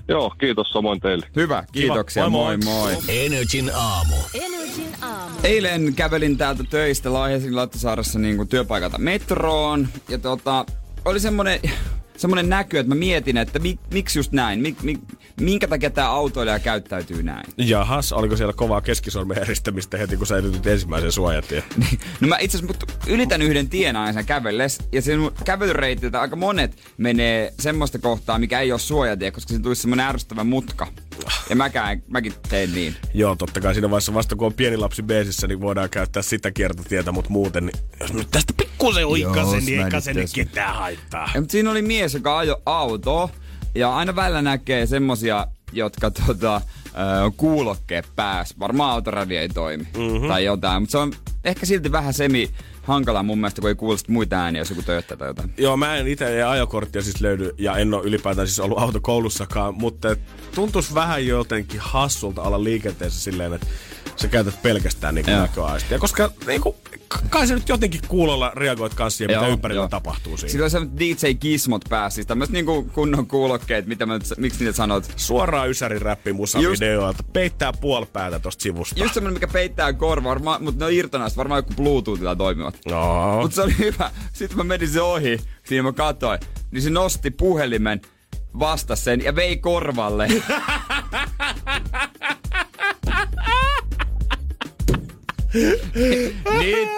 Joo, 0.08 0.34
kiitos 0.38 0.70
samoin 0.70 1.00
teille. 1.00 1.26
Hyvä, 1.36 1.64
kiitoksia, 1.72 2.28
Moi, 2.28 2.56
moi 2.56 2.74
moi. 2.74 2.92
moi. 2.92 3.02
Energin 3.08 3.70
aamu. 3.74 4.14
Energin 4.34 4.94
aamu. 5.02 5.36
Eilen 5.44 5.94
kävelin 5.94 6.38
täältä 6.38 6.64
töistä 6.70 7.10
Helsingin 7.28 7.56
Lauttasaaressa 7.56 8.18
niin 8.18 8.48
työpaikalta 8.48 8.98
metroon 8.98 9.88
ja 10.08 10.18
tota, 10.18 10.66
oli 11.04 11.20
semmonen, 11.20 11.60
semmonen 12.16 12.48
näky, 12.48 12.78
että 12.78 12.88
mä 12.88 12.98
mietin, 12.98 13.36
että 13.36 13.58
mik, 13.58 13.80
miksi 13.92 14.18
just 14.18 14.32
näin, 14.32 14.60
mik, 14.60 14.82
mik, 14.82 15.00
minkä 15.40 15.68
takia 15.68 15.90
tämä 15.90 16.10
autoilija 16.10 16.58
käyttäytyy 16.58 17.22
näin. 17.22 17.44
Jahas, 17.56 18.12
oliko 18.12 18.36
siellä 18.36 18.52
kovaa 18.52 18.80
keskisormen 18.80 19.38
eristämistä 19.38 19.98
heti, 19.98 20.16
kun 20.16 20.26
sä 20.26 20.36
edytyt 20.36 20.66
ensimmäisen 20.66 21.12
suojatien? 21.12 21.62
no 22.20 22.28
mä 22.28 22.38
itse 22.38 22.58
asiassa 22.58 22.86
ylitän 23.06 23.42
yhden 23.42 23.68
tien 23.68 23.96
aina 23.96 24.22
kävelles, 24.22 24.78
ja 24.92 25.02
sen 25.02 25.20
kävelyreitiltä 25.44 26.20
aika 26.20 26.36
monet 26.36 26.76
menee 26.96 27.54
semmoista 27.60 27.98
kohtaa, 27.98 28.38
mikä 28.38 28.60
ei 28.60 28.72
ole 28.72 28.80
suojatie, 28.80 29.30
koska 29.30 29.54
se 29.54 29.60
tulisi 29.60 29.82
semmoinen 29.82 30.06
ärsyttävä 30.06 30.44
mutka. 30.44 30.86
Ja 31.50 31.56
mäkään, 31.56 32.02
mäkin 32.08 32.34
teen 32.48 32.74
niin. 32.74 32.96
Joo, 33.14 33.36
totta 33.36 33.60
kai 33.60 33.74
siinä 33.74 33.90
vaiheessa 33.90 34.14
vasta 34.14 34.36
kun 34.36 34.46
on 34.46 34.54
pieni 34.54 34.76
lapsi 34.76 35.02
beesissä, 35.02 35.46
niin 35.46 35.60
voidaan 35.60 35.90
käyttää 35.90 36.22
sitä 36.22 36.50
kiertotietä, 36.50 37.12
mutta 37.12 37.30
muuten, 37.30 37.66
niin 37.66 37.76
jos 38.00 38.12
nyt 38.12 38.30
tästä 38.30 38.52
pikkusen 38.56 39.06
oikasen, 39.06 39.64
niin 39.64 39.84
eikä 39.84 40.00
se 40.00 40.14
nyt 40.14 40.30
ketään 40.34 40.74
haittaa. 40.74 41.30
Ja, 41.34 41.40
mutta 41.40 41.52
siinä 41.52 41.70
oli 41.70 41.82
mies, 41.82 42.14
joka 42.14 42.38
ajoi 42.38 42.56
autoa, 42.66 43.28
ja 43.74 43.96
aina 43.96 44.16
välillä 44.16 44.42
näkee 44.42 44.86
semmosia, 44.86 45.46
jotka 45.72 46.10
tota, 46.10 46.60
on 47.24 47.32
kuulokkeen 47.32 48.04
pääs. 48.16 48.54
Varmaan 48.58 48.92
autoradio 48.92 49.40
ei 49.40 49.48
toimi 49.48 49.86
mm-hmm. 49.96 50.28
tai 50.28 50.44
jotain, 50.44 50.82
mutta 50.82 50.92
se 50.92 50.98
on 50.98 51.12
ehkä 51.44 51.66
silti 51.66 51.92
vähän 51.92 52.14
semi 52.14 52.50
hankala 52.84 53.22
mun 53.22 53.38
mielestä, 53.38 53.60
kun 53.60 53.70
ei 53.70 53.74
kuule 53.74 53.98
muita 54.08 54.36
ääniä, 54.36 54.60
jos 54.60 54.70
joku 54.70 54.82
Toyota 54.82 55.16
tai 55.16 55.28
jotain. 55.28 55.54
Joo, 55.58 55.76
mä 55.76 55.96
en 55.96 56.08
itse 56.08 56.42
ajokorttia 56.42 57.02
siis 57.02 57.20
löydy 57.20 57.54
ja 57.58 57.76
en 57.76 57.94
ole 57.94 58.04
ylipäätään 58.04 58.48
siis 58.48 58.60
ollut 58.60 58.78
autokoulussakaan, 58.78 59.74
mutta 59.74 60.16
tuntuisi 60.54 60.94
vähän 60.94 61.26
jotenkin 61.26 61.80
hassulta 61.80 62.42
olla 62.42 62.64
liikenteessä 62.64 63.20
silleen, 63.20 63.52
että 63.52 63.66
sä 64.16 64.28
käytät 64.28 64.62
pelkästään 64.62 65.14
niin 65.14 65.26
näköaistia. 65.26 65.98
Koska 65.98 66.30
niin 66.46 66.60
kuin, 66.60 66.76
kai 67.30 67.46
sä 67.46 67.54
nyt 67.54 67.68
jotenkin 67.68 68.00
kuulolla 68.08 68.52
reagoit 68.54 68.94
kanssa 68.94 69.18
siihen, 69.18 69.36
mitä 69.36 69.48
ympärillä 69.48 69.80
joo. 69.80 69.88
tapahtuu 69.88 70.36
siinä. 70.36 70.52
Sillä 70.52 70.64
on 70.64 70.70
se 70.70 70.78
DJ-kismot 70.78 71.84
päässä, 71.88 72.14
siis 72.14 72.26
tämmöiset 72.26 72.52
niin 72.52 72.90
kunnon 72.92 73.26
kuulokkeet, 73.26 73.86
mitä 73.86 74.06
mä, 74.06 74.18
miksi 74.36 74.64
niitä 74.64 74.76
sanot? 74.76 75.12
Suoraan 75.16 75.70
Ysärin 75.70 76.02
räppi 76.02 76.34
videoilta. 76.34 77.22
Peittää 77.22 77.72
puolipäätä 77.72 78.38
tosta 78.38 78.62
sivusta. 78.62 79.00
Just 79.00 79.14
semmonen, 79.14 79.34
mikä 79.34 79.48
peittää 79.48 79.92
korvaa, 79.92 80.58
mutta 80.58 80.78
ne 80.78 80.84
on 80.84 80.92
irtonaista, 80.92 81.36
varmaan 81.36 81.58
joku 81.58 81.72
Bluetoothilla 81.76 82.36
toimivat. 82.36 82.78
No. 82.86 83.38
Mutta 83.42 83.54
se 83.54 83.62
oli 83.62 83.78
hyvä. 83.78 84.10
Sitten 84.32 84.58
mä 84.58 84.64
menin 84.64 84.88
se 84.88 85.00
ohi, 85.00 85.38
siinä 85.64 85.82
mä 85.82 85.92
katsoin, 85.92 86.40
niin 86.70 86.82
se 86.82 86.90
nosti 86.90 87.30
puhelimen, 87.30 88.00
vastasi 88.58 89.02
sen 89.02 89.24
ja 89.24 89.36
vei 89.36 89.56
korvalle. 89.56 90.28
nyt, 95.54 95.82
nyt, 96.58 96.88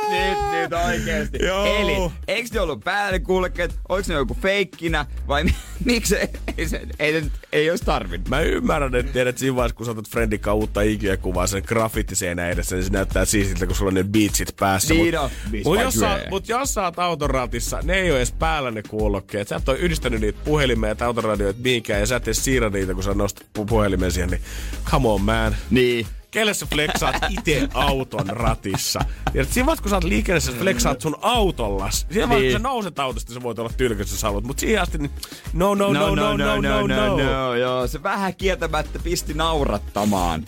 nyt 0.53 0.73
oikeesti. 0.87 1.39
Joo. 1.43 1.67
Eli, 1.67 2.13
eikö 2.29 2.49
ne 2.53 2.61
ollut 2.61 2.85
päälle 2.85 3.19
kuulekkeet? 3.19 3.79
Oliko 3.89 4.09
ne 4.09 4.15
joku 4.15 4.37
feikkinä? 4.43 5.07
Vai 5.29 5.45
miksi 5.85 6.17
ei, 6.17 6.29
ei, 6.59 6.67
ei, 6.99 7.15
ei, 7.15 7.31
ei 7.53 7.71
olisi 7.71 7.85
tarvinnut? 7.85 8.29
Mä 8.29 8.41
ymmärrän, 8.41 8.95
että 8.95 9.13
tiedät 9.13 9.39
siinä 9.39 9.57
vaiheessa, 9.57 9.77
kun 9.77 9.87
sä 9.87 9.93
otat 9.93 10.09
Friendin 10.09 10.41
uutta 10.53 10.81
IG-kuvaa 10.81 11.47
sen 11.47 11.63
graffitiseenä 11.67 12.49
edessä, 12.49 12.77
niin 12.77 12.85
se 12.85 12.93
näyttää 12.93 13.25
siisiltä, 13.25 13.67
kun 13.67 13.77
sulla 13.77 13.89
on 13.89 13.95
ne 13.95 14.05
beatsit 14.05 14.57
päässä. 14.61 14.95
Niin 14.95 15.15
mut, 15.15 15.23
no, 15.23 15.31
mut, 15.65 15.81
jos 15.81 15.95
sä, 15.95 16.23
mut 16.31 16.49
jos 16.49 16.75
sä 16.75 16.83
oot 16.83 16.99
autoratissa, 16.99 17.81
ne 17.83 17.95
ei 17.95 18.11
ole 18.11 18.19
edes 18.19 18.33
päällä 18.33 18.71
ne 18.71 18.83
kuulokkeet. 18.83 19.49
Sä 19.49 19.57
et 19.57 19.69
ole 19.69 19.79
yhdistänyt 19.79 20.21
niitä 20.21 20.41
puhelimeen 20.45 20.97
ja 21.01 21.07
autoradioita 21.07 21.61
mihinkään, 21.63 22.01
ja 22.01 22.07
sä 22.07 22.17
et 22.17 22.25
edes 22.25 22.45
siirrä 22.45 22.71
niitä, 22.71 22.95
kun 22.95 23.03
sä 23.03 23.15
nostat 23.15 23.47
puhelimen 23.53 24.13
siihen, 24.13 24.31
niin 24.31 24.43
come 24.85 25.09
on 25.09 25.21
man. 25.21 25.57
Niin 25.71 26.07
kelle 26.31 26.55
sä 26.55 26.67
flexaat 26.67 27.17
itse 27.31 27.69
auton 27.75 28.27
ratissa. 28.27 29.01
Ja 29.35 29.45
siinä 29.45 29.67
vaiheessa, 29.67 29.83
kun 29.83 29.91
sä 29.91 29.97
oot 29.97 30.05
liikenteessä, 30.05 30.53
sä 30.53 30.59
flexaat 30.59 31.01
sun 31.01 31.17
autollas. 31.21 32.07
Siinä 32.11 32.29
vaiheessa, 32.29 32.59
niin. 32.59 32.63
kun 32.63 32.71
sä 32.71 32.75
nouset 32.75 32.99
autosta, 32.99 33.35
sä 33.35 33.43
voit 33.43 33.59
olla 33.59 33.71
tylkäs, 33.77 34.11
jos 34.11 34.23
haluat. 34.23 34.45
Mutta 34.45 34.61
siihen 34.61 34.83
asti, 34.83 34.99
niin 34.99 35.11
no 35.53 35.75
no 35.75 35.93
no, 35.93 36.15
no, 36.15 36.15
no, 36.15 36.37
no, 36.37 36.61
no, 36.61 36.87
no, 36.87 36.87
no, 36.87 37.17
no. 37.17 37.55
Joo, 37.55 37.87
se 37.87 38.03
vähän 38.03 38.35
kieltämättä 38.35 38.99
pisti 38.99 39.35
naurattamaan. 39.35 40.47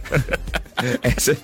se, 1.18 1.36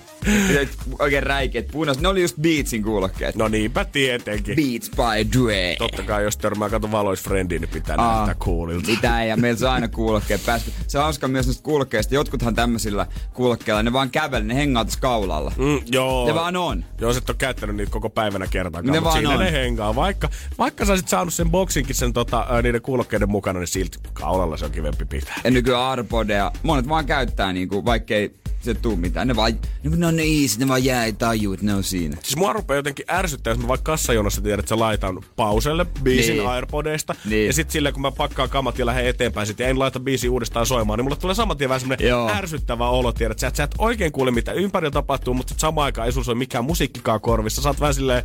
oikein 0.99 1.23
räikeet 1.23 1.67
punaiset. 1.71 2.03
Ne 2.03 2.09
oli 2.09 2.21
just 2.21 2.37
Beatsin 2.41 2.83
kuulokkeet. 2.83 3.35
No 3.35 3.47
niinpä 3.47 3.85
tietenkin. 3.85 4.55
Beats 4.55 4.89
by 4.89 5.31
Dre. 5.39 5.75
Totta 5.79 6.03
kai, 6.03 6.23
jos 6.23 6.37
törmää 6.37 6.69
kato 6.69 6.91
valois 6.91 7.23
friendiin, 7.23 7.61
niin 7.61 7.69
pitää 7.69 7.95
Aa, 7.97 8.15
näyttää 8.15 8.35
coolilta. 8.45 8.87
Mitä 8.87 9.21
ei, 9.21 9.29
ja 9.29 9.37
meillä 9.37 9.59
se 9.59 9.67
aina 9.67 9.87
kuulokkeet 9.87 10.45
päästä. 10.45 10.71
Se 10.87 10.97
on 10.97 11.03
hauska 11.03 11.27
myös 11.27 11.45
näistä 11.45 11.63
kuulokkeista. 11.63 12.15
Jotkuthan 12.15 12.55
tämmöisillä 12.55 13.07
kuulokkeilla, 13.33 13.83
ne 13.83 13.93
vaan 13.93 14.09
kävelee, 14.09 14.47
ne 14.47 14.55
hengaa 14.55 14.85
tässä 14.85 14.99
kaulalla. 14.99 15.51
Mm, 15.57 15.79
joo. 15.91 16.27
Ne 16.27 16.35
vaan 16.35 16.55
on. 16.55 16.85
Joo, 17.01 17.13
sä 17.13 17.17
et 17.17 17.29
ole 17.29 17.37
käyttänyt 17.39 17.75
niitä 17.75 17.91
koko 17.91 18.09
päivänä 18.09 18.47
kertaakaan, 18.47 18.93
ne 18.93 19.03
vaan 19.03 19.27
on. 19.27 19.39
ne 19.39 19.51
hengaa. 19.51 19.95
Vaikka, 19.95 20.29
vaikka 20.57 20.85
sä 20.85 20.91
olisit 20.91 21.07
saanut 21.07 21.33
sen 21.33 21.49
boksinkin 21.51 21.95
sen 21.95 22.13
tota, 22.13 22.47
niiden 22.63 22.81
kuulokkeiden 22.81 23.29
mukana, 23.29 23.59
niin 23.59 23.67
silti 23.67 23.97
kaulalla 24.13 24.57
se 24.57 24.65
on 24.65 24.71
kivempi 24.71 25.05
pitää. 25.05 25.41
Ja 25.43 25.51
nykyään 25.51 25.83
Arpodeja, 25.83 26.51
monet 26.63 26.89
vaan 26.89 27.05
käyttää 27.05 27.53
niinku, 27.53 27.85
vaikkei 27.85 28.35
se 28.67 28.73
tuu 28.73 28.95
mitään. 28.95 29.27
Ne 29.27 29.35
vaan, 29.35 29.59
ne 29.83 30.07
on 30.07 30.15
ne 30.57 30.67
vaan 30.67 30.83
jää 30.83 31.11
taju, 31.11 31.53
että 31.53 31.65
ne 31.65 31.73
on 31.73 31.83
siinä. 31.83 32.17
Siis 32.23 32.35
mua 32.37 32.53
rupeaa 32.53 32.77
jotenkin 32.77 33.05
ärsyttää, 33.11 33.51
jos 33.51 33.59
mä 33.59 33.67
vaikka 33.67 33.91
kassajonossa 33.91 34.41
tiedän, 34.41 34.59
että 34.59 34.69
sä 34.69 34.79
laitan 34.79 35.23
pauselle 35.35 35.85
biisin 36.03 36.37
niin. 36.37 36.47
Airpodeista. 36.47 37.15
Niin. 37.25 37.47
Ja 37.47 37.53
sitten 37.53 37.73
silleen, 37.73 37.93
kun 37.93 38.01
mä 38.01 38.11
pakkaan 38.11 38.49
kamat 38.49 38.79
ja 38.79 38.85
lähden 38.85 39.07
eteenpäin 39.07 39.47
sit, 39.47 39.59
ja 39.59 39.67
en 39.67 39.79
laita 39.79 39.99
biisi 39.99 40.29
uudestaan 40.29 40.65
soimaan, 40.65 40.99
niin 40.99 41.05
mulle 41.05 41.15
tulee 41.15 41.35
saman 41.35 41.57
tien 41.57 41.69
vähän 41.69 41.79
semmonen 41.79 42.07
Joo. 42.07 42.29
ärsyttävä 42.29 42.89
olo, 42.89 43.11
tiedät, 43.11 43.39
sä, 43.39 43.51
sä 43.53 43.63
et 43.63 43.75
oikein 43.77 44.11
kuule 44.11 44.31
mitä 44.31 44.51
ympärillä 44.51 44.91
tapahtuu, 44.91 45.33
mutta 45.33 45.49
sit 45.49 45.59
samaan 45.59 45.85
aikaan 45.85 46.05
ei 46.05 46.11
sulla 46.11 46.25
soi 46.25 46.35
mikään 46.35 46.65
musiikkikaan 46.65 47.21
korvissa. 47.21 47.61
Sä 47.61 47.69
oot 47.69 47.79
vähän 47.79 47.93
silleen, 47.93 48.23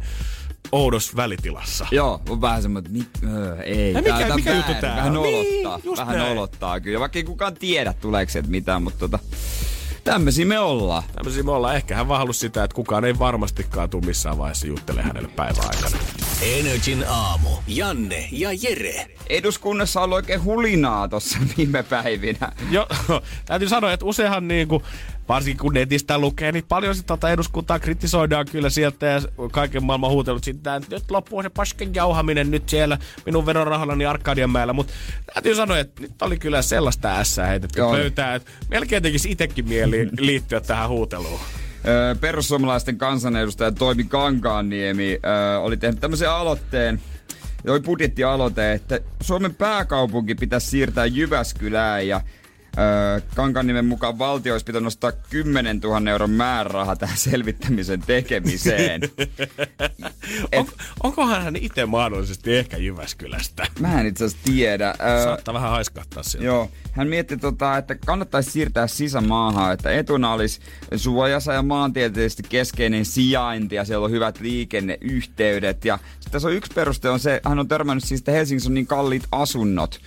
oudos 0.72 1.16
välitilassa. 1.16 1.86
Joo, 1.90 2.20
on 2.28 2.40
vähän 2.40 2.62
semmoinen, 2.62 3.00
että 3.00 3.18
öö, 3.26 3.62
ei. 3.62 3.92
Ja 3.92 4.02
mikä, 4.02 4.34
mikä 4.34 4.54
juttu 4.54 4.72
tää 4.80 4.96
Vähän 4.96 5.14
nolottaa, 5.14 5.78
niin, 5.84 5.96
vähän 5.96 6.16
näin. 6.18 6.28
nolottaa 6.28 6.80
kyllä. 6.80 7.00
Vaikka 7.00 7.18
ei 7.18 7.24
kukaan 7.24 7.54
tiedä 7.54 7.92
tuleeko 7.92 8.32
sieltä 8.32 8.50
mitään, 8.50 8.82
mutta 8.82 8.98
tota, 8.98 9.18
Tämmöisiä 10.04 10.46
me 10.46 10.58
ollaan. 10.58 11.02
Tämmöisiä 11.14 11.42
me 11.42 11.52
ollaan. 11.52 11.76
Ehkä 11.76 11.96
hän 11.96 12.08
vaan 12.08 12.34
sitä, 12.34 12.64
että 12.64 12.74
kukaan 12.74 13.04
ei 13.04 13.18
varmastikaan 13.18 13.90
tule 13.90 14.06
missään 14.06 14.38
vaiheessa 14.38 14.66
juttele 14.66 15.02
hänelle 15.02 15.28
päivän 15.36 15.64
aikana. 15.64 15.96
Energin 16.42 17.04
aamu. 17.08 17.48
Janne 17.66 18.28
ja 18.32 18.48
Jere. 18.52 19.06
Eduskunnassa 19.28 20.00
on 20.00 20.12
oikein 20.12 20.44
hulinaa 20.44 21.08
tuossa 21.08 21.38
viime 21.56 21.82
päivinä. 21.82 22.52
Joo, 22.70 22.86
täytyy 23.46 23.68
sanoa, 23.68 23.92
että 23.92 24.06
useinhan 24.06 24.48
niin 24.48 24.68
kuin 24.68 24.82
varsinkin 25.32 25.60
kun 25.60 25.74
netistä 25.74 26.18
lukee, 26.18 26.52
niin 26.52 26.64
paljon 26.68 26.94
sitä 26.94 27.06
tota 27.06 27.30
eduskuntaa 27.30 27.78
kritisoidaan 27.78 28.46
kyllä 28.52 28.70
sieltä 28.70 29.06
ja 29.06 29.20
kaiken 29.50 29.84
maailman 29.84 30.10
huutelut 30.10 30.44
siitä, 30.44 30.76
että 30.76 30.94
nyt 30.94 31.10
loppuu 31.10 31.42
se 31.42 31.50
pasken 31.50 31.94
jauhaminen 31.94 32.50
nyt 32.50 32.68
siellä 32.68 32.98
minun 33.26 33.46
verorahoillani 33.46 34.06
Arkadianmäellä, 34.06 34.72
mutta 34.72 34.92
täytyy 35.34 35.54
sanoa, 35.54 35.78
että 35.78 36.02
nyt 36.02 36.22
oli 36.22 36.38
kyllä 36.38 36.62
sellaista 36.62 37.18
ässää 37.18 37.46
heitetty 37.46 37.78
Joo. 37.78 37.92
pöytään, 37.92 38.36
että 38.36 38.50
melkein 38.68 39.02
tekisi 39.02 39.30
itsekin 39.30 39.68
mieli 39.68 40.08
liittyä 40.18 40.60
tähän 40.60 40.88
huuteluun. 40.88 41.40
perussuomalaisten 42.20 42.98
kansanedustaja 42.98 43.72
Toimi 43.72 44.04
Kankaanniemi 44.04 45.20
oli 45.62 45.76
tehnyt 45.76 46.00
tämmöisen 46.00 46.30
aloitteen, 46.30 47.00
oli 47.68 47.80
budjettialoite, 47.80 48.72
että 48.72 49.00
Suomen 49.20 49.54
pääkaupunki 49.54 50.34
pitäisi 50.34 50.66
siirtää 50.66 51.06
Jyväskylään 51.06 52.08
ja 52.08 52.20
Kankaniemen 53.34 53.84
mukaan 53.84 54.18
valtio 54.18 54.54
olisi 54.54 54.64
pitänyt 54.64 54.84
nostaa 54.84 55.12
10 55.12 55.80
000 55.80 56.10
euron 56.10 56.30
määräraha 56.30 56.96
tähän 56.96 57.16
selvittämisen 57.16 58.00
tekemiseen. 58.00 59.02
Et, 60.52 60.60
on, 60.60 60.66
onkohan 61.02 61.42
hän 61.42 61.56
itse 61.56 61.86
mahdollisesti 61.86 62.56
ehkä 62.56 62.76
Jyväskylästä? 62.76 63.66
Mä 63.80 64.00
en 64.00 64.06
itse 64.06 64.24
asiassa 64.24 64.44
tiedä. 64.44 64.94
Saattaa 65.24 65.54
vähän 65.54 65.70
haiskahtaa 65.70 66.22
sieltä. 66.22 66.46
Joo. 66.46 66.70
Hän 66.92 67.08
mietti, 67.08 67.36
tota, 67.36 67.76
että 67.76 67.94
kannattaisi 67.94 68.50
siirtää 68.50 68.86
sisämaahan, 68.86 69.72
että 69.72 69.90
etuna 69.90 70.32
olisi 70.32 70.60
suojassa 70.96 71.52
ja 71.52 71.62
maantieteellisesti 71.62 72.42
keskeinen 72.48 73.04
sijainti 73.04 73.74
ja 73.74 73.84
siellä 73.84 74.04
on 74.04 74.10
hyvät 74.10 74.40
liikenneyhteydet. 74.40 75.84
Ja 75.84 75.98
tässä 76.30 76.48
on 76.48 76.54
yksi 76.54 76.72
peruste 76.74 77.10
on 77.10 77.20
se, 77.20 77.40
hän 77.44 77.58
on 77.58 77.68
törmännyt 77.68 78.04
siis, 78.04 78.20
että 78.20 78.32
Helsingissä 78.32 78.70
on 78.70 78.74
niin 78.74 78.86
kalliit 78.86 79.24
asunnot. 79.32 80.00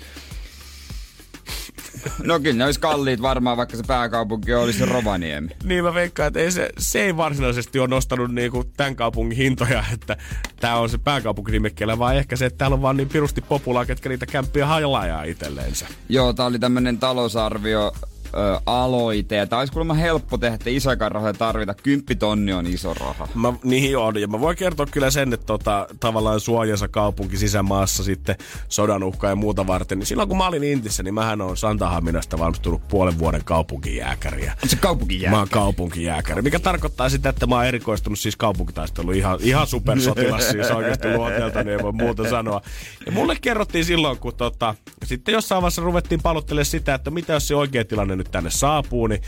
No 2.23 2.39
kyllä 2.39 2.57
ne 2.57 2.65
olisi 2.65 2.79
kalliit 2.79 3.21
varmaan, 3.21 3.57
vaikka 3.57 3.77
se 3.77 3.83
pääkaupunki 3.87 4.53
olisi 4.53 4.85
Rovaniemi. 4.85 5.49
niin 5.63 5.83
mä 5.83 5.93
veikkaan, 5.93 6.27
että 6.27 6.39
ei 6.39 6.51
se, 6.51 6.69
se 6.77 7.01
ei 7.01 7.17
varsinaisesti 7.17 7.79
ole 7.79 7.87
nostanut 7.87 8.31
niinku 8.31 8.63
tämän 8.77 8.95
kaupungin 8.95 9.37
hintoja, 9.37 9.83
että 9.93 10.17
tämä 10.59 10.75
on 10.75 10.89
se 10.89 10.97
pääkaupunki 10.97 11.51
nimekkeellä, 11.51 11.99
vaan 11.99 12.15
ehkä 12.15 12.35
se, 12.35 12.45
että 12.45 12.57
täällä 12.57 12.75
on 12.75 12.81
vaan 12.81 12.97
niin 12.97 13.09
pirusti 13.09 13.41
populaa, 13.41 13.85
ketkä 13.85 14.09
niitä 14.09 14.25
kämppiä 14.25 14.65
hajlajaa 14.65 15.23
itselleensä. 15.23 15.87
Joo, 16.09 16.33
tää 16.33 16.45
oli 16.45 16.59
tämmönen 16.59 16.97
talousarvio 16.97 17.91
ö, 18.37 18.59
aloite. 18.65 19.35
Ja 19.35 19.47
tämä 19.47 19.59
olisi 19.59 19.73
kuulemma 19.73 19.93
helppo 19.93 20.37
tehdä, 20.37 20.55
että 20.55 20.69
isoikaan 20.69 21.11
rahoja 21.11 21.33
tarvita. 21.33 21.73
Kymppitonni 21.73 22.53
on 22.53 22.67
iso 22.67 22.93
raha. 22.93 23.27
Mä, 23.35 23.53
niin 23.63 23.97
on, 23.97 24.21
ja 24.21 24.27
mä 24.27 24.39
voin 24.39 24.57
kertoa 24.57 24.85
kyllä 24.85 25.11
sen, 25.11 25.33
että 25.33 25.45
tota, 25.45 25.87
tavallaan 25.99 26.39
suojansa 26.39 26.87
kaupunki 26.87 27.37
sisämaassa 27.37 28.03
sitten 28.03 28.35
sodan 28.69 29.03
uhkaa 29.03 29.29
ja 29.29 29.35
muuta 29.35 29.67
varten. 29.67 29.99
Niin 29.99 30.07
silloin 30.07 30.29
kun 30.29 30.37
mä 30.37 30.47
olin 30.47 30.63
Intissä, 30.63 31.03
niin 31.03 31.13
mähän 31.13 31.41
on 31.41 31.57
Santahaminasta 31.57 32.39
valmistunut 32.39 32.87
puolen 32.87 33.19
vuoden 33.19 33.43
kaupunkijääkäriä. 33.43 34.53
On 34.63 34.69
se 34.69 34.75
kaupunkijääkäri? 34.75 35.31
Mä 35.31 35.39
oon 35.39 35.49
kaupunkijääkäri, 35.49 36.41
mikä 36.41 36.59
tarkoittaa 36.59 37.09
sitä, 37.09 37.29
että 37.29 37.47
mä 37.47 37.55
oon 37.55 37.65
erikoistunut 37.65 38.19
siis 38.19 38.35
kaupunkitaisteluun 38.35 39.15
ihan, 39.15 39.39
ihan 39.41 39.67
supersotilas 39.67 40.49
siis 40.49 40.71
oikeasti 40.71 41.13
luonteelta, 41.15 41.63
niin 41.63 41.77
ei 41.77 41.83
voi 41.83 41.91
muuta 41.91 42.29
sanoa. 42.29 42.61
Ja 43.05 43.11
mulle 43.11 43.35
kerrottiin 43.41 43.85
silloin, 43.85 44.17
kun 44.17 44.35
tota, 44.35 44.75
sitten 45.05 45.33
jossain 45.33 45.61
vaiheessa 45.61 45.81
ruvettiin 45.81 46.21
palottelemaan 46.21 46.65
sitä, 46.65 46.93
että 46.93 47.11
mitä 47.11 47.33
jos 47.33 47.47
se 47.47 47.55
oikea 47.55 47.85
tilanne 47.85 48.15
nyt 48.15 48.24
tänne 48.31 48.51
saapuu, 48.51 49.07
niin 49.07 49.21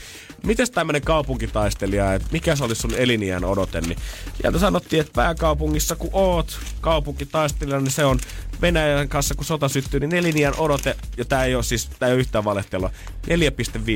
miten 0.44 0.72
tämmöinen 0.72 1.02
kaupunkitaistelija, 1.02 2.14
että 2.14 2.28
mikä 2.32 2.56
se 2.56 2.64
olisi 2.64 2.82
sun 2.82 2.94
eliniän 2.94 3.46
odote, 3.46 3.82
niin 3.82 3.98
sieltä 4.42 4.60
sanottiin, 4.60 5.00
että 5.00 5.14
pääkaupungissa 5.14 5.96
kun 5.96 6.10
oot 6.14 6.60
kaupunkitaistelija, 6.82 7.80
niin 7.80 7.92
se 7.92 8.06
on 8.06 8.20
Venäjän 8.62 9.10
kanssa, 9.10 9.36
kun 9.36 9.46
sota 9.46 9.70
syttyy, 9.70 10.00
niin 10.00 10.16
eliniän 10.16 10.54
odote, 10.58 10.96
ja 11.18 11.26
tämä 11.26 11.44
ei 11.44 11.56
ole 11.56 11.64
siis 11.64 11.90
tää 12.00 12.10
ei 12.10 12.14
ole 12.14 12.20
yhtään 12.20 12.46
valehtelua, 12.46 12.92
4,5 13.28 13.34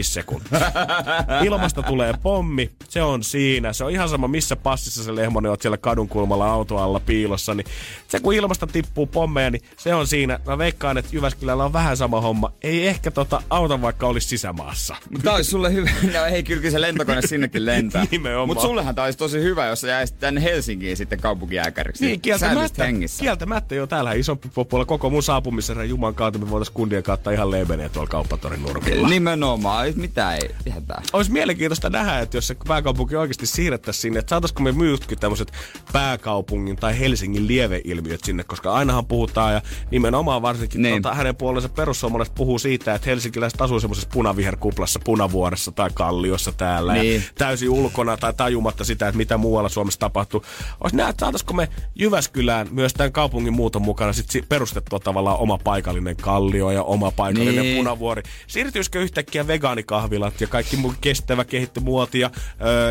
sekuntia. 0.01 0.59
Ilmasta 1.45 1.83
tulee 1.83 2.13
pommi, 2.23 2.71
se 2.89 3.01
on 3.01 3.23
siinä. 3.23 3.73
Se 3.73 3.83
on 3.83 3.91
ihan 3.91 4.09
sama, 4.09 4.27
missä 4.27 4.55
passissa 4.55 5.03
se 5.03 5.15
lehmonen 5.15 5.51
on 5.51 5.57
siellä 5.61 5.77
kadun 5.77 6.07
kulmalla 6.07 6.51
autoalla 6.51 6.99
piilossa. 6.99 7.53
Niin 7.53 7.65
se 8.07 8.19
kun 8.19 8.33
ilmasta 8.33 8.67
tippuu 8.67 9.07
pommeja, 9.07 9.49
niin 9.49 9.61
se 9.77 9.95
on 9.95 10.07
siinä. 10.07 10.39
Mä 10.45 10.57
veikkaan, 10.57 10.97
että 10.97 11.15
Jyväskylällä 11.15 11.65
on 11.65 11.73
vähän 11.73 11.97
sama 11.97 12.21
homma. 12.21 12.51
Ei 12.61 12.87
ehkä 12.87 13.11
tota 13.11 13.43
auta 13.49 13.81
vaikka 13.81 14.07
olisi 14.07 14.27
sisämaassa. 14.27 14.95
Tää 15.23 15.33
olisi 15.33 15.49
sulle 15.49 15.73
hyvä. 15.73 15.89
No 16.13 16.25
ei, 16.25 16.43
kyllä 16.43 16.71
se 16.71 16.81
lentokone 16.81 17.21
sinnekin 17.21 17.65
lentää. 17.65 18.05
Nimenomaan. 18.11 18.47
Mutta 18.47 18.61
sullehan 18.61 18.95
tää 18.95 19.05
olisi 19.05 19.17
tosi 19.17 19.41
hyvä, 19.41 19.65
jos 19.65 19.81
sä 19.81 19.87
jäisit 19.87 20.19
tänne 20.19 20.43
Helsinkiin 20.43 20.97
sitten 20.97 21.19
kaupunkijääkäriksi. 21.19 22.05
Niin, 22.05 22.21
kieltämättä, 22.21 22.83
hengissä. 22.83 23.23
kieltämättä 23.23 23.75
jo 23.75 23.87
täällä 23.87 24.13
isompi 24.13 24.49
puolella 24.53 24.85
koko 24.85 25.09
mun 25.09 25.23
saapumisen 25.23 25.89
Juman 25.89 26.15
kautta 26.15 26.39
me 26.39 26.49
voitaisiin 26.49 26.73
kundien 26.73 27.03
kautta 27.03 27.31
ihan 27.31 27.51
lebeneen 27.51 27.91
tuolla 27.91 28.09
kauppatorin 28.09 28.61
nurkilla. 28.61 29.07
Nimenomaan, 29.09 29.85
ei 29.85 29.93
mitä 29.95 30.35
ei 30.35 30.49
hätää. 30.69 31.01
olisi 31.13 31.31
mielenkiintoista 31.31 31.89
nähdä, 31.89 32.19
että 32.19 32.37
jos 32.37 32.47
se 32.47 32.55
pääkaupunki 32.67 33.15
oikeasti 33.15 33.45
siirrettäisiin 33.45 34.01
sinne, 34.01 34.19
että 34.19 34.29
saataisiko 34.29 34.63
me 34.63 34.71
myytkin 34.71 35.19
tämmöiset 35.19 35.51
pääkaupungin 35.93 36.75
tai 36.75 36.99
Helsingin 36.99 37.47
lieveilmiöt 37.47 38.23
sinne, 38.23 38.43
koska 38.43 38.73
ainahan 38.73 39.05
puhutaan 39.05 39.53
ja 39.53 39.61
nimenomaan 39.91 40.41
varsinkin 40.41 40.81
Niin. 40.81 41.01
tota, 41.01 41.15
hänen 41.15 41.35
puolensa 41.35 41.69
perussuomalaiset 41.69 42.35
puhuu 42.35 42.59
siitä, 42.59 42.95
että 42.95 43.09
helsinkiläiset 43.09 43.61
asuu 43.61 43.79
semmoisessa 43.79 44.09
punaviherkuplassa 44.13 44.99
punavuoressa 45.03 45.71
tai 45.71 45.89
kalliossa 45.93 46.51
täällä 46.51 46.93
Niin. 46.93 47.15
ja 47.15 47.21
täysin 47.37 47.69
ulkona 47.69 48.17
tai 48.17 48.33
tajumatta 48.33 48.83
sitä, 48.83 49.07
että 49.07 49.17
mitä 49.17 49.37
muualla 49.37 49.69
Suomessa 49.69 49.99
tapahtuu. 49.99 50.43
Olisi 50.81 50.95
nähdä, 50.95 51.09
että 51.09 51.25
saataisiko 51.25 51.53
me 51.53 51.69
Jyväskylään 51.95 52.67
myös 52.71 52.93
tämän 52.93 53.11
kaupungin 53.11 53.53
muuton 53.53 53.81
mukana 53.81 54.13
sit 54.13 54.29
si- 54.29 54.40
perustettua 54.49 54.99
tavallaan 54.99 55.37
oma 55.37 55.57
paikallinen 55.57 56.15
kallio 56.15 56.71
ja 56.71 56.83
oma 56.83 57.11
paikallinen 57.11 57.63
Niin. 57.63 57.77
punavuori. 57.77 58.23
Siirtyisikö 58.47 58.99
yhtäkkiä 59.01 59.47
vegaanikahvilat 59.47 60.41
ja 60.41 60.47
kaikki 60.47 60.77
muu 60.77 60.93
kestävä 61.01 61.45
kehitty 61.45 61.79
muoti 61.79 62.19
ja 62.19 62.29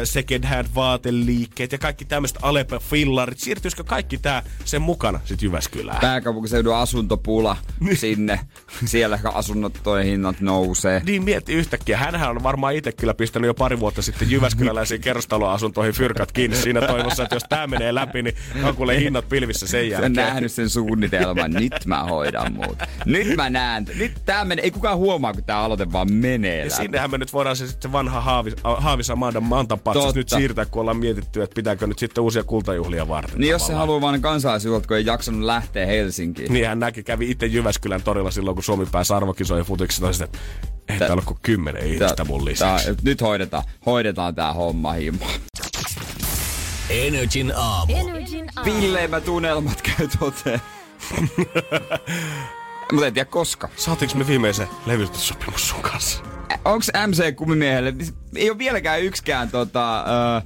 ö, 0.00 0.06
second 0.06 0.44
hand 0.44 0.66
vaateliikkeet 0.74 1.72
ja 1.72 1.78
kaikki 1.78 2.04
tämmöiset 2.04 2.38
Alepe 2.42 2.78
fillarit. 2.78 3.38
Siirtyisikö 3.38 3.84
kaikki 3.84 4.18
tää 4.18 4.42
sen 4.64 4.82
mukana 4.82 5.20
sit 5.24 5.42
Jyväskylään? 5.42 6.00
Pääkaupunkiseudun 6.00 6.74
asuntopula 6.76 7.56
sinne. 7.94 8.40
Siellä 8.84 9.18
asunnot 9.34 9.80
toi 9.82 10.04
hinnat 10.04 10.40
nousee. 10.40 11.02
Niin 11.06 11.24
mietti 11.24 11.52
yhtäkkiä. 11.52 11.96
Hänhän 11.96 12.30
on 12.30 12.42
varmaan 12.42 12.74
itse 12.74 12.92
kyllä 12.92 13.14
pistänyt 13.14 13.46
jo 13.46 13.54
pari 13.54 13.80
vuotta 13.80 14.02
sitten 14.02 14.30
Jyväskyläläisiin 14.30 15.00
kerrostaloasuntoihin 15.00 15.94
fyrkat 15.94 16.32
kiinni 16.32 16.56
siinä 16.56 16.80
toivossa, 16.86 17.22
että 17.22 17.36
jos 17.36 17.44
tämä 17.48 17.66
menee 17.66 17.94
läpi, 17.94 18.22
niin 18.22 18.36
on 18.64 18.76
kuule 18.76 19.00
hinnat 19.00 19.28
pilvissä 19.28 19.66
sen 19.66 19.88
jälkeen. 19.90 20.12
nähnyt 20.12 20.52
sen 20.52 20.68
suunnitelman. 20.70 21.39
Nyt 21.48 21.86
mä 21.86 22.04
hoidan 22.04 22.52
muut. 22.52 22.78
Nyt 23.04 23.36
mä 23.36 23.50
näen. 23.50 23.86
Nyt 23.96 24.12
tää 24.26 24.44
menee. 24.44 24.64
Ei 24.64 24.70
kukaan 24.70 24.96
huomaa, 24.98 25.32
kun 25.32 25.44
tää 25.44 25.58
aloite 25.58 25.92
vaan 25.92 26.12
menee 26.12 26.58
Ja 26.58 26.64
läpi. 26.64 26.74
sinnehän 26.82 27.10
me 27.10 27.18
nyt 27.18 27.32
voidaan 27.32 27.56
se 27.56 27.66
sitten 27.66 27.92
vanha 27.92 28.20
Haavis, 28.20 28.54
Haavis 28.64 29.10
Amanda 29.10 29.40
Mantapatsas 29.40 30.14
nyt 30.14 30.28
siirtää, 30.28 30.66
kun 30.66 30.80
ollaan 30.80 30.96
mietitty, 30.96 31.42
että 31.42 31.54
pitääkö 31.54 31.86
nyt 31.86 31.98
sitten 31.98 32.24
uusia 32.24 32.44
kultajuhlia 32.44 33.08
varten. 33.08 33.40
Niin 33.40 33.50
jos 33.50 33.66
se 33.66 33.72
haluaa 33.74 34.00
vaan 34.00 34.20
kansalaisuudet, 34.20 34.86
kun 34.86 34.96
ei 34.96 35.06
jaksanut 35.06 35.42
lähteä 35.42 35.86
Helsinkiin. 35.86 36.52
Niin 36.52 36.66
hän 36.66 36.78
näki, 36.80 37.02
kävi 37.02 37.30
itse 37.30 37.46
Jyväskylän 37.46 38.02
torilla 38.02 38.30
silloin, 38.30 38.54
kun 38.56 38.64
Suomi 38.64 38.86
pääsi 38.86 39.12
arvokisoihin 39.12 39.66
futiksessa. 39.66 40.00
Toisin, 40.02 40.24
että 40.24 40.38
ei 40.88 40.98
täällä 40.98 41.14
ole 41.14 41.22
kuin 41.26 41.38
kymmenen 41.42 41.86
ihmistä 41.86 42.24
mun 42.24 42.44
lisäksi. 42.44 42.84
Tää, 42.86 42.94
nyt 43.02 43.20
hoidetaan, 43.20 43.62
hoidetaan 43.86 44.34
tää 44.34 44.52
homma 44.52 44.92
himma. 44.92 45.26
Energin 46.90 47.52
aamu. 47.56 47.92
Villeimmät 48.64 49.28
unelmat 49.28 49.82
käy 49.82 50.08
toteen. 50.18 50.60
Mutta 52.92 53.06
en 53.06 53.14
tiedä 53.14 53.24
koska. 53.30 53.68
Saatiinko 53.76 54.18
me 54.18 54.26
viimeisen 54.26 54.68
levytyssopimus 54.86 55.68
sun 55.68 55.82
kanssa? 55.82 56.22
Onks 56.64 56.90
MC 57.06 57.34
kumimiehelle, 57.36 57.94
ei 58.36 58.50
ole 58.50 58.58
vieläkään 58.58 59.02
yksikään 59.02 59.48
tota, 59.50 60.00
ö, 60.00 60.42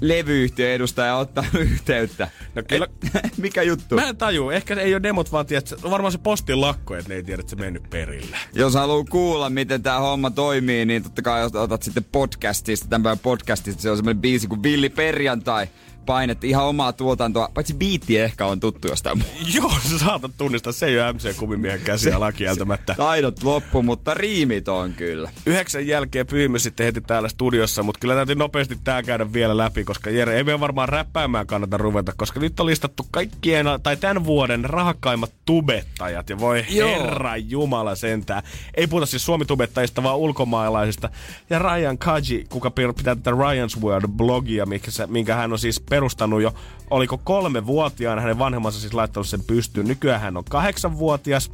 levyyhtiön 0.00 0.70
edustaja 0.72 1.16
ottanut 1.16 1.54
yhteyttä. 1.72 2.28
No 2.54 2.62
kyllä- 2.68 2.86
Et, 3.24 3.38
mikä 3.38 3.62
juttu? 3.62 3.94
Mä 3.94 4.08
en 4.08 4.16
taju. 4.16 4.50
Ehkä 4.50 4.74
ei 4.74 4.94
ole 4.94 5.02
demot 5.02 5.32
vaan, 5.32 5.46
tiedät, 5.46 5.74
varmaan 5.90 6.12
se 6.12 6.18
postin 6.18 6.60
lakko, 6.60 6.94
että 6.96 7.08
ne 7.08 7.14
ei 7.14 7.22
tiedä, 7.22 7.40
että 7.40 7.50
se 7.50 7.56
mennyt 7.56 7.90
perille. 7.90 8.36
Jos 8.54 8.74
haluaa 8.74 9.04
kuulla, 9.10 9.50
miten 9.50 9.82
tämä 9.82 9.98
homma 9.98 10.30
toimii, 10.30 10.84
niin 10.84 11.02
totta 11.02 11.22
kai 11.22 11.44
otat 11.54 11.82
sitten 11.82 12.04
podcastista, 12.12 12.88
tämän 12.88 13.02
päivän 13.02 13.18
podcastista. 13.18 13.82
Se 13.82 13.90
on 13.90 13.96
semmoinen 13.96 14.20
biisi 14.20 14.46
kuin 14.48 14.62
Villi 14.62 14.88
Perjantai. 14.88 15.66
Painettiin 16.06 16.48
ihan 16.48 16.64
omaa 16.64 16.92
tuotantoa, 16.92 17.48
paitsi 17.54 17.74
biitti 17.74 18.18
ehkä 18.18 18.46
on 18.46 18.60
tuttu 18.60 18.88
jostain 18.88 19.18
muuta. 19.18 19.32
Joo, 19.56 19.72
sä 19.90 19.98
saatat 19.98 20.30
tunnistaa. 20.38 20.72
Se 20.72 20.86
ei 20.86 21.00
ole 21.00 21.12
MC 21.12 21.36
Kumimiehen 21.36 21.80
käsiä 21.80 22.20
lakieltämättä. 22.26 22.94
Taidot 22.94 23.42
loppu, 23.42 23.82
mutta 23.82 24.14
riimit 24.14 24.68
on 24.68 24.92
kyllä. 24.92 25.30
Yhdeksän 25.46 25.86
jälkeen 25.86 26.26
pyhimme 26.26 26.58
sitten 26.58 26.86
heti 26.86 27.00
täällä 27.00 27.28
studiossa, 27.28 27.82
mutta 27.82 27.98
kyllä 27.98 28.14
täytyy 28.14 28.34
nopeasti 28.34 28.78
tää 28.84 29.02
käydä 29.02 29.32
vielä 29.32 29.56
läpi, 29.56 29.84
koska 29.84 30.10
Jere, 30.10 30.36
ei 30.36 30.44
me 30.44 30.60
varmaan 30.60 30.88
räppäämään 30.88 31.46
kannata 31.46 31.76
ruveta, 31.76 32.12
koska 32.16 32.40
nyt 32.40 32.60
on 32.60 32.66
listattu 32.66 33.06
kaikkien, 33.10 33.66
tai 33.82 33.96
tämän 33.96 34.24
vuoden 34.24 34.64
rahakkaimmat 34.64 35.32
tubettajat, 35.44 36.30
ja 36.30 36.38
voi 36.38 36.64
Joo. 36.68 36.88
herra 36.88 37.36
jumala 37.36 37.94
sentään. 37.94 38.42
Ei 38.74 38.86
puhuta 38.86 39.06
siis 39.06 39.24
suomitubettajista, 39.24 40.02
vaan 40.02 40.18
ulkomaalaisista. 40.18 41.08
Ja 41.50 41.58
Ryan 41.58 41.98
Kaji, 41.98 42.46
kuka 42.48 42.70
pitää 42.70 43.14
tätä 43.14 43.30
Ryan's 43.30 43.80
World-blogia, 43.80 44.66
minkä 45.06 45.34
hän 45.34 45.52
on 45.52 45.58
siis 45.58 45.80
perustanut 45.92 46.42
jo, 46.42 46.54
oliko 46.90 47.18
kolme 47.18 47.66
vuotiaana, 47.66 48.20
hänen 48.20 48.38
vanhemmansa 48.38 48.80
siis 48.80 48.94
laittanut 48.94 49.26
sen 49.26 49.44
pystyyn. 49.46 49.88
Nykyään 49.88 50.20
hän 50.20 50.36
on 50.36 50.44
kahdeksanvuotias, 50.44 51.50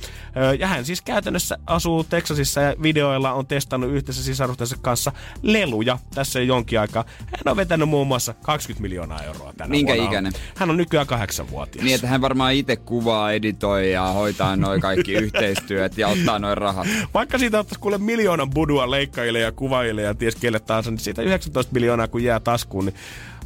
ja 0.59 0.67
hän 0.67 0.85
siis 0.85 1.01
käytännössä 1.01 1.59
asuu 1.67 2.05
Texasissa 2.05 2.61
ja 2.61 2.75
videoilla 2.83 3.33
on 3.33 3.47
testannut 3.47 3.91
yhteensä 3.91 4.23
sisarustensa 4.23 4.77
kanssa 4.81 5.13
leluja 5.43 5.99
tässä 6.15 6.39
jo 6.41 6.45
jonkin 6.45 6.81
aikaa. 6.81 7.05
Hän 7.19 7.51
on 7.51 7.57
vetänyt 7.57 7.89
muun 7.89 8.07
muassa 8.07 8.35
20 8.35 8.83
miljoonaa 8.83 9.23
euroa 9.23 9.53
tänä 9.57 9.71
Minkä 9.71 9.93
vuonna. 9.93 10.11
ikäinen? 10.11 10.33
Hän 10.55 10.71
on 10.71 10.77
nykyään 10.77 11.07
kahdeksanvuotias. 11.07 11.85
Niin, 11.85 11.95
että 11.95 12.07
hän 12.07 12.21
varmaan 12.21 12.55
itse 12.55 12.77
kuvaa, 12.77 13.33
editoi 13.33 13.93
ja 13.93 14.03
hoitaa 14.07 14.57
noin 14.57 14.81
kaikki 14.81 15.13
yhteistyöt 15.25 15.99
ja 15.99 16.09
ottaa 16.09 16.39
noin 16.39 16.59
rahat. 16.59 16.87
Vaikka 17.15 17.39
siitä 17.39 17.59
ottaisi 17.59 17.81
kuule 17.81 17.99
miljoonan 17.99 18.51
budua 18.51 18.91
leikkaajille 18.91 19.41
ja 19.41 19.53
kuvaajille 19.53 20.03
ja 20.03 20.15
ties 20.15 20.37
kelle 20.37 20.61
tahansa, 20.61 20.91
niin 20.91 20.99
siitä 20.99 21.23
19 21.23 21.73
miljoonaa 21.73 22.09
kun 22.09 22.25
jää 22.25 22.41
taskuun, 22.41 22.85
niin 22.85 22.95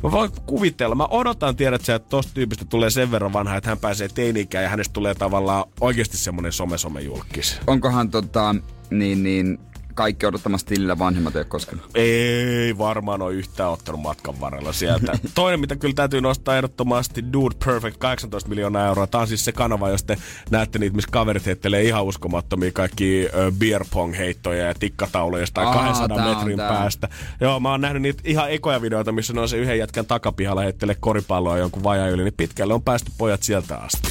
Mä 0.02 0.10
voin 0.10 0.30
kuvitella, 0.46 0.94
mä 0.94 1.06
odotan 1.06 1.56
tiedät 1.56 1.88
että 1.88 1.98
tosta 1.98 2.34
tyypistä 2.34 2.64
tulee 2.64 2.90
sen 2.90 3.10
verran 3.10 3.32
vanha, 3.32 3.56
että 3.56 3.70
hän 3.70 3.78
pääsee 3.78 4.08
teini-ikään 4.08 4.64
ja 4.64 4.70
hänestä 4.70 4.92
tulee 4.92 5.14
tavallaan 5.14 5.64
oikeasti 5.80 6.16
semmonen 6.16 6.52
some-some-julkis. 6.52 7.60
Onkohan 7.66 8.10
tota, 8.10 8.54
niin, 8.90 9.22
niin, 9.22 9.58
kaikki 9.94 10.26
odottamassa 10.26 10.66
tilillä 10.66 10.98
vanhemmat 10.98 11.36
ei 11.36 11.40
ole 11.40 11.46
koskenut? 11.46 11.90
Ei 11.94 12.78
varmaan 12.78 13.22
ole 13.22 13.32
yhtään 13.34 13.70
ottanut 13.70 14.00
matkan 14.00 14.40
varrella 14.40 14.72
sieltä. 14.72 15.12
Toinen, 15.34 15.60
mitä 15.60 15.76
kyllä 15.76 15.94
täytyy 15.94 16.20
nostaa 16.20 16.56
ehdottomasti, 16.56 17.32
Dude 17.32 17.56
Perfect, 17.64 17.96
18 17.96 18.48
miljoonaa 18.48 18.86
euroa. 18.86 19.06
Tämä 19.06 19.22
on 19.22 19.28
siis 19.28 19.44
se 19.44 19.52
kanava, 19.52 19.88
jos 19.90 20.04
te 20.04 20.16
näette 20.50 20.78
niitä, 20.78 20.96
missä 20.96 21.10
kaverit 21.12 21.46
heittelee 21.46 21.82
ihan 21.82 22.04
uskomattomia 22.04 22.72
kaikki 22.72 23.28
beer 23.58 23.84
pong 23.90 24.16
heittoja 24.18 24.66
ja 24.66 24.74
tikkatauluja 24.74 25.42
jostain 25.42 25.68
Aa, 25.68 25.74
200 25.74 26.16
tää 26.16 26.34
metrin 26.34 26.56
tää. 26.56 26.68
päästä. 26.68 27.08
Joo, 27.40 27.60
mä 27.60 27.70
oon 27.70 27.80
nähnyt 27.80 28.02
niitä 28.02 28.22
ihan 28.24 28.50
ekoja 28.50 28.82
videoita, 28.82 29.12
missä 29.12 29.32
ne 29.32 29.40
on 29.40 29.48
se 29.48 29.56
yhden 29.56 29.78
jätkän 29.78 30.06
takapihalla 30.06 30.62
heittelee 30.62 30.96
koripalloa 31.00 31.58
jonkun 31.58 31.82
vajan 31.82 32.10
yli, 32.10 32.24
niin 32.24 32.34
pitkälle 32.36 32.74
on 32.74 32.82
päästy 32.82 33.12
pojat 33.18 33.42
sieltä 33.42 33.76
asti. 33.76 34.08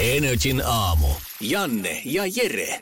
Energin 0.00 0.62
aamu. 0.66 1.06
Janne 1.40 2.02
ja 2.04 2.22
Jere. 2.36 2.80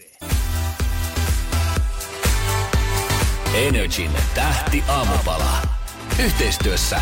Energin 3.54 4.10
tähti 4.34 4.84
aamupala. 4.88 5.50
Yhteistyössä 6.24 7.00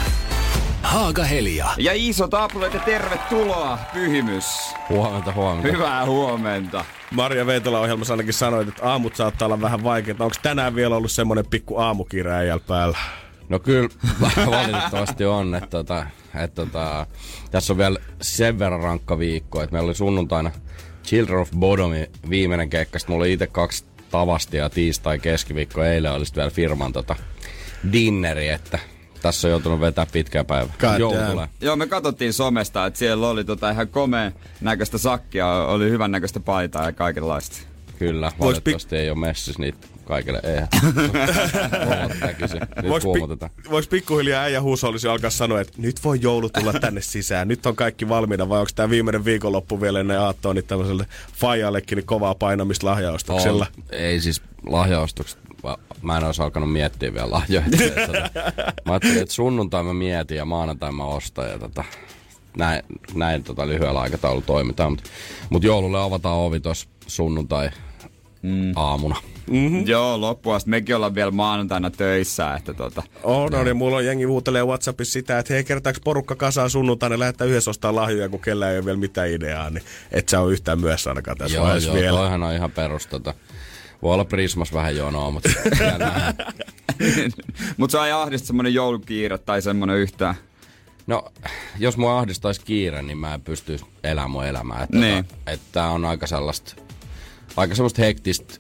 Haaga 0.83 1.25
Helia. 1.25 1.67
Ja 1.79 1.93
iso 1.95 2.29
taapuloita 2.29 2.79
tervetuloa, 2.79 3.79
pyhimys. 3.93 4.45
Huomenta, 4.89 5.33
huomenta. 5.33 5.69
Hyvää 5.69 6.07
huomenta. 6.07 6.85
Maria 7.11 7.47
Veitola 7.47 7.81
ohjelmassa 7.81 8.13
ainakin 8.13 8.35
sanoit, 8.35 8.69
että 8.69 8.89
aamut 8.89 9.17
saattaa 9.17 9.47
olla 9.47 9.61
vähän 9.61 9.85
vaikeita. 9.85 10.25
Onko 10.25 10.37
tänään 10.43 10.75
vielä 10.75 10.97
ollut 10.97 11.13
semmoinen 11.13 11.47
pikku 11.47 11.79
aamukiire 11.79 12.33
äijällä 12.33 12.65
päällä? 12.67 12.99
No 13.49 13.59
kyllä 13.59 13.89
valitettavasti 14.51 15.25
on, 15.25 15.55
että, 15.55 15.71
tota, 15.71 16.07
että 16.35 16.65
tota, 16.65 17.07
tässä 17.51 17.73
on 17.73 17.79
vielä 17.79 17.99
sen 18.23 18.59
verran 18.59 18.83
rankka 18.83 19.19
viikko, 19.19 19.63
että 19.63 19.73
meillä 19.73 19.87
oli 19.87 19.95
sunnuntaina 19.95 20.51
Children 21.05 21.39
of 21.39 21.51
Bodomi 21.59 22.11
viimeinen 22.31 22.71
keikka, 22.71 22.99
sitten 22.99 23.15
mulla 23.15 23.23
oli 23.23 23.33
itse 23.33 23.47
kaksi 23.47 23.85
tavastia 24.13 24.71
tiistai 24.71 25.19
keskiviikko, 25.19 25.85
eilen 25.85 26.13
oli 26.13 26.25
vielä 26.37 26.51
firman 26.51 26.93
tota, 26.93 27.17
dinneri, 27.93 28.49
että 28.49 28.79
tässä 29.23 29.49
on 29.49 29.51
joutunut 29.51 29.81
vetää 29.81 30.07
pitkää 30.13 30.45
päivää. 30.45 30.75
God 30.79 30.99
Joo, 31.61 31.77
me 31.77 31.87
katsottiin 31.87 32.33
somesta, 32.33 32.87
että 32.87 32.99
siellä 32.99 33.29
oli 33.29 33.45
tota 33.45 33.71
ihan 33.71 33.89
komeen 33.89 34.33
näköistä 34.61 34.99
sakkia, 34.99 35.53
oli 35.53 35.91
hyvän 35.91 36.11
näköistä 36.11 36.41
paitaa 36.41 36.87
ja 36.87 36.93
kaikenlaista. 36.93 37.57
Kyllä, 37.99 38.33
valitettavasti 38.41 38.97
ei 38.97 39.11
ole 39.11 39.19
messissä 39.19 39.63
niitä 39.63 39.87
kaikille 40.05 40.41
eihän. 40.45 40.69
Nyt 42.83 43.03
kuumotetaan. 43.03 43.51
Voiko 43.71 43.89
pikkuhiljaa 43.91 44.43
äijä 44.43 44.61
huusollisi 44.61 45.09
alkaa 45.09 45.31
sanoa, 45.31 45.61
että 45.61 45.73
nyt 45.77 46.05
voi 46.05 46.19
joulu 46.21 46.51
tulla 46.51 46.73
tänne 46.73 47.01
sisään, 47.01 47.49
nyt 47.49 47.67
on 47.67 47.77
kaikki 47.77 48.09
valmiina, 48.09 48.49
vai 48.49 48.61
onko 48.61 48.71
tämä 48.75 48.91
viimeinen 48.91 49.25
viikonloppu 49.25 49.81
vielä 49.81 50.01
ennen 50.01 50.21
aattoa 50.21 50.55
niin 50.55 50.65
tämmöiselle 50.65 51.07
faijallekin 51.35 51.97
niin 51.97 52.07
kovaa 52.07 52.35
painamista 52.35 52.87
lahjaostoksella? 52.87 53.67
On. 53.77 53.85
Ei 53.91 54.21
siis 54.21 54.43
lahjaostokset, 54.67 55.39
mä 56.03 56.17
en 56.17 56.25
olisi 56.25 56.43
alkanut 56.43 56.73
miettiä 56.73 57.15
vielä 57.15 57.31
lahjoja. 57.31 57.67
mä 58.87 58.93
ajattelin, 58.93 59.23
että 59.23 59.35
sunnuntai 59.35 59.83
mä 59.83 59.95
mietin 59.95 60.37
ja 60.37 60.45
maanantai 60.45 60.93
mä 60.93 61.05
ostan 61.05 61.51
ja 61.51 61.59
tota, 61.59 61.85
näin, 62.57 62.83
näin 63.15 63.45
tota 63.45 63.67
lyhyellä 63.67 64.01
aikataululla 64.01 64.47
toimitaan. 64.47 64.93
Mutta 64.93 65.11
mut 65.51 65.65
joululle 65.65 66.01
avataan 66.01 66.39
ovi 66.39 66.61
tuossa 66.61 66.89
sunnuntai 67.07 67.71
mm. 68.43 68.73
aamuna. 68.77 69.17
Mm-hmm. 69.51 69.87
Joo, 69.87 70.21
loppuun 70.21 70.57
asti. 70.57 70.71
Mekin 70.71 70.97
ollaan 70.97 71.15
vielä 71.15 71.31
maanantaina 71.31 71.91
töissä. 71.91 72.55
Että 72.55 72.75
tota. 72.75 73.03
Oh, 73.23 73.51
no 73.51 73.65
niin, 73.65 73.77
mulla 73.77 73.97
on 73.97 74.07
jengi 74.07 74.25
huutelee 74.25 74.65
Whatsappissa 74.65 75.13
sitä, 75.13 75.39
että 75.39 75.55
hei, 75.55 75.65
kertaako 75.65 75.99
porukka 76.05 76.37
kasaan 76.37 76.71
sunnuntaina 76.71 77.19
lähettää 77.19 77.47
yhdessä 77.47 77.71
ostaa 77.71 77.95
lahjoja, 77.95 78.29
kun 78.29 78.41
kellä 78.41 78.71
ei 78.71 78.77
ole 78.79 78.85
vielä 78.85 78.99
mitään 78.99 79.29
ideaa, 79.31 79.71
niin 79.71 79.83
et 80.11 80.29
sä 80.29 80.41
ole 80.41 80.53
yhtään 80.53 80.81
myös 80.81 81.07
ainakaan 81.07 81.37
tässä 81.39 81.57
joo, 81.57 81.65
vaiheessa 81.65 81.89
joo, 81.91 81.97
vielä. 81.97 82.17
toihan 82.17 82.43
on 82.43 82.55
ihan 82.55 82.71
perustata. 82.71 83.35
Voi 84.03 84.15
olla 84.15 84.25
Prismas 84.25 84.73
vähän 84.73 84.97
jonoa, 84.97 85.31
mutta 85.31 85.49
Mutta 87.77 87.99
se 87.99 88.05
ei 88.07 88.13
ahdista 88.13 88.47
semmonen 88.47 88.75
joulukiire 88.75 89.39
tai 89.39 89.63
semmonen 89.63 89.97
yhtään. 89.97 90.35
No, 91.07 91.25
jos 91.79 91.97
mua 91.97 92.19
ahdistaisi 92.19 92.61
kiire, 92.65 93.03
niin 93.03 93.19
mä 93.19 93.35
en 93.35 93.41
pystyisi 93.41 93.85
elämään 94.05 94.31
mun 94.31 94.45
elämää. 94.47 94.83
Että, 94.83 94.99
Niin. 94.99 95.25
tota, 95.25 95.51
että 95.51 95.67
tää 95.73 95.91
on 95.91 96.05
aika 96.05 96.27
sellaista, 96.27 96.75
aika 97.57 97.75
semmoista 97.75 98.03
hektistä, 98.03 98.55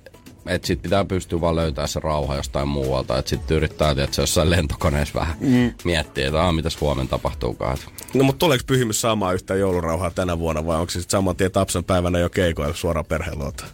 että 0.46 0.66
sit 0.66 0.82
pitää 0.82 1.04
pystyä 1.04 1.40
vaan 1.40 1.56
löytää 1.56 1.86
se 1.86 2.00
rauha 2.00 2.36
jostain 2.36 2.68
muualta. 2.68 3.18
Että 3.18 3.28
sit 3.28 3.50
yrittää, 3.50 3.90
että 3.90 4.06
se 4.10 4.22
jossain 4.22 4.50
lentokoneessa 4.50 5.20
vähän 5.20 5.36
mm. 5.40 5.72
miettiä, 5.84 6.26
että 6.26 6.42
aah, 6.42 6.54
mitäs 6.54 6.80
huomenna 6.80 7.10
tapahtuukaan. 7.10 7.78
No 8.14 8.24
mutta 8.24 8.38
tuleeko 8.38 8.64
pyhimys 8.66 9.00
saamaan 9.00 9.34
yhtään 9.34 9.60
joulurauhaa 9.60 10.10
tänä 10.10 10.38
vuonna 10.38 10.66
vai 10.66 10.76
onko 10.76 10.90
se 10.90 11.00
sitten 11.00 11.18
saman 11.18 11.36
tien 11.36 11.52
Tapsan 11.52 11.84
päivänä 11.84 12.18
jo 12.18 12.30
keikoilla 12.30 12.74
suoraan 12.74 13.06
perheluota? 13.06 13.64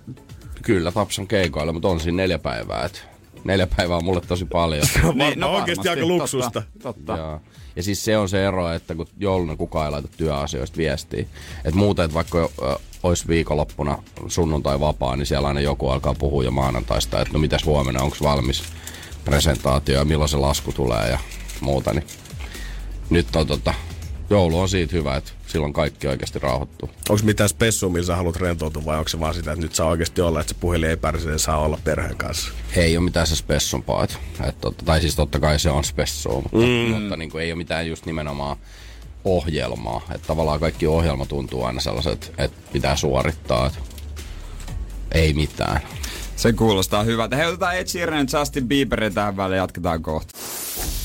Kyllä, 0.62 0.92
Tapsan 0.92 1.26
keikoilla, 1.26 1.72
mutta 1.72 1.88
on 1.88 2.00
siinä 2.00 2.16
neljä 2.16 2.38
päivää. 2.38 2.84
Et 2.84 3.04
neljä 3.44 3.66
päivää 3.76 3.96
on 3.96 4.04
mulle 4.04 4.20
tosi 4.20 4.44
paljon. 4.44 4.86
Niin, 5.14 5.40
no 5.40 5.54
oikeasti 5.54 5.88
aika 5.88 6.06
luksusta. 6.06 6.50
Totta, 6.50 6.82
totta. 6.82 7.16
Joo. 7.16 7.40
Ja 7.76 7.82
siis 7.82 8.04
se 8.04 8.18
on 8.18 8.28
se 8.28 8.46
ero, 8.46 8.72
että 8.72 8.94
kun 8.94 9.06
jouluna 9.18 9.56
kukaan 9.56 9.86
ei 9.86 9.90
laita 9.90 10.08
työasioista 10.16 10.76
viestiä. 10.76 11.20
Että 11.64 11.78
muuten, 11.78 12.04
että 12.04 12.14
vaikka 12.14 12.50
olisi 13.02 13.28
viikonloppuna 13.28 13.98
sunnuntai 14.28 14.80
vapaa, 14.80 15.16
niin 15.16 15.26
siellä 15.26 15.48
aina 15.48 15.60
joku 15.60 15.88
alkaa 15.88 16.14
puhua 16.14 16.44
jo 16.44 16.50
maanantaista, 16.50 17.20
että 17.20 17.32
no 17.32 17.38
mitäs 17.38 17.64
huomenna, 17.64 18.02
onko 18.02 18.16
valmis 18.22 18.62
presentaatio 19.24 19.98
ja 19.98 20.04
milloin 20.04 20.28
se 20.28 20.36
lasku 20.36 20.72
tulee 20.72 21.08
ja 21.10 21.18
muuta. 21.60 21.92
Niin 21.94 22.04
nyt 23.10 23.36
on 23.36 23.46
tota, 23.46 23.74
joulu 24.30 24.60
on 24.60 24.68
siitä 24.68 24.96
hyvä, 24.96 25.16
että 25.16 25.30
silloin 25.46 25.72
kaikki 25.72 26.06
oikeasti 26.06 26.38
rauhoittuu. 26.38 26.90
Onko 27.08 27.24
mitään 27.24 27.48
spessua, 27.48 27.90
millä 27.90 28.06
sä 28.06 28.16
haluat 28.16 28.36
rentoutua 28.36 28.84
vai 28.84 28.98
onko 28.98 29.08
se 29.08 29.20
vaan 29.20 29.34
sitä, 29.34 29.52
että 29.52 29.64
nyt 29.64 29.74
saa 29.74 29.88
oikeasti 29.88 30.20
olla, 30.20 30.40
että 30.40 30.54
se 30.54 30.60
puhelin 30.60 30.90
ei 30.90 30.96
pärsi 30.96 31.28
ja 31.28 31.38
saa 31.38 31.58
olla 31.58 31.78
perheen 31.84 32.16
kanssa? 32.16 32.52
Ei 32.76 32.96
ole 32.96 33.04
mitään 33.04 33.26
se 33.26 33.36
spessumpaa. 33.36 34.04
Et, 34.04 34.18
et, 34.48 34.60
totta, 34.60 34.84
tai 34.84 35.00
siis 35.00 35.16
totta 35.16 35.40
kai 35.40 35.58
se 35.58 35.70
on 35.70 35.84
spessua, 35.84 36.34
mutta, 36.34 36.58
mm. 36.58 37.00
mutta 37.00 37.16
niin 37.16 37.30
kuin, 37.30 37.44
ei 37.44 37.52
ole 37.52 37.58
mitään 37.58 37.88
just 37.88 38.06
nimenomaan 38.06 38.56
ohjelmaa. 39.24 40.00
Että 40.14 40.26
tavallaan 40.26 40.60
kaikki 40.60 40.86
ohjelma 40.86 41.26
tuntuu 41.26 41.64
aina 41.64 41.80
sellaiset, 41.80 42.32
että 42.38 42.58
pitää 42.72 42.96
suorittaa. 42.96 43.66
Et 43.66 43.80
ei 45.12 45.32
mitään. 45.34 45.80
Se 46.36 46.52
kuulostaa 46.52 47.02
hyvältä. 47.02 47.36
Hei, 47.36 47.46
otetaan 47.46 47.76
Ed 47.76 47.86
Sheeran 47.86 48.26
ja 48.32 48.38
Justin 48.38 48.68
Bieberin 48.68 49.14
tähän 49.14 49.36
väliin 49.36 49.56
jatketaan 49.56 50.02
kohta. 50.02 50.38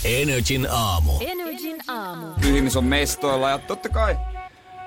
Energin 0.06 0.68
aamu. 0.72 1.12
Energin 1.22 1.78
aamu. 1.88 2.28
Pyhimys 2.42 2.78
on 2.78 2.86
mestoilla 2.86 3.50
ja 3.50 3.58
totta 3.58 3.90
kai 3.90 4.18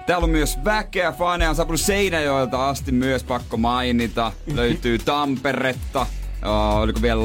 Täällä 0.06 0.24
on 0.24 0.30
myös 0.30 0.58
väkeä, 0.64 1.12
faneja 1.12 1.50
on 1.50 1.56
saapunut 1.56 1.80
Seinäjoelta 1.80 2.68
asti 2.68 2.92
myös 2.92 3.24
pakko 3.24 3.56
mainita. 3.56 4.32
Löytyy 4.54 4.98
Tamperetta, 4.98 6.02
uh, 6.02 6.78
oliko 6.80 7.02
vielä 7.02 7.20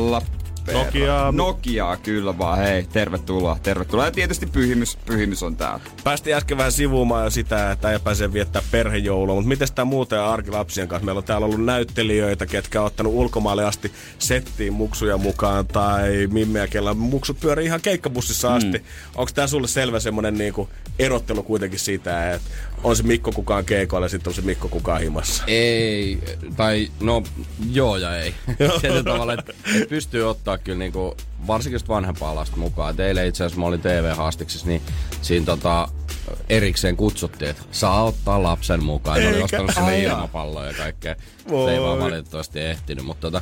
Lappeenranta? 0.62 0.86
Nokiaa. 0.86 1.32
Nokiaa 1.32 1.97
kyllä 1.97 2.38
vaan, 2.38 2.57
hei, 2.57 2.84
tervetuloa, 2.84 3.57
tervetuloa. 3.64 4.05
Ja 4.05 4.12
tietysti 4.12 4.45
Pyhimys, 4.45 4.97
Pyhimys 5.05 5.43
on 5.43 5.55
täällä. 5.55 5.84
Päästiin 6.03 6.36
äsken 6.36 6.57
vähän 6.57 6.72
sivuumaan 6.72 7.24
jo 7.24 7.30
sitä, 7.30 7.72
että 7.72 7.91
ei 7.91 7.99
pääse 7.99 8.34
viettää 8.34 8.62
perhejoulua, 8.72 9.36
mutta 9.36 9.47
miten 9.47 9.68
tämä 9.76 9.86
muuten 9.86 10.20
on 10.20 10.26
arki 10.28 10.51
lapsien 10.51 10.88
kanssa? 10.88 11.05
Meillä 11.05 11.20
on 11.20 11.24
täällä 11.24 11.45
ollut 11.45 11.66
näyttelijöitä, 11.66 12.45
ketkä 12.45 12.82
on 12.82 12.88
ottanut 12.88 13.14
ulkomaalle 13.14 13.66
asti 13.66 13.91
settiin 14.20 14.74
muksuja 14.74 15.18
mukaan 15.18 15.68
tai 15.68 16.28
mimmeä, 16.32 16.68
kellä 16.68 16.93
muksut 16.93 17.39
pyörii 17.39 17.66
ihan 17.66 17.82
keikkabussissa 17.82 18.55
asti. 18.55 18.78
Mm. 18.78 18.86
Onko 19.16 19.32
tämä 19.36 19.47
sulle 19.47 19.68
selvä 19.68 19.99
semmoinen 19.99 20.38
niinku 20.38 20.70
erottelu 20.99 21.43
kuitenkin 21.43 21.80
siitä, 21.80 22.34
että 22.34 22.49
on 22.84 22.95
se 22.95 23.03
Mikko 23.03 23.32
kukaan 23.32 23.65
keikoilla 23.65 24.05
ja 24.05 24.09
sitten 24.09 24.29
on 24.32 24.36
se 24.36 24.41
Mikko 24.41 24.67
kukaan 24.67 25.01
himassa? 25.01 25.43
Ei, 25.47 26.19
tai 26.57 26.91
no 26.99 27.23
joo 27.71 27.97
ja 27.97 28.17
ei. 28.17 28.34
Sillä 28.82 29.03
tavalla, 29.03 29.34
että 29.34 29.53
et 29.75 29.89
pystyy 29.89 30.29
ottaa 30.29 30.57
kyllä 30.57 30.77
niinku, 30.77 31.17
varsinkin 31.47 31.75
just 31.75 31.88
vanhempaa 31.88 32.36
lasta 32.36 32.57
mukaan. 32.57 32.91
Et 32.91 32.99
eilen 32.99 33.27
itse 33.27 33.43
asiassa 33.43 33.59
mä 33.59 33.65
olin 33.65 33.82
TV-haastiksessa, 33.82 34.67
niin 34.67 34.82
siinä 35.21 35.45
tota, 35.45 35.88
erikseen 36.49 36.97
kutsuttiin, 36.97 37.51
että 37.51 37.63
saa 37.71 38.03
ottaa 38.03 38.43
lapsen 38.43 38.84
mukaan. 38.84 39.19
Ne 39.19 39.27
oli 39.27 39.41
ostanut 39.41 39.75
jaa. 39.75 39.91
ilmapalloa 39.91 40.65
ja 40.65 40.73
kaikkea. 40.73 41.15
Se 41.65 41.71
ei 41.71 41.82
vaan 41.82 41.99
Voi. 41.99 41.99
valitettavasti 41.99 42.59
ehtinyt, 42.59 43.05
mutta 43.05 43.32
tota, 43.32 43.41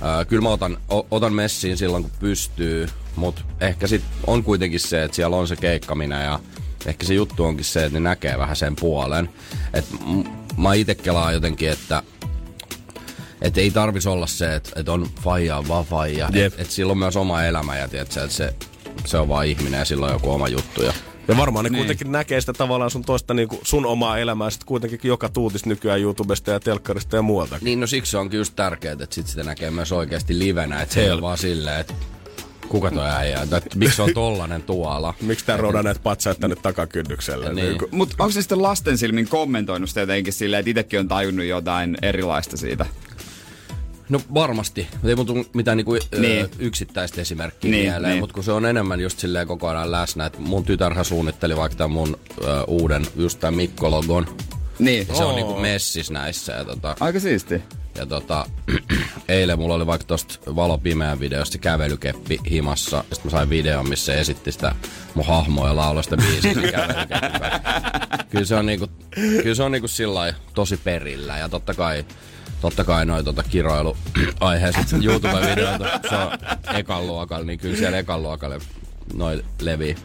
ää, 0.00 0.24
kyllä 0.24 0.42
mä 0.42 0.48
otan, 0.48 0.78
o, 0.90 1.06
otan 1.10 1.32
messiin 1.32 1.76
silloin 1.76 2.02
kun 2.02 2.12
pystyy, 2.18 2.88
mutta 3.16 3.42
ehkä 3.60 3.86
sit 3.86 4.02
on 4.26 4.44
kuitenkin 4.44 4.80
se, 4.80 5.02
että 5.02 5.14
siellä 5.14 5.36
on 5.36 5.48
se 5.48 5.56
keikkaminen 5.56 6.24
ja 6.24 6.40
ehkä 6.86 7.06
se 7.06 7.14
juttu 7.14 7.44
onkin 7.44 7.64
se, 7.64 7.84
että 7.84 7.98
ne 7.98 8.08
näkee 8.08 8.38
vähän 8.38 8.56
sen 8.56 8.76
puolen. 8.76 9.28
Et 9.74 9.84
m- 10.06 10.22
mä 10.62 10.74
itse 10.74 10.94
kelaan 10.94 11.34
jotenkin, 11.34 11.70
että 11.70 12.02
et 13.42 13.58
ei 13.58 13.70
tarvis 13.70 14.06
olla 14.06 14.26
se, 14.26 14.54
että 14.54 14.70
et 14.76 14.88
on 14.88 15.06
faija 15.22 15.56
on 15.58 15.68
vaan 15.68 15.84
faija. 15.84 16.28
Jep. 16.32 16.52
Et, 16.52 16.60
et 16.60 16.70
sillä 16.70 16.90
on 16.90 16.98
myös 16.98 17.16
oma 17.16 17.42
elämä 17.44 17.76
ja 17.78 17.88
tiedätkö, 17.88 18.24
että 18.24 18.36
se, 18.36 18.54
se 19.04 19.18
on 19.18 19.28
vaan 19.28 19.46
ihminen 19.46 19.78
ja 19.78 19.84
sillä 19.84 20.06
on 20.06 20.12
joku 20.12 20.30
oma 20.30 20.48
juttu. 20.48 20.82
Ja 20.82 20.92
Ja 21.28 21.36
varmaan 21.36 21.64
ne 21.64 21.68
Niin. 21.68 21.72
niin. 21.72 21.80
kuitenkin 21.86 22.12
näkee 22.12 22.40
sitä 22.40 22.52
tavallaan 22.52 22.90
sun 22.90 23.04
toista 23.04 23.34
niinku 23.34 23.60
sun 23.62 23.86
omaa 23.86 24.18
elämää 24.18 24.50
sit 24.50 24.64
kuitenkin 24.64 25.00
joka 25.02 25.28
tuutis 25.28 25.66
nykyään 25.66 26.00
YouTubesta 26.00 26.50
ja 26.50 26.60
telkkarista 26.60 27.16
ja 27.16 27.22
muualta. 27.22 27.58
Niin, 27.60 27.80
no 27.80 27.86
siksi 27.86 28.16
onkin 28.16 28.38
just 28.38 28.56
tärkeää, 28.56 28.92
että 28.92 29.14
sit 29.14 29.26
sitä 29.26 29.44
näkee 29.44 29.70
myös 29.70 29.92
oikeasti 29.92 30.38
livenä. 30.38 30.82
Että 30.82 30.94
se 30.94 31.04
ei 31.04 31.10
ole 31.10 31.20
vaan 31.22 31.38
silleen, 31.38 31.80
että 31.80 31.94
kuka 32.68 32.90
toi 32.90 33.10
äijä, 33.10 33.42
että 33.42 33.62
miksi 33.74 34.02
on 34.02 34.14
tollanen 34.14 34.62
tuolla. 34.62 35.14
Miksi 35.20 35.44
tää 35.46 35.56
roda 35.56 35.82
näitä 35.82 36.00
patsaita 36.02 36.40
tänne 36.40 36.56
takakynnykselle? 36.56 37.52
Niin. 37.54 37.66
Niinku- 37.68 37.88
Mutta 37.90 38.16
onko 38.18 38.32
se 38.32 38.42
sitten 38.42 38.62
lasten 38.62 38.98
silmin 38.98 39.28
kommentoinut 39.28 39.88
sitä 39.88 40.00
jotenkin 40.00 40.32
silleen, 40.32 40.60
että 40.60 40.70
itsekin 40.70 41.00
on 41.00 41.08
tajunnut 41.08 41.46
jotain 41.46 41.96
erilaista 42.02 42.56
siitä? 42.56 42.86
No 44.08 44.20
varmasti. 44.34 44.86
Ei 45.04 45.16
mun 45.16 45.26
tuu 45.26 45.44
mitään 45.54 45.76
niinku, 45.76 45.92
niin. 45.92 46.20
Niin. 46.20 46.46
yksittäistä 46.58 47.20
esimerkkiä 47.20 47.70
Niin, 47.70 47.72
niin, 47.80 47.84
mieleen, 47.84 48.02
niin. 48.02 48.10
niin. 48.10 48.20
mutta 48.20 48.34
kun 48.34 48.44
se 48.44 48.52
on 48.52 48.66
enemmän 48.66 49.00
just 49.00 49.18
silleen 49.18 49.46
koko 49.46 49.68
ajan 49.68 49.92
läsnä, 49.92 50.26
että 50.26 50.40
mun 50.40 50.64
tytärhän 50.64 51.04
suunnitteli 51.04 51.56
vaikka 51.56 51.76
tämän 51.78 51.90
mun 51.90 52.16
ö, 52.44 52.64
uuden, 52.66 53.06
just 53.16 53.40
tämän 53.40 53.54
Mikko-logon. 53.54 54.26
Niin. 54.78 55.06
Ja 55.08 55.14
se 55.14 55.24
on 55.24 55.34
niinku 55.34 55.54
messis 55.54 56.10
näissä. 56.10 56.52
Ja, 56.52 56.64
tota, 56.64 56.96
Aika 57.00 57.20
siisti. 57.20 57.62
ja 57.98 58.06
tota, 58.06 58.46
eilen 59.28 59.58
mulla 59.58 59.74
oli 59.74 59.86
vaikka 59.86 60.06
tosta 60.06 60.56
valo 60.56 60.78
pimeän 60.78 61.20
videosta 61.20 61.58
kävelykeppi 61.58 62.40
himassa. 62.50 63.04
Sitten 63.12 63.20
mä 63.24 63.30
sain 63.30 63.50
videon, 63.50 63.88
missä 63.88 64.12
se 64.12 64.20
esitti 64.20 64.52
sitä 64.52 64.74
mun 65.14 65.26
hahmoa 65.26 65.68
ja 65.68 65.76
lauloi 65.76 66.04
sitä 66.04 66.16
biisiä. 66.16 66.52
Kyllä 68.30 68.44
se 68.44 68.54
on 68.54 68.66
niinku, 68.66 68.86
kyllä 69.42 69.54
se 69.54 69.62
on 69.62 69.72
niinku 69.72 69.88
sillä 69.88 70.34
tosi 70.54 70.76
perillä. 70.76 71.38
Ja 71.38 71.48
totta 71.48 71.74
kai 71.74 72.04
Totta 72.60 72.84
kai 72.84 73.06
noin 73.06 73.24
tota 73.24 73.42
kiroiluaiheiset 73.42 74.86
YouTube-videot, 75.04 75.82
se 76.08 76.16
on 76.16 76.38
ekan 76.74 77.06
luokalla, 77.06 77.44
niin 77.44 77.58
kyllä 77.58 77.76
siellä 77.76 77.98
ekan 77.98 78.22
luokalla 78.22 78.58
noin 79.14 79.42
levii. 79.60 79.96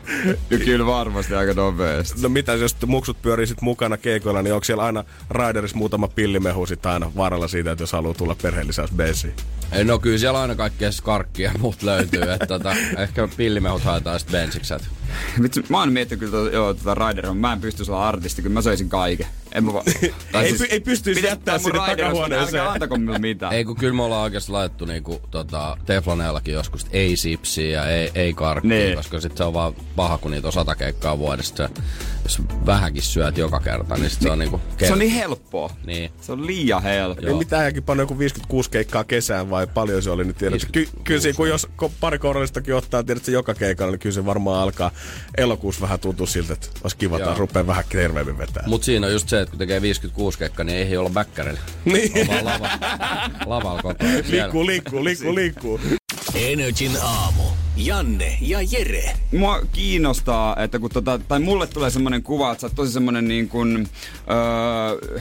Ja 0.50 0.58
kyllä 0.58 0.86
varmasti 0.86 1.36
aika 1.36 1.54
nopeasti. 1.54 2.22
No 2.22 2.30
mitä 2.30 2.54
jos 2.54 2.76
muksut 2.86 3.22
pyörii 3.22 3.48
sit 3.48 3.62
mukana 3.62 3.98
keikoilla, 3.98 4.42
niin 4.42 4.54
onko 4.54 4.64
siellä 4.64 4.84
aina 4.84 5.04
Raiderissa 5.30 5.78
muutama 5.78 6.08
pillimehu 6.08 6.66
sit 6.66 6.86
aina 6.86 7.12
vaaralla 7.16 7.48
siitä, 7.48 7.72
että 7.72 7.82
jos 7.82 7.94
haluaa 7.94 8.14
tulla 8.14 8.36
perheellisäys 8.42 8.92
beesiin? 8.92 9.34
Ei, 9.72 9.84
no 9.84 10.00
kyllä 10.00 10.18
siellä 10.18 10.42
aina 10.42 10.56
kaikkea 10.56 10.92
skarkkia 10.92 11.52
ja 11.52 11.60
muut 11.60 11.84
löytyy. 11.84 12.22
että 12.22 12.48
tota, 12.48 12.76
ehkä 12.98 13.28
pillimehut 13.38 13.84
haetaan 13.84 14.20
sitten 14.20 14.42
bensikset. 14.42 14.90
Vitsi, 15.42 15.64
mä 15.70 15.80
oon 15.80 15.94
miettinyt 15.94 16.20
kyllä, 16.20 16.32
tota, 16.32 16.56
joo, 16.56 16.74
tota 16.74 16.96
Rider, 16.96 17.34
mä 17.34 17.54
en 17.54 17.62
pystyisi 17.62 17.92
olla 17.92 18.08
artisti, 18.08 18.42
kyllä 18.42 18.54
mä 18.54 18.62
söisin 18.62 18.90
kaiken. 18.90 19.28
En 19.56 19.64
mä 19.64 19.74
va- 19.74 19.84
Tai 20.32 20.46
Ei 20.46 20.54
py- 20.54 20.68
ei 20.70 20.80
pystyisi 20.80 21.26
jättää 21.26 21.58
sinne 21.58 21.80
takahuoneeseen. 21.86 22.62
Älkää 22.62 22.72
antako 22.72 22.98
mulle 22.98 23.20
mitään. 23.20 23.54
Ei 23.54 23.66
kun 23.66 23.76
kyllä 23.76 23.94
me 23.94 24.04
ollaan 24.04 24.24
oikeasti 24.24 24.52
laitettu 24.52 24.86
niinku, 24.86 25.22
tota, 25.32 25.78
Tefloneellakin 25.86 26.54
joskus, 26.54 26.86
ei 26.92 27.18
sipsiä 27.18 27.70
ja 27.72 27.86
ei, 27.90 28.12
ei 28.16 28.34
karkkia, 28.34 28.70
Niin. 28.70 28.96
koska 28.98 29.20
sit 29.20 29.38
se 29.38 29.44
on 29.44 29.54
vaan 29.54 29.74
paha, 29.96 30.18
kun 30.18 30.32
niitä 30.32 30.48
on 30.48 30.54
sata 30.54 30.76
keikkaa 30.76 31.18
vuodessa. 31.18 31.70
Se, 32.32 32.42
jos 32.50 32.66
vähänkin 32.66 33.04
syöt 33.04 33.38
joka 33.38 33.60
kerta, 33.60 33.96
niin 33.96 34.10
sit 34.10 34.22
se 34.22 34.32
on 34.32 34.40
niinku... 34.40 34.62
Se 34.80 34.94
on 34.94 35.00
niin 35.00 35.12
helppoa. 35.12 35.70
Niin. 35.86 36.12
Se 36.22 36.32
on 36.32 36.48
liian 36.48 36.84
helppoa. 36.84 37.26
Niin 37.30 37.38
mitä 37.38 37.60
äijäkin 37.60 37.84
panna 37.84 38.04
joku 38.04 38.20
56 38.20 38.70
keikkaa 38.70 39.04
kesään 39.04 39.50
vai 39.50 39.68
paljon 39.68 40.04
se 40.04 40.10
oli, 40.10 40.24
niin 40.24 40.36
tiedät, 40.36 40.62
ky- 40.72 40.90
kyllä 41.04 41.22
siinä, 41.22 41.36
kun 41.36 41.50
jos 41.50 41.68
pari 42.00 42.20
kourallistakin 42.20 42.76
ottaa, 42.76 43.04
tiedät 43.04 43.26
se 43.26 43.32
joka 43.32 43.54
keikalla, 43.54 43.92
niin 43.92 44.00
kyllä 44.00 44.14
se 44.14 44.26
varmaan 44.26 44.62
alkaa 44.64 44.92
elokuussa 45.38 45.82
vähän 45.82 46.00
tuntua 46.00 46.28
siltä, 46.28 46.54
että 46.54 46.68
olisi 46.84 46.98
kiva 46.98 47.20
taas 47.20 47.38
rupeaa 47.38 47.68
vähän 47.68 47.84
terveemmin 47.90 48.38
vetää. 48.38 48.64
Mut 48.68 48.84
siinä 48.84 49.08
on 49.08 49.14
just 49.14 49.30
se, 49.30 49.42
että 49.42 49.50
kun 49.52 49.60
tekee 49.60 49.82
56 49.82 50.38
keikkaa, 50.38 50.64
niin 50.66 50.78
ei 50.78 50.98
olla 50.98 51.10
bäkkärillä. 51.10 51.60
Niin. 51.86 52.12
On 52.22 52.28
vaan 52.28 52.46
lava, 52.46 52.70
lavalla 53.46 53.82
ajan. 54.00 54.24
Siellä- 54.24 54.30
liikkuu, 54.32 54.66
liikkuu, 54.66 55.04
liikkuu, 55.04 55.36
liikkuu. 55.36 55.80
Energin 56.36 56.92
aamu. 57.02 57.44
Janne 57.78 58.38
ja 58.42 58.60
Jere. 58.72 59.14
Mua 59.38 59.62
kiinnostaa, 59.72 60.56
että 60.58 60.80
kun 60.80 60.90
tota, 60.90 61.20
tai 61.28 61.40
mulle 61.40 61.68
tulee 61.68 61.90
semmoinen 61.90 62.24
kuva, 62.24 62.52
että 62.52 62.62
sä 62.62 62.68
oot 62.68 62.76
tosi 62.76 62.92
semmoinen 62.92 63.28
niin 63.28 63.50
kuin, 63.50 63.88
öö, 64.30 65.20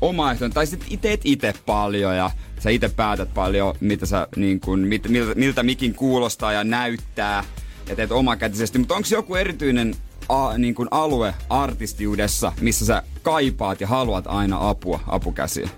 omaehtoinen, 0.00 0.54
tai 0.54 0.66
sit 0.66 0.98
teet 1.00 1.20
itse 1.24 1.54
paljon 1.66 2.16
ja 2.16 2.30
sä 2.60 2.70
itse 2.70 2.88
päätät 2.88 3.34
paljon, 3.34 3.74
mitä 3.80 4.06
sä, 4.06 4.28
niin 4.36 4.60
kuin, 4.60 4.80
mit, 4.80 5.08
miltä, 5.08 5.34
miltä 5.34 5.62
mikin 5.62 5.94
kuulostaa 5.94 6.52
ja 6.52 6.64
näyttää 6.64 7.44
ja 7.88 7.96
teet 7.96 8.12
omakätisesti, 8.12 8.78
mutta 8.78 8.94
onko 8.94 9.08
joku 9.10 9.34
erityinen 9.34 9.94
a, 10.28 10.58
niin 10.58 10.74
kuin 10.74 10.88
alue 10.90 11.34
artistiudessa, 11.50 12.52
missä 12.60 12.86
sä 12.86 13.02
kaipaat 13.22 13.80
ja 13.80 13.86
haluat 13.86 14.24
aina 14.26 14.68
apua, 14.68 15.00
apukäsiä? 15.06 15.68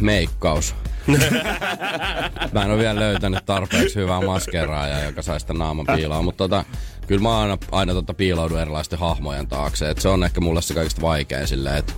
meikkaus. 0.00 0.74
mä 2.52 2.62
en 2.64 2.70
ole 2.70 2.78
vielä 2.78 3.00
löytänyt 3.00 3.46
tarpeeksi 3.46 3.94
hyvää 3.94 4.20
maskeraajaa, 4.20 5.00
joka 5.00 5.22
saisi 5.22 5.42
sitä 5.44 5.52
naaman 5.54 5.86
piiloon, 5.96 6.24
mutta 6.24 6.44
tota, 6.48 6.64
kyllä 7.06 7.22
mä 7.22 7.40
aina, 7.40 7.58
aina 7.72 7.92
tota 7.92 8.14
piiloudun 8.14 8.60
erilaisten 8.60 8.98
hahmojen 8.98 9.46
taakse. 9.46 9.90
Et 9.90 9.98
se 10.00 10.08
on 10.08 10.24
ehkä 10.24 10.40
mulle 10.40 10.62
se 10.62 10.74
kaikista 10.74 11.02
vaikein 11.02 11.46
silleen, 11.48 11.76
että 11.76 11.92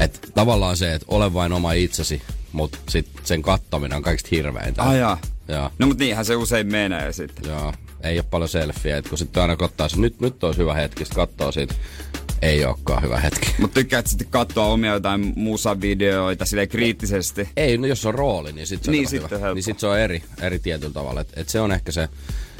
et 0.00 0.30
tavallaan 0.34 0.76
se, 0.76 0.94
että 0.94 1.06
ole 1.08 1.34
vain 1.34 1.52
oma 1.52 1.72
itsesi, 1.72 2.22
mutta 2.52 2.78
sit 2.88 3.08
sen 3.22 3.42
kattaminen 3.42 3.96
on 3.96 4.02
kaikista 4.02 4.28
hirveintä. 4.32 4.82
Ai 4.82 4.98
jaa. 4.98 5.18
Joo, 5.48 5.70
No 5.78 5.86
mutta 5.86 6.04
niinhän 6.04 6.24
se 6.24 6.36
usein 6.36 6.66
menee 6.66 7.12
sitten. 7.12 7.50
joo. 7.50 7.72
Ei 8.02 8.18
ole 8.18 8.26
paljon 8.30 8.48
selfieä, 8.48 8.96
että 8.96 9.08
kun 9.08 9.18
sitten 9.18 9.42
aina 9.42 9.56
kattaa 9.56 9.88
se, 9.88 9.96
nyt, 10.00 10.20
nyt 10.20 10.44
olisi 10.44 10.60
hyvä 10.60 10.74
hetki, 10.74 11.04
sitten 11.04 11.26
katsoo 11.26 11.52
siitä, 11.52 11.74
ei 12.42 12.64
olekaan 12.64 13.02
hyvä 13.02 13.20
hetki. 13.20 13.54
Mutta 13.58 13.74
tykkäät 13.74 14.06
sitten 14.06 14.26
katsoa 14.30 14.66
omia 14.66 14.92
jotain 14.92 15.32
musavideoita 15.36 16.46
silleen 16.46 16.68
kriittisesti. 16.68 17.48
Ei, 17.56 17.78
no 17.78 17.86
jos 17.86 18.06
on 18.06 18.14
rooli, 18.14 18.52
niin 18.52 18.66
sit 18.66 18.84
se 18.84 18.90
on, 18.90 18.92
Niin, 18.92 19.08
sitten 19.08 19.38
hyvä. 19.40 19.54
niin 19.54 19.62
sit 19.62 19.78
se 19.80 19.86
on 19.86 19.98
eri, 19.98 20.22
eri 20.40 20.58
tietyllä 20.58 20.92
tavalla. 20.92 21.20
Et, 21.20 21.28
et 21.36 21.48
se 21.48 21.60
on 21.60 21.72
ehkä 21.72 21.92
se, 21.92 22.08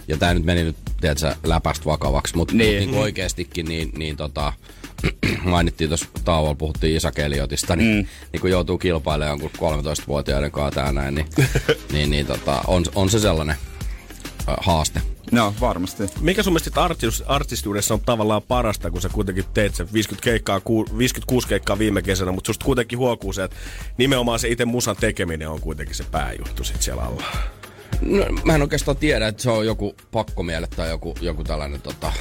ja 0.09 0.16
tää 0.16 0.35
nyt 0.35 0.45
meni 0.45 0.64
nyt, 0.64 0.76
tiedätkö, 1.01 1.35
läpästä 1.45 1.85
vakavaksi, 1.85 2.37
mutta 2.37 2.55
Niin. 2.55 2.78
niin. 2.78 2.91
mut 2.91 2.99
oikeestikin 2.99 3.66
niin, 3.66 3.93
niin 3.97 4.16
tota, 4.16 4.53
mainittiin 5.45 5.91
tuossa 5.91 6.07
tauolla, 6.24 6.55
puhuttiin 6.55 6.97
Isa 6.97 7.12
Keliotista, 7.12 7.76
niin, 7.76 7.97
mm. 7.97 8.07
niin 8.33 8.41
kun 8.41 8.51
joutuu 8.51 8.78
kilpailemaan 8.78 9.39
jonkun 9.41 9.70
13-vuotiaiden 9.80 10.51
kanssa 10.51 10.80
tää 10.80 10.93
näin, 10.93 11.14
niin, 11.14 11.26
niin, 11.93 12.11
niin 12.11 12.26
tota, 12.26 12.61
on, 12.66 12.85
on 12.95 13.11
se 13.11 13.18
sellainen 13.18 13.57
haaste. 14.61 15.03
No, 15.32 15.55
varmasti. 15.61 16.03
Mikä 16.20 16.43
sun 16.43 16.53
mielestä 16.53 16.80
artistiudessa 17.26 17.95
on 17.95 18.01
tavallaan 18.01 18.43
parasta, 18.43 18.90
kun 18.90 19.01
sä 19.01 19.09
kuitenkin 19.09 19.45
teet 19.55 19.74
sen 19.74 19.88
50 19.93 20.24
keikkaa, 20.24 20.61
ku- 20.61 20.86
56 20.99 21.49
keikkaa 21.49 21.78
viime 21.78 22.03
kesänä, 22.03 22.32
mutta 22.32 22.49
susta 22.49 22.64
kuitenkin 22.64 22.99
huokuu 22.99 23.32
se, 23.32 23.45
että 23.45 23.57
nimenomaan 23.99 24.38
se 24.38 24.49
itse 24.49 24.64
musan 24.64 24.97
tekeminen 24.97 25.49
on 25.49 25.61
kuitenkin 25.61 25.95
se 25.95 26.05
pääjuttu 26.11 26.64
sit 26.64 26.82
siellä 26.82 27.03
alla. 27.03 27.24
No, 28.01 28.24
mä 28.45 28.55
en 28.55 28.62
oikeastaan 28.62 28.97
tiedä, 28.97 29.28
että 29.28 29.43
se 29.43 29.51
on 29.51 29.66
joku 29.66 29.97
pakkomiele 30.12 30.66
tai 30.76 30.88
joku, 30.88 31.14
joku 31.20 31.45
tällainen 31.45 31.80
tota, 31.82 32.12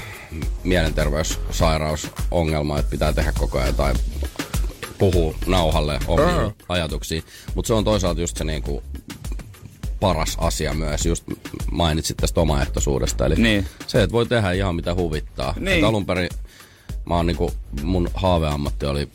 mielenterveyssairausongelma, 0.64 2.80
että 2.80 2.92
pitää 2.92 3.14
tehdä 3.14 3.32
koko 3.40 3.58
ajan 3.58 3.68
jotain 3.70 3.98
puhuu 4.98 5.36
nauhalle 5.48 6.00
omiin 6.08 6.30
Aa. 6.30 6.52
ajatuksiin. 6.70 7.24
Mutta 7.56 7.68
se 7.68 7.74
on 7.74 7.84
toisaalta 7.84 8.22
just 8.22 8.38
se 8.38 8.44
niinku 8.44 8.84
paras 10.02 10.38
asia 10.40 10.74
myös, 10.74 11.06
just 11.06 11.24
mainitsit 11.72 12.18
tästä 12.18 12.42
omaehtoisuudesta. 12.42 13.26
Eli 13.26 13.36
Niin. 13.36 13.66
se, 13.88 14.04
että 14.04 14.12
voi 14.14 14.26
tehdä 14.26 14.52
ihan 14.52 14.76
mitä 14.76 14.96
huvittaa. 14.96 15.54
Niin. 15.60 15.78
Et 15.78 15.84
alun 15.84 16.06
perin 16.06 16.30
mä 17.06 17.16
oon 17.16 17.26
niinku, 17.26 17.52
mun 17.84 18.10
haaveammatti 18.14 18.86
oli 18.86 19.10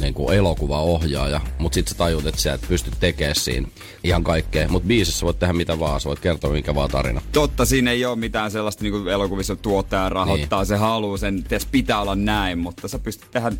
niinku 0.00 0.30
elokuvaohjaaja, 0.30 1.40
mutta 1.58 1.74
sitten 1.74 1.92
sä 1.92 1.98
tajut, 1.98 2.26
että 2.26 2.40
sä 2.40 2.52
et 2.52 2.64
pysty 2.68 2.90
tekemään 3.00 3.34
siinä 3.34 3.68
ihan 4.04 4.24
kaikkea. 4.24 4.68
Mutta 4.68 4.86
biisissä 4.86 5.26
voit 5.26 5.38
tehdä 5.38 5.52
mitä 5.52 5.78
vaan, 5.78 6.00
sä 6.00 6.08
voit 6.08 6.20
kertoa 6.20 6.52
minkä 6.52 6.74
vaan 6.74 6.90
tarina. 6.90 7.22
Totta, 7.32 7.64
siinä 7.64 7.90
ei 7.90 8.04
ole 8.04 8.16
mitään 8.16 8.50
sellaista 8.50 8.82
niin 8.82 8.92
kuin 8.92 9.08
elokuvissa 9.08 9.56
tuottaja 9.56 10.08
rahoittaa, 10.08 10.60
niin. 10.60 10.66
se 10.66 10.76
haluaa 10.76 11.16
sen, 11.16 11.44
ties 11.44 11.66
pitää 11.66 12.00
olla 12.00 12.14
näin, 12.14 12.58
mutta 12.58 12.88
sä 12.88 12.98
pystyt 12.98 13.30
tehdä 13.30 13.52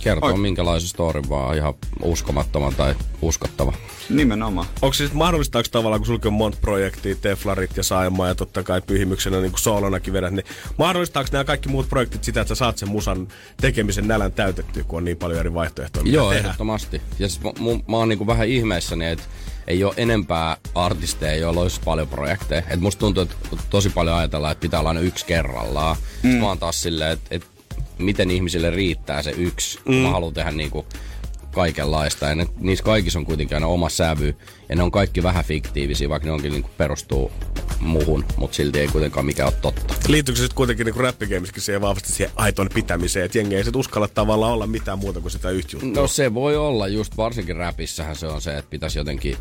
Kertoa 0.00 0.30
Oi. 0.32 0.38
minkälaisen 0.38 0.88
storin 0.88 1.28
vaan 1.28 1.56
ihan 1.56 1.74
uskomattoman 2.02 2.74
tai 2.74 2.94
uskottava. 3.22 3.72
nimenomaan. 4.10 4.66
Onko 4.82 4.92
se 4.94 4.98
siis 4.98 5.12
mahdollistaako 5.12 5.68
tavallaan, 5.72 6.00
kun 6.00 6.06
sulki 6.06 6.28
on 6.28 6.34
monta 6.34 6.58
projektia, 6.60 7.14
Teflarit 7.14 7.76
ja 7.76 7.82
Saimaa 7.82 8.28
ja 8.28 8.34
totta 8.34 8.62
kai 8.62 8.80
pyhimyksenä 8.80 9.40
niin 9.40 9.50
kuin 9.50 9.60
soolonakin 9.60 10.12
vedät, 10.12 10.32
niin 10.32 10.46
mahdollistaako 10.78 11.28
nämä 11.32 11.44
kaikki 11.44 11.68
muut 11.68 11.88
projektit 11.88 12.24
sitä, 12.24 12.40
että 12.40 12.54
sä 12.54 12.58
saat 12.58 12.78
sen 12.78 12.88
musan 12.88 13.28
tekemisen 13.60 14.08
nälän 14.08 14.32
täytettyä, 14.32 14.84
kun 14.84 14.96
on 14.96 15.04
niin 15.04 15.16
paljon 15.16 15.40
eri 15.40 15.54
vaihtoehtoja, 15.54 16.04
mitä 16.04 16.16
Joo, 16.16 16.30
tehdä? 16.30 16.40
ehdottomasti. 16.40 17.02
Ja 17.18 17.28
siis 17.28 17.40
mä, 17.42 17.50
mä 17.88 17.96
oon 17.96 18.08
niinku 18.08 18.26
vähän 18.26 18.48
ihmeissäni, 18.48 19.06
että 19.06 19.24
ei 19.66 19.84
ole 19.84 19.94
enempää 19.96 20.56
artisteja, 20.74 21.34
joilla 21.36 21.60
olisi 21.60 21.80
paljon 21.84 22.08
projekteja. 22.08 22.62
Et 22.68 22.80
musta 22.80 23.00
tuntuu, 23.00 23.22
että 23.22 23.36
tosi 23.70 23.90
paljon 23.90 24.16
ajatellaan, 24.16 24.52
että 24.52 24.62
pitää 24.62 24.80
olla 24.80 24.90
aina 24.90 25.00
yksi 25.00 25.26
kerrallaan. 25.26 25.96
Mm. 26.22 26.30
Mä 26.30 26.46
oon 26.46 26.58
taas 26.58 26.82
silleen, 26.82 27.12
että, 27.12 27.26
että 27.30 27.46
miten 27.98 28.30
ihmisille 28.30 28.70
riittää 28.70 29.22
se 29.22 29.30
yksi. 29.30 29.78
Mm. 29.88 29.94
Mä 29.94 30.10
haluan 30.10 30.34
tehdä 30.34 30.50
niinku 30.50 30.86
kaikenlaista. 31.52 32.26
Ja 32.26 32.34
ne, 32.34 32.46
niissä 32.60 32.84
kaikissa 32.84 33.18
on 33.18 33.24
kuitenkin 33.24 33.56
aina 33.56 33.66
oma 33.66 33.88
sävy. 33.88 34.36
Ja 34.68 34.76
ne 34.76 34.82
on 34.82 34.90
kaikki 34.90 35.22
vähän 35.22 35.44
fiktiivisiä, 35.44 36.08
vaikka 36.08 36.26
ne 36.26 36.32
onkin 36.32 36.52
niinku 36.52 36.70
perustuu 36.78 37.32
muhun, 37.80 38.24
mutta 38.36 38.54
silti 38.54 38.80
ei 38.80 38.88
kuitenkaan 38.88 39.26
mikään 39.26 39.48
ole 39.48 39.58
totta. 39.62 39.94
Liittyykö 40.08 40.36
se 40.36 40.42
sitten 40.42 40.56
kuitenkin 40.56 40.86
niin 40.86 40.96
räppigeemiskin 40.96 41.62
siihen 41.62 41.80
vahvasti 41.80 42.12
siihen 42.12 42.32
aitoon 42.36 42.68
pitämiseen, 42.74 43.24
että 43.24 43.38
jengi 43.38 43.56
ei 43.56 43.64
sit 43.64 43.76
uskalla 43.76 44.08
tavallaan 44.08 44.52
olla 44.52 44.66
mitään 44.66 44.98
muuta 44.98 45.20
kuin 45.20 45.32
sitä 45.32 45.50
yhtä 45.50 45.76
juttua? 45.76 46.02
No 46.02 46.06
se 46.06 46.34
voi 46.34 46.56
olla, 46.56 46.88
just 46.88 47.16
varsinkin 47.16 47.56
räpissähän 47.56 48.16
se 48.16 48.26
on 48.26 48.40
se, 48.40 48.58
että 48.58 48.70
pitäisi 48.70 48.98
jotenkin 48.98 49.36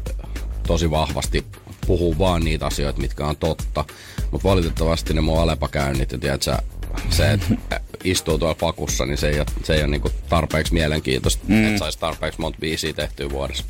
tosi 0.68 0.91
vahvasti 0.91 1.45
puhua 1.88 2.18
vaan 2.18 2.43
niitä 2.43 2.66
asioita, 2.66 3.02
mitkä 3.02 3.26
on 3.26 3.38
totta. 3.38 3.86
Mutta 4.32 4.49
valitettavasti 4.49 5.14
ne 5.14 5.22
mun 5.22 5.39
alepakäynnit 5.39 6.12
ja 6.12 6.18
tiedät 6.18 6.41
sä, 6.41 6.60
se, 7.10 7.32
että 7.32 7.82
istuu 8.04 8.38
tuolla 8.38 8.56
pakussa, 8.56 9.06
niin 9.06 9.18
se 9.18 9.30
ei 9.30 9.39
ole, 9.39 9.45
se 9.64 9.74
ei 9.74 9.80
ole 9.80 9.88
niinku 9.88 10.12
tarpeeksi 10.30 10.74
mielenkiintoista, 10.74 11.43
mm. 11.47 11.66
että 11.66 11.80
saisi 11.80 11.99
tarpeeksi 11.99 12.41
monta 12.41 12.60
biisiä 12.62 12.93
tehtyä 12.93 13.30
vuodessa. 13.30 13.64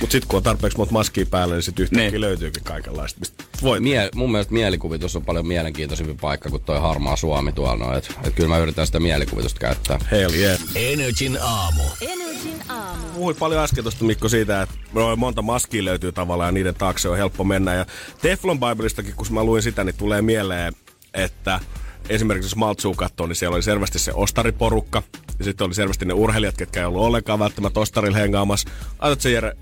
Mutta 0.00 0.12
sitten 0.12 0.28
kun 0.28 0.36
on 0.36 0.42
tarpeeksi 0.42 0.78
monta 0.78 0.92
maskia 0.92 1.26
päällä, 1.26 1.54
niin 1.54 1.62
sitten 1.62 1.82
yhtäkkiä 1.82 2.10
Niin. 2.10 2.20
löytyykin 2.20 2.62
kaikenlaista, 2.64 3.20
mistä 3.20 3.44
voi 3.62 3.80
Mie, 3.80 4.08
mun 4.14 4.32
mielestä 4.32 4.52
mielikuvitus 4.54 5.16
on 5.16 5.24
paljon 5.24 5.46
mielenkiintoisempi 5.46 6.14
paikka 6.20 6.50
kuin 6.50 6.62
toi 6.62 6.80
harmaa 6.80 7.16
Suomi 7.16 7.52
tuolla. 7.52 7.86
No, 7.86 7.96
et, 7.96 8.14
et 8.24 8.34
kyllä 8.34 8.48
mä 8.48 8.58
yritän 8.58 8.86
sitä 8.86 9.00
mielikuvitusta 9.00 9.60
käyttää. 9.60 9.98
Hell 10.10 10.34
yeah. 10.34 10.60
Energin 10.74 11.38
aamu. 11.42 11.82
Energin 12.00 12.62
aamu. 12.68 13.04
Puhuit 13.14 13.38
paljon 13.38 13.62
äsken 13.62 13.84
tuosta 13.84 14.04
Mikko 14.04 14.28
siitä, 14.28 14.62
että 14.62 14.74
noin 14.92 15.18
monta 15.18 15.42
maskia 15.42 15.84
löytyy 15.84 16.12
tavallaan 16.12 16.48
ja 16.48 16.52
niiden 16.52 16.74
taakse 16.74 17.08
on 17.08 17.16
helppo 17.16 17.44
mennä. 17.44 17.74
Ja 17.74 17.86
Teflon 18.22 18.60
Biblistakin, 18.60 19.14
kun 19.14 19.26
mä 19.30 19.44
luin 19.44 19.62
sitä, 19.62 19.84
niin 19.84 19.96
tulee 19.96 20.22
mieleen, 20.22 20.72
että 21.14 21.60
esimerkiksi 22.08 22.46
jos 22.46 22.56
Maltsuu 22.56 22.94
katsoo, 22.94 23.26
niin 23.26 23.36
siellä 23.36 23.54
oli 23.54 23.62
selvästi 23.62 23.98
se 23.98 24.12
ostariporukka. 24.14 25.02
Ja 25.38 25.44
sitten 25.44 25.64
oli 25.64 25.74
selvästi 25.74 26.04
ne 26.04 26.14
urheilijat, 26.14 26.56
ketkä 26.56 26.80
ei 26.80 26.86
ollut 26.86 27.02
ollenkaan 27.02 27.38
välttämättä 27.38 27.80
ostarilla 27.80 28.18
hengaamassa. 28.18 28.70
Ajatko 28.98 29.22
se 29.22 29.30
Jere? 29.30 29.56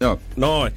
Joo. 0.00 0.20
Noin. 0.36 0.72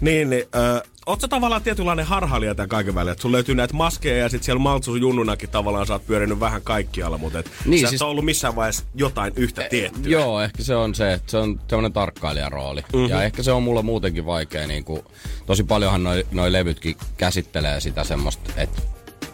Niin, 0.00 0.30
niin 0.30 0.44
äh, 0.56 1.18
sä 1.20 1.28
tavallaan 1.28 1.62
tietynlainen 1.62 2.06
harhailija 2.06 2.54
tämän 2.54 2.68
kaiken 2.68 2.94
välillä, 2.94 3.12
että 3.12 3.22
sun 3.22 3.32
löytyy 3.32 3.54
näitä 3.54 3.74
maskeja 3.74 4.16
ja 4.16 4.28
sitten 4.28 4.44
siellä 4.44 4.60
Maltsu 4.60 4.96
junnunakin 4.96 5.50
tavallaan 5.50 5.86
sä 5.86 5.92
oot 5.92 6.06
pyörinyt 6.06 6.40
vähän 6.40 6.62
kaikkialla, 6.62 7.18
mutta 7.18 7.38
et 7.38 7.50
niin, 7.64 7.80
sä 7.80 7.88
siis... 7.88 7.98
et 8.00 8.02
ole 8.02 8.10
ollut 8.10 8.24
missään 8.24 8.56
vaiheessa 8.56 8.84
jotain 8.94 9.32
yhtä 9.36 9.66
tiettyä. 9.70 10.12
Joo, 10.12 10.42
ehkä 10.42 10.62
se 10.62 10.76
on 10.76 10.94
se, 10.94 11.12
että 11.12 11.30
se 11.30 11.38
on 11.38 11.60
semmoinen 11.68 11.92
tarkkailijarooli. 11.92 12.80
Mm-hmm. 12.80 13.08
Ja 13.08 13.22
ehkä 13.22 13.42
se 13.42 13.52
on 13.52 13.62
mulla 13.62 13.82
muutenkin 13.82 14.26
vaikea. 14.26 14.66
Niin 14.66 14.84
kuin, 14.84 15.02
tosi 15.46 15.64
paljonhan 15.64 16.04
noi, 16.04 16.26
noi 16.32 16.52
levytkin 16.52 16.96
käsittelee 17.16 17.80
sitä 17.80 18.04
semmoista, 18.04 18.50
että 18.56 18.82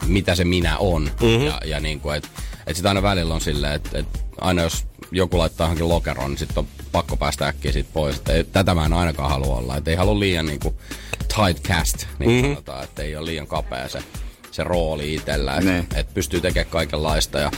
mitä 0.07 0.35
se 0.35 0.45
minä 0.45 0.79
on. 0.79 1.03
Mm-hmm. 1.03 1.47
Ja, 1.47 1.61
ja 1.65 1.81
niin 1.81 2.01
kuin, 2.01 2.17
että 2.17 2.29
et 2.67 2.77
sit 2.77 2.87
aina 2.87 3.03
välillä 3.03 3.35
on 3.35 3.41
silleen, 3.41 3.73
että 3.73 3.99
et 3.99 4.25
aina 4.41 4.63
jos 4.63 4.87
joku 5.11 5.39
laittaa 5.39 5.65
johonkin 5.65 5.89
lokeroon, 5.89 6.31
niin 6.31 6.39
sitten 6.39 6.59
on 6.59 6.67
pakko 6.93 7.17
päästä 7.17 7.47
äkkiä 7.47 7.73
siitä 7.73 7.91
pois. 7.93 8.17
Että 8.17 8.33
ei, 8.33 8.45
tätä 8.45 8.75
mä 8.75 8.85
en 8.85 8.93
ainakaan 8.93 9.31
halua 9.31 9.57
olla. 9.57 9.77
Että 9.77 9.91
ei 9.91 9.97
halua 9.97 10.21
liian 10.21 10.47
niin 10.47 10.61
kuin, 10.61 10.75
tight 11.19 11.67
cast, 11.69 12.07
niin 12.19 12.31
mm-hmm. 12.31 12.55
sanotaan, 12.55 12.85
että 12.85 13.03
ei 13.03 13.17
ole 13.17 13.27
liian 13.27 13.47
kapea 13.47 13.89
se 13.89 14.03
se 14.51 14.65
rooli 14.65 15.15
itsellä, 15.15 15.57
että 15.57 15.99
et 15.99 16.15
pystyy 16.15 16.41
tekemään 16.41 16.71
kaikenlaista. 16.71 17.39
Ja, 17.39 17.51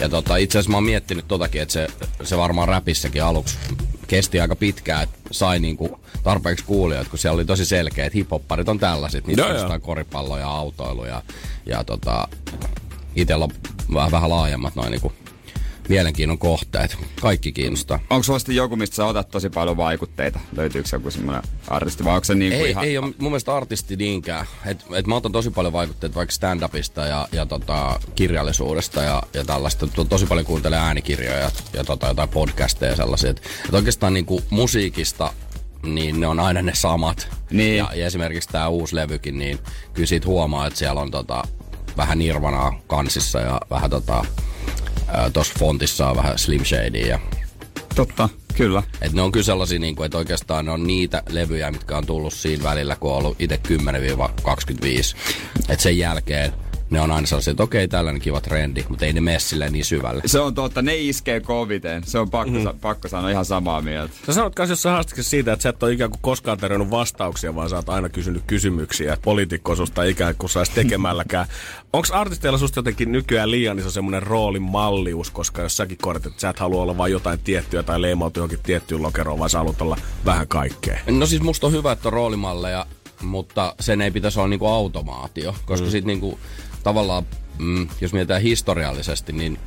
ja 0.00 0.08
tota, 0.08 0.36
itse 0.36 0.58
asiassa 0.58 0.70
mä 0.70 0.76
oon 0.76 0.84
miettinyt 0.84 1.28
totakin, 1.28 1.62
että 1.62 1.72
se, 1.72 1.86
se 2.22 2.36
varmaan 2.36 2.68
räpissäkin 2.68 3.24
aluksi 3.24 3.58
kesti 4.06 4.40
aika 4.40 4.56
pitkään, 4.56 5.02
että 5.02 5.18
sai 5.30 5.60
niinku 5.60 6.00
tarpeeksi 6.22 6.64
kuulijoita, 6.64 7.10
kun 7.10 7.18
siellä 7.18 7.34
oli 7.34 7.44
tosi 7.44 7.64
selkeä, 7.64 8.06
että 8.06 8.16
hiphopparit 8.16 8.68
on 8.68 8.78
tällaiset, 8.78 9.26
niistä 9.26 9.66
on 9.74 9.80
koripalloja, 9.80 10.48
autoiluja 10.48 11.10
ja, 11.10 11.22
ja 11.66 11.84
tota, 11.84 12.28
itsellä 13.16 13.44
on 13.44 13.50
vähän, 13.94 14.10
vähän 14.10 14.30
laajemmat 14.30 14.74
noin 14.74 14.90
niinku 14.90 15.12
mielenkiinnon 15.90 16.38
kohteet. 16.38 16.96
Kaikki 17.20 17.52
kiinnostaa. 17.52 17.98
Onko 18.10 18.22
sulla 18.22 18.38
sitten 18.38 18.56
joku, 18.56 18.76
mistä 18.76 18.96
sä 18.96 19.06
otat 19.06 19.28
tosi 19.28 19.50
paljon 19.50 19.76
vaikutteita? 19.76 20.40
Löytyykö 20.56 20.88
joku 20.92 21.10
semmoinen 21.10 21.42
artisti 21.68 22.04
vai 22.04 22.14
onko 22.14 22.24
se 22.24 22.34
niin 22.34 22.52
ei, 22.52 22.70
ihan... 22.70 22.84
ei 22.84 22.98
ole 22.98 23.06
mun 23.06 23.30
mielestä 23.30 23.56
artisti 23.56 23.96
niinkään. 23.96 24.46
Et, 24.66 24.84
et 24.94 25.06
mä 25.06 25.16
otan 25.16 25.32
tosi 25.32 25.50
paljon 25.50 25.72
vaikutteita 25.72 26.14
vaikka 26.14 26.34
stand-upista 26.34 27.06
ja, 27.08 27.28
ja 27.32 27.46
tota, 27.46 28.00
kirjallisuudesta 28.14 29.02
ja, 29.02 29.22
ja 29.34 29.44
tällaista. 29.44 29.86
Tosi 30.08 30.26
paljon 30.26 30.46
kuuntelen 30.46 30.78
äänikirjoja 30.78 31.50
ja 31.72 31.84
tota, 31.84 32.06
jotain 32.06 32.28
podcasteja 32.28 32.92
ja 32.92 32.96
sellaisia. 32.96 33.30
Et, 33.30 33.42
et 33.68 33.74
oikeastaan 33.74 34.14
niinku 34.14 34.42
musiikista 34.50 35.32
niin 35.82 36.20
ne 36.20 36.26
on 36.26 36.40
aina 36.40 36.62
ne 36.62 36.74
samat. 36.74 37.28
Niin. 37.50 37.76
Ja, 37.76 37.90
ja 37.94 38.06
esimerkiksi 38.06 38.48
tämä 38.48 38.68
uusi 38.68 38.96
levykin, 38.96 39.38
niin 39.38 39.58
kyllä 39.94 40.06
siitä 40.06 40.26
huomaa, 40.26 40.66
että 40.66 40.78
siellä 40.78 41.00
on 41.00 41.10
tota, 41.10 41.44
vähän 41.96 42.18
Nirvanaa 42.18 42.80
kansissa 42.86 43.40
ja 43.40 43.60
vähän 43.70 43.90
tota, 43.90 44.24
tuossa 45.32 45.54
fontissa 45.58 46.10
on 46.10 46.16
vähän 46.16 46.38
Slim 46.38 46.64
Shadya. 46.64 47.06
Ja... 47.06 47.18
Totta, 47.94 48.28
kyllä. 48.56 48.82
Et 49.00 49.12
ne 49.12 49.22
on 49.22 49.32
kyllä 49.32 49.44
sellaisia, 49.44 49.78
niin 49.78 49.96
kuin, 49.96 50.04
että 50.04 50.18
oikeastaan 50.18 50.64
ne 50.64 50.70
on 50.70 50.86
niitä 50.86 51.22
levyjä, 51.28 51.70
mitkä 51.70 51.96
on 51.96 52.06
tullut 52.06 52.34
siinä 52.34 52.64
välillä, 52.64 52.96
kun 52.96 53.10
on 53.10 53.18
ollut 53.18 53.40
itse 53.40 53.60
10-25. 53.68 53.72
Että 55.68 55.82
sen 55.82 55.98
jälkeen 55.98 56.52
ne 56.90 57.00
on 57.00 57.10
aina 57.10 57.26
sellaisia, 57.26 57.50
että 57.50 57.62
okei, 57.62 57.88
tällainen 57.88 58.22
kiva 58.22 58.40
trendi, 58.40 58.84
mutta 58.88 59.06
ei 59.06 59.12
ne 59.12 59.20
mene 59.20 59.38
silleen 59.38 59.72
niin 59.72 59.84
syvälle. 59.84 60.22
Se 60.26 60.40
on 60.40 60.54
totta, 60.54 60.82
ne 60.82 60.96
iskee 60.96 61.40
koviten. 61.40 62.02
Se 62.06 62.18
on 62.18 62.30
pakko, 62.30 62.58
mm. 62.58 62.78
pakko 62.80 63.08
sanoa 63.08 63.30
ihan 63.30 63.44
samaa 63.44 63.82
mieltä. 63.82 64.14
Sä 64.26 64.32
sanot 64.32 64.54
kanssa 64.54 64.72
jossain 64.72 64.94
haastiksessa 64.94 65.30
siitä, 65.30 65.52
että 65.52 65.62
sä 65.62 65.68
et 65.68 65.82
ole 65.82 65.92
ikään 65.92 66.10
kuin 66.10 66.20
koskaan 66.22 66.58
tarjonnut 66.58 66.90
vastauksia, 66.90 67.54
vaan 67.54 67.70
sä 67.70 67.76
oot 67.76 67.88
aina 67.88 68.08
kysynyt 68.08 68.42
kysymyksiä, 68.46 69.12
että 69.12 69.24
poliitikko 69.24 69.76
susta 69.76 70.02
ikään 70.02 70.34
kuin 70.38 70.50
saisi 70.50 70.72
tekemälläkään. 70.72 71.46
Onko 71.92 72.08
artisteilla 72.12 72.58
susta 72.58 72.78
jotenkin 72.78 73.12
nykyään 73.12 73.50
liian 73.50 73.78
iso 73.78 73.90
semmoinen 73.90 74.22
roolin 74.22 74.62
mallius, 74.62 75.30
koska 75.30 75.62
jos 75.62 75.76
säkin 75.76 75.98
kortit, 75.98 76.26
että 76.26 76.40
sä 76.40 76.48
et 76.48 76.58
halua 76.58 76.82
olla 76.82 76.96
vain 76.96 77.12
jotain 77.12 77.38
tiettyä 77.38 77.82
tai 77.82 78.02
leimautua 78.02 78.40
johonkin 78.40 78.58
tiettyyn 78.62 79.02
lokeroon, 79.02 79.38
vaan 79.38 79.50
sä 79.50 79.58
haluat 79.58 79.82
olla 79.82 79.96
vähän 80.24 80.48
kaikkea? 80.48 80.98
No 81.10 81.26
siis 81.26 81.42
musta 81.42 81.66
on 81.66 81.72
hyvä, 81.72 81.92
että 81.92 82.08
on 82.08 82.12
roolimalleja, 82.12 82.86
mutta 83.22 83.74
sen 83.80 84.00
ei 84.00 84.10
pitäisi 84.10 84.38
olla 84.38 84.48
niinku 84.48 84.66
automaatio, 84.66 85.54
koska 85.64 85.86
mm. 85.86 85.90
sit 85.90 86.04
niinku 86.04 86.38
tavallaan, 86.82 87.26
mm, 87.58 87.88
jos 88.00 88.12
mietitään 88.12 88.42
historiallisesti, 88.42 89.32
niin 89.32 89.58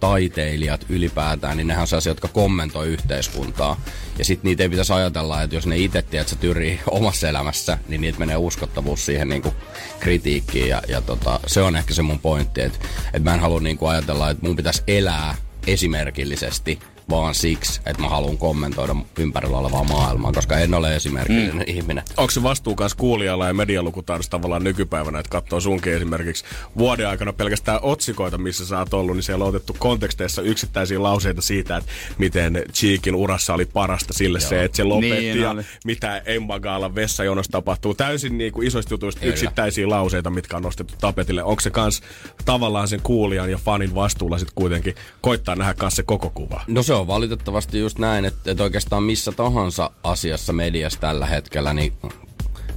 taiteilijat 0.00 0.86
ylipäätään, 0.88 1.56
niin 1.56 1.66
nehän 1.66 1.82
on 1.82 1.88
sellaisia, 1.88 2.10
jotka 2.10 2.28
kommentoi 2.28 2.88
yhteiskuntaa. 2.88 3.80
Ja 4.18 4.24
sitten 4.24 4.48
niitä 4.48 4.62
ei 4.62 4.68
pitäisi 4.68 4.92
ajatella, 4.92 5.42
että 5.42 5.56
jos 5.56 5.66
ne 5.66 5.78
itse 5.78 6.02
tiedät, 6.02 6.32
että 6.32 6.40
tyrii 6.40 6.80
omassa 6.90 7.28
elämässä, 7.28 7.78
niin 7.88 8.00
niitä 8.00 8.18
menee 8.18 8.36
uskottavuus 8.36 9.06
siihen 9.06 9.28
niin 9.28 9.42
kuin 9.42 9.54
kritiikkiin. 10.00 10.68
Ja, 10.68 10.82
ja 10.88 11.00
tota, 11.00 11.40
se 11.46 11.62
on 11.62 11.76
ehkä 11.76 11.94
se 11.94 12.02
mun 12.02 12.18
pointti, 12.18 12.60
että, 12.60 12.78
että 13.06 13.30
mä 13.30 13.34
en 13.34 13.40
halua 13.40 13.60
niin 13.60 13.78
kuin 13.78 13.90
ajatella, 13.90 14.30
että 14.30 14.46
mun 14.46 14.56
pitäisi 14.56 14.82
elää 14.86 15.34
esimerkillisesti 15.66 16.78
vaan 17.10 17.34
siksi, 17.34 17.80
että 17.86 18.02
mä 18.02 18.08
haluan 18.08 18.38
kommentoida 18.38 18.96
ympärillä 19.18 19.58
olevaa 19.58 19.84
maailmaa, 19.84 20.32
koska 20.32 20.58
en 20.58 20.74
ole 20.74 20.96
esimerkillinen 20.96 21.56
mm. 21.56 21.64
ihminen. 21.66 22.04
Onko 22.16 22.30
se 22.30 22.42
vastuu 22.42 22.74
kanssa 22.74 22.98
kuulijalla 22.98 23.46
ja 23.46 23.54
medialukutaidossa 23.54 24.30
tavallaan 24.30 24.64
nykypäivänä, 24.64 25.18
että 25.18 25.30
katsoo 25.30 25.60
sunkin 25.60 25.92
esimerkiksi 25.92 26.44
vuoden 26.78 27.08
aikana 27.08 27.32
pelkästään 27.32 27.78
otsikoita, 27.82 28.38
missä 28.38 28.66
sä 28.66 28.78
oot 28.78 28.94
ollut, 28.94 29.16
niin 29.16 29.22
siellä 29.22 29.44
on 29.44 29.48
otettu 29.48 29.76
konteksteissa 29.78 30.42
yksittäisiä 30.42 31.02
lauseita 31.02 31.42
siitä, 31.42 31.76
että 31.76 31.90
miten 32.18 32.62
Cheekin 32.72 33.14
urassa 33.14 33.54
oli 33.54 33.64
parasta 33.64 34.12
sille 34.12 34.38
Joo. 34.38 34.48
se, 34.48 34.64
että 34.64 34.76
se 34.76 34.84
lopetti 34.84 35.16
niin, 35.16 35.40
ja 35.40 35.50
oli. 35.50 35.62
mitä 35.84 36.22
Embagaalan 36.26 36.94
vessajonossa 36.94 37.52
tapahtuu. 37.52 37.94
Täysin 37.94 38.38
niin 38.38 38.52
kuin 38.52 38.66
isoista 38.66 38.94
jutuista 38.94 39.20
Kyllä. 39.20 39.32
yksittäisiä 39.32 39.88
lauseita, 39.88 40.30
mitkä 40.30 40.56
on 40.56 40.62
nostettu 40.62 40.94
tapetille. 41.00 41.42
Onko 41.42 41.60
se 41.60 41.70
kans 41.70 42.02
tavallaan 42.44 42.88
sen 42.88 43.00
kuulijan 43.02 43.50
ja 43.50 43.58
fanin 43.58 43.94
vastuulla 43.94 44.38
sitten 44.38 44.54
kuitenkin 44.54 44.94
koittaa 45.20 45.56
nähdä 45.56 45.74
kanssa 45.74 45.96
se 45.96 46.02
koko 46.02 46.30
kuva? 46.30 46.60
No 46.66 46.82
se 46.82 46.94
on 47.00 47.06
valitettavasti 47.06 47.78
just 47.78 47.98
näin, 47.98 48.24
että, 48.24 48.50
että 48.50 48.62
oikeastaan 48.62 49.02
missä 49.02 49.32
tahansa 49.32 49.90
asiassa 50.02 50.52
mediassa 50.52 51.00
tällä 51.00 51.26
hetkellä, 51.26 51.74
niin 51.74 51.92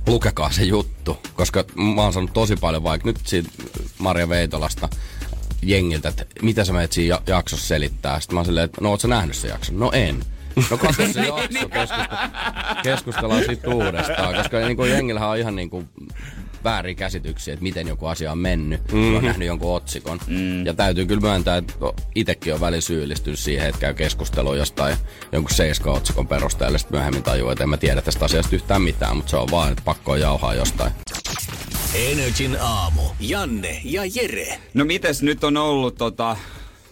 lukekaa 0.08 0.52
se 0.52 0.64
juttu. 0.64 1.18
Koska 1.36 1.64
mä 1.76 2.02
oon 2.02 2.14
saanut 2.14 2.34
tosi 2.34 2.56
paljon 2.56 2.84
vaikka 2.84 3.08
nyt 3.08 3.20
siitä 3.24 3.50
Maria 3.98 4.30
Veitolasta 4.30 4.90
jengiltä, 5.62 6.10
että 6.10 6.26
mitä 6.42 6.66
sä 6.66 6.74
menet 6.74 6.92
siinä 6.92 7.20
jaksossa 7.28 7.68
selittää. 7.68 8.20
Sitten 8.20 8.36
mä 8.36 8.40
oon 8.40 8.46
silleen, 8.46 8.66
että 8.66 8.82
no 8.82 8.90
oot 8.90 9.02
sä 9.02 9.08
nähnyt 9.08 9.36
se 9.36 9.48
jakson? 9.48 9.80
No 9.80 9.92
en. 9.94 10.26
No 10.72 10.78
katso 10.78 11.14
se 11.14 11.22
jakso, 11.22 11.70
keskustellaan, 11.70 12.32
keskustellaan 12.84 13.44
siitä 13.46 13.70
uudestaan, 13.70 14.36
koska 14.36 14.60
niin 14.60 14.78
kuin 14.78 14.92
jengillähän 14.92 15.30
on 15.30 15.38
ihan 15.38 15.56
niin 15.56 15.70
kuin 15.70 15.90
väärin 16.64 16.96
käsityksiä, 16.96 17.54
että 17.54 17.64
miten 17.64 17.88
joku 17.88 18.06
asia 18.06 18.32
on 18.32 18.38
mennyt, 18.38 18.82
mm-hmm. 18.84 19.08
on 19.08 19.14
mhm. 19.14 19.26
nähnyt 19.26 19.48
jonkun 19.48 19.76
otsikon. 19.76 20.20
Mm. 20.28 20.66
Ja 20.66 20.74
täytyy 20.74 21.06
kyllä 21.06 21.22
myöntää, 21.22 21.58
että 21.58 21.74
itsekin 22.16 22.54
on 22.54 22.60
välillä 22.60 22.82
syyllistynyt 22.82 23.40
siihen, 23.40 23.70
että 23.70 23.82
käy 23.82 23.94
keskustelua 23.94 24.56
jostain 24.56 24.98
jonkun 25.32 25.56
seiska-otsikon 25.56 26.28
perusteella, 26.28 26.78
sitten 26.78 26.98
myöhemmin 26.98 27.24
tajuu, 27.24 27.50
että 27.50 27.64
en 27.64 27.70
mä 27.70 27.78
tiedä 27.78 28.02
tästä 28.02 28.26
asiasta 28.26 28.56
yhtään 28.56 28.82
mitään, 28.82 29.16
mutta 29.16 29.30
se 29.30 29.38
on 29.38 29.52
vaan, 29.52 29.72
että 29.72 29.84
pakko 29.86 30.12
on 30.12 30.20
jauhaa 30.20 30.54
jostain. 30.54 30.92
Energin 31.96 32.58
aamu. 32.62 33.02
Janne 33.20 33.82
ja 33.84 34.02
Jere. 34.16 34.60
No 34.74 34.86
mites 34.86 35.22
nyt 35.22 35.44
on 35.44 35.58
ollut 35.58 35.96
tota, 35.96 36.38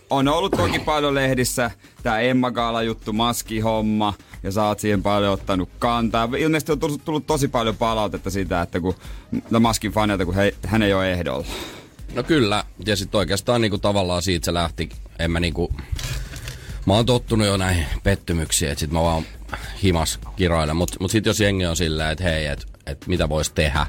on 0.10 0.28
ollut 0.28 0.52
toki 0.52 0.80
paljon 0.80 1.16
lehdissä 1.16 1.72
tämä 2.04 2.20
Emma 2.20 2.52
Gaala 2.52 2.84
juttu, 2.84 3.14
maskihomma, 3.14 4.14
ja 4.44 4.52
sä 4.52 4.64
oot 4.64 4.80
siihen 4.80 5.04
paljon 5.04 5.34
ottanut 5.34 5.70
kantaa. 5.80 6.30
Ilmeisesti 6.38 6.72
on 6.72 6.80
tullut, 6.80 7.06
tullut 7.06 7.28
tosi 7.28 7.48
paljon 7.48 7.78
palautetta 7.78 8.30
siitä, 8.30 8.62
että 8.62 8.80
kun 8.80 8.96
no 9.50 9.60
maskin 9.60 9.92
fanilta, 9.92 10.26
kun 10.26 10.36
he, 10.36 10.56
hän 10.68 10.84
ei 10.84 10.94
ole 10.94 11.12
ehdolla. 11.12 11.46
No 12.16 12.24
kyllä, 12.24 12.64
ja 12.86 12.96
sitten 12.96 13.18
oikeastaan 13.18 13.62
niinku 13.62 13.78
tavallaan 13.78 14.22
siitä 14.22 14.46
se 14.46 14.54
lähti, 14.54 14.90
en 15.20 15.32
mä 15.32 15.40
niinku, 15.40 15.74
mä 16.86 16.94
oon 16.94 17.06
tottunut 17.06 17.48
jo 17.48 17.58
näihin 17.58 17.86
pettymyksiin, 18.04 18.72
että 18.72 18.80
sit 18.80 18.92
mä 18.92 19.02
vaan 19.02 19.24
himas 19.84 20.20
kiroilen, 20.36 20.76
mutta 20.76 20.98
mut 21.00 21.12
sitten 21.12 21.30
jos 21.30 21.40
jengi 21.40 21.66
on 21.66 21.76
silleen, 21.76 22.12
että 22.12 22.24
hei, 22.24 22.46
että 22.46 22.66
et 22.86 23.08
mitä 23.08 23.30
vois 23.30 23.50
tehdä, 23.50 23.86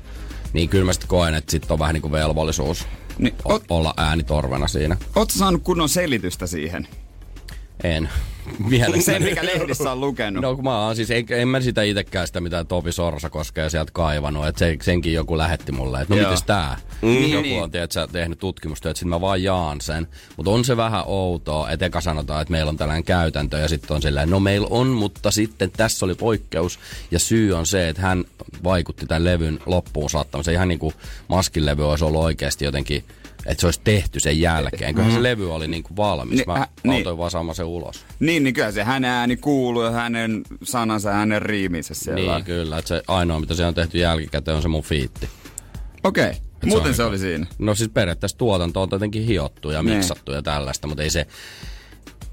niin 0.52 0.68
kyllä 0.68 0.84
mä 0.84 0.92
sitten 0.92 1.08
koen, 1.08 1.34
että 1.34 1.50
sitten 1.50 1.72
on 1.72 1.78
vähän 1.78 1.94
niinku 1.94 2.12
velvollisuus 2.12 2.86
niin, 3.18 3.34
o- 3.44 3.60
olla 3.68 3.94
äänitorvena 3.96 4.68
siinä. 4.68 4.96
Ootko 5.16 5.38
saanut 5.38 5.62
kunnon 5.62 5.88
selitystä 5.88 6.46
siihen? 6.46 6.88
En. 7.84 8.08
Mielestäni. 8.58 9.02
Sen, 9.02 9.22
mikä 9.22 9.44
lehdissä 9.44 9.92
on 9.92 10.00
lukenut. 10.00 10.42
No 10.42 10.54
kun 10.54 10.64
mä 10.64 10.84
oon 10.84 10.96
siis, 10.96 11.10
en, 11.10 11.26
en 11.30 11.48
mä 11.48 11.60
sitä 11.60 11.82
itekään 11.82 12.26
sitä 12.26 12.40
mitä 12.40 12.64
Topi 12.64 12.92
Sorsa 12.92 13.30
koskee 13.30 13.70
sieltä 13.70 13.92
kaivannut, 13.92 14.46
että 14.46 14.58
se, 14.58 14.76
senkin 14.82 15.12
joku 15.12 15.38
lähetti 15.38 15.72
mulle, 15.72 16.00
että 16.00 16.14
no 16.14 16.20
Joo. 16.20 16.30
mites 16.30 16.44
tää? 16.44 16.76
Mm. 17.02 17.30
Joku 17.30 17.42
niin. 17.42 17.62
on 17.62 17.70
tiedät, 17.70 17.90
tehnyt 18.12 18.38
tutkimusta, 18.38 18.90
että 18.90 18.98
sitten 18.98 19.08
mä 19.08 19.20
vaan 19.20 19.42
jaan 19.42 19.80
sen. 19.80 20.08
Mutta 20.36 20.50
on 20.50 20.64
se 20.64 20.76
vähän 20.76 21.02
outoa, 21.06 21.70
että 21.70 21.86
eka 21.86 22.00
sanotaan, 22.00 22.42
että 22.42 22.52
meillä 22.52 22.68
on 22.68 22.76
tällainen 22.76 23.04
käytäntö 23.04 23.58
ja 23.58 23.68
sitten 23.68 23.94
on 23.94 24.02
silleen, 24.02 24.30
no 24.30 24.40
meillä 24.40 24.66
on, 24.70 24.86
mutta 24.86 25.30
sitten 25.30 25.70
tässä 25.70 26.06
oli 26.06 26.14
poikkeus 26.14 26.78
ja 27.10 27.18
syy 27.18 27.52
on 27.52 27.66
se, 27.66 27.88
että 27.88 28.02
hän 28.02 28.24
vaikutti 28.64 29.06
tämän 29.06 29.24
levyn 29.24 29.58
loppuun 29.66 30.10
saattamiseen. 30.10 30.54
Ihan 30.54 30.68
niin 30.68 30.78
kuin 30.78 30.94
maskin 31.28 31.66
levy 31.66 31.90
olisi 31.90 32.04
ollut 32.04 32.22
oikeasti 32.22 32.64
jotenkin 32.64 33.04
että 33.46 33.60
se 33.60 33.66
olisi 33.66 33.80
tehty 33.84 34.20
sen 34.20 34.40
jälkeen. 34.40 34.94
Kyllähän 34.94 35.12
mm. 35.12 35.16
se 35.16 35.22
levy 35.22 35.54
oli 35.54 35.68
niin 35.68 35.82
kuin 35.82 35.96
valmis. 35.96 36.38
Ni, 36.38 36.44
Mä 36.46 36.58
hä, 36.58 36.68
niin. 36.84 37.18
vaan 37.18 37.30
saamaan 37.30 37.56
sen 37.56 37.66
ulos. 37.66 38.04
Niin, 38.20 38.44
niin 38.44 38.54
kyllä 38.54 38.72
se 38.72 38.84
hänen 38.84 39.10
ääni 39.10 39.36
kuuluu 39.36 39.82
ja 39.82 39.90
hänen 39.90 40.42
sanansa, 40.62 41.12
hänen 41.12 41.42
riiminsä 41.42 41.94
siellä. 41.94 42.34
Niin, 42.34 42.44
kyllä. 42.44 42.78
Että 42.78 42.88
se 42.88 43.02
ainoa, 43.08 43.40
mitä 43.40 43.54
se 43.54 43.66
on 43.66 43.74
tehty 43.74 43.98
jälkikäteen, 43.98 44.56
on 44.56 44.62
se 44.62 44.68
mun 44.68 44.82
fiitti. 44.82 45.28
Okei. 46.04 46.30
Okay. 46.30 46.40
Muuten 46.64 46.92
se, 46.92 46.96
se 46.96 47.04
oli 47.04 47.18
siinä. 47.18 47.46
No 47.58 47.74
siis 47.74 47.90
periaatteessa 47.94 48.38
tuotanto 48.38 48.82
on 48.82 48.88
tietenkin 48.88 49.24
hiottu 49.24 49.70
ja 49.70 49.82
niin. 49.82 49.96
miksattu 49.96 50.32
ja 50.32 50.42
tällaista, 50.42 50.88
mutta 50.88 51.02
ei 51.02 51.10
se, 51.10 51.26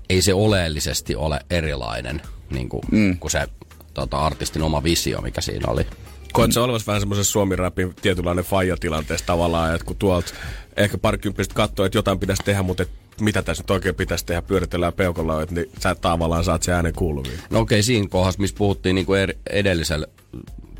ei 0.09 0.21
se 0.21 0.33
oleellisesti 0.33 1.15
ole 1.15 1.39
erilainen 1.49 2.21
niin 2.49 2.69
kuin, 2.69 2.81
mm. 2.91 3.17
kuin 3.17 3.31
se 3.31 3.47
tota, 3.93 4.17
artistin 4.17 4.61
oma 4.61 4.83
visio, 4.83 5.21
mikä 5.21 5.41
siinä 5.41 5.71
oli. 5.71 5.87
Koet 6.33 6.51
se 6.51 6.59
olevassa 6.59 6.87
vähän 6.87 7.01
semmoisessa 7.01 7.31
suomi-rapin 7.31 7.95
tietynlainen 8.01 8.45
faija-tilanteessa 8.45 9.25
tavallaan, 9.25 9.75
että 9.75 9.85
kun 9.85 9.95
tuolta 9.95 10.33
ehkä 10.77 10.97
parikymppistä 10.97 11.53
katsoo, 11.53 11.85
että 11.85 11.97
jotain 11.97 12.19
pitäisi 12.19 12.43
tehdä, 12.45 12.63
mutta 12.63 12.83
et 12.83 12.89
mitä 13.21 13.41
tässä 13.41 13.63
nyt 13.63 13.71
oikein 13.71 13.95
pitäisi 13.95 14.25
tehdä, 14.25 14.41
pyöritellään 14.41 14.93
peukolla, 14.93 15.41
että 15.41 15.55
niin 15.55 15.71
sä 15.79 15.95
tavallaan 15.95 16.43
saat 16.43 16.63
se 16.63 16.73
äänen 16.73 16.93
kuuluviin. 16.93 17.39
No 17.49 17.59
okei, 17.59 17.75
okay, 17.75 17.83
siinä 17.83 18.07
kohdassa, 18.07 18.41
missä 18.41 18.55
puhuttiin 18.57 18.95
niin 18.95 19.05
kuin 19.05 19.33
edellisellä 19.49 20.07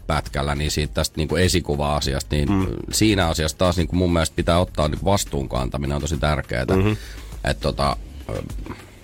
pätkällä, 0.08 0.56
niin 0.56 0.72
siitä 0.72 0.94
tästä 0.94 1.18
niin 1.18 1.28
kuin 1.28 1.44
esikuva-asiasta, 1.44 2.36
niin 2.36 2.52
mm. 2.52 2.66
siinä 2.92 3.28
asiassa 3.28 3.58
taas 3.58 3.78
niin 3.78 3.88
kuin 3.88 3.98
mun 3.98 4.14
mielestä 4.14 4.36
pitää 4.36 4.60
ottaa 4.60 4.88
niin 4.88 5.06
vastuun 5.06 5.50
kantaminen 5.50 5.96
on 5.96 6.02
tosi 6.02 6.18
tärkeää. 6.18 6.66
Mm-hmm. 6.66 6.98
Että 7.44 7.62
tota, 7.62 7.98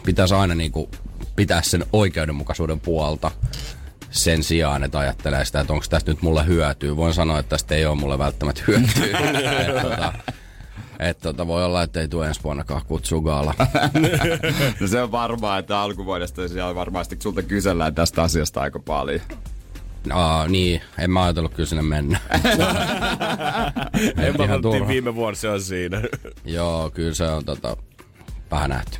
pitäisi 0.05 0.33
aina 0.33 0.55
niin 0.55 0.71
kuin 0.71 0.89
pitää 1.35 1.61
sen 1.61 1.85
oikeudenmukaisuuden 1.93 2.79
puolta 2.79 3.31
sen 4.13 4.43
sijaan, 4.43 4.83
että 4.83 4.99
ajattelee 4.99 5.45
sitä, 5.45 5.59
että 5.59 5.73
onko 5.73 5.85
tästä 5.89 6.11
nyt 6.11 6.21
mulle 6.21 6.45
hyötyä. 6.45 6.95
Voin 6.95 7.13
sanoa, 7.13 7.39
että 7.39 7.49
tästä 7.49 7.75
ei 7.75 7.85
ole 7.85 7.95
mulle 7.95 8.17
välttämättä 8.17 8.63
hyötyä. 8.67 9.19
et, 9.67 9.81
tota, 9.81 10.13
et, 10.99 11.19
tota, 11.19 11.47
voi 11.47 11.65
olla, 11.65 11.83
että 11.83 12.01
ei 12.01 12.07
tule 12.07 12.27
ensi 12.27 12.43
vuonnakaan 12.43 12.81
kutsua 12.87 13.21
gaala. 13.21 13.53
no 14.79 14.87
se 14.87 15.01
on 15.01 15.11
varmaa, 15.11 15.57
että 15.57 15.79
alkuvuodesta 15.79 16.47
siellä 16.47 16.75
varmasti 16.75 17.17
sulta 17.19 17.43
kysellään 17.43 17.95
tästä 17.95 18.23
asiasta 18.23 18.61
aika 18.61 18.79
paljon. 18.79 19.21
No, 20.07 20.47
niin, 20.47 20.81
en 20.97 21.11
mä 21.11 21.23
ajatellut 21.23 21.53
kyllä 21.53 21.69
sinne 21.69 21.83
mennä. 21.83 22.19
En 24.17 24.35
mä 24.37 24.87
viime 24.87 25.15
vuonna 25.15 25.35
se 25.35 25.49
on 25.49 25.61
siinä. 25.61 26.01
Joo, 26.45 26.89
kyllä 26.89 27.13
se 27.13 27.23
on 27.23 27.45
tota, 27.45 27.77
vähän 28.51 28.69
nähty. 28.69 28.99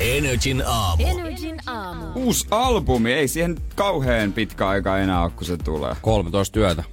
Energin 0.00 0.62
aamu. 0.66 1.06
Energin 1.06 1.56
aamu. 1.66 2.04
Uusi 2.14 2.46
albumi, 2.50 3.12
ei 3.12 3.28
siihen 3.28 3.56
kauheen 3.74 4.32
pitkä 4.32 4.68
aika 4.68 4.98
enää 4.98 5.22
ole, 5.22 5.30
kun 5.30 5.46
se 5.46 5.56
tulee. 5.56 5.96
13 6.02 6.54
työtä. 6.54 6.84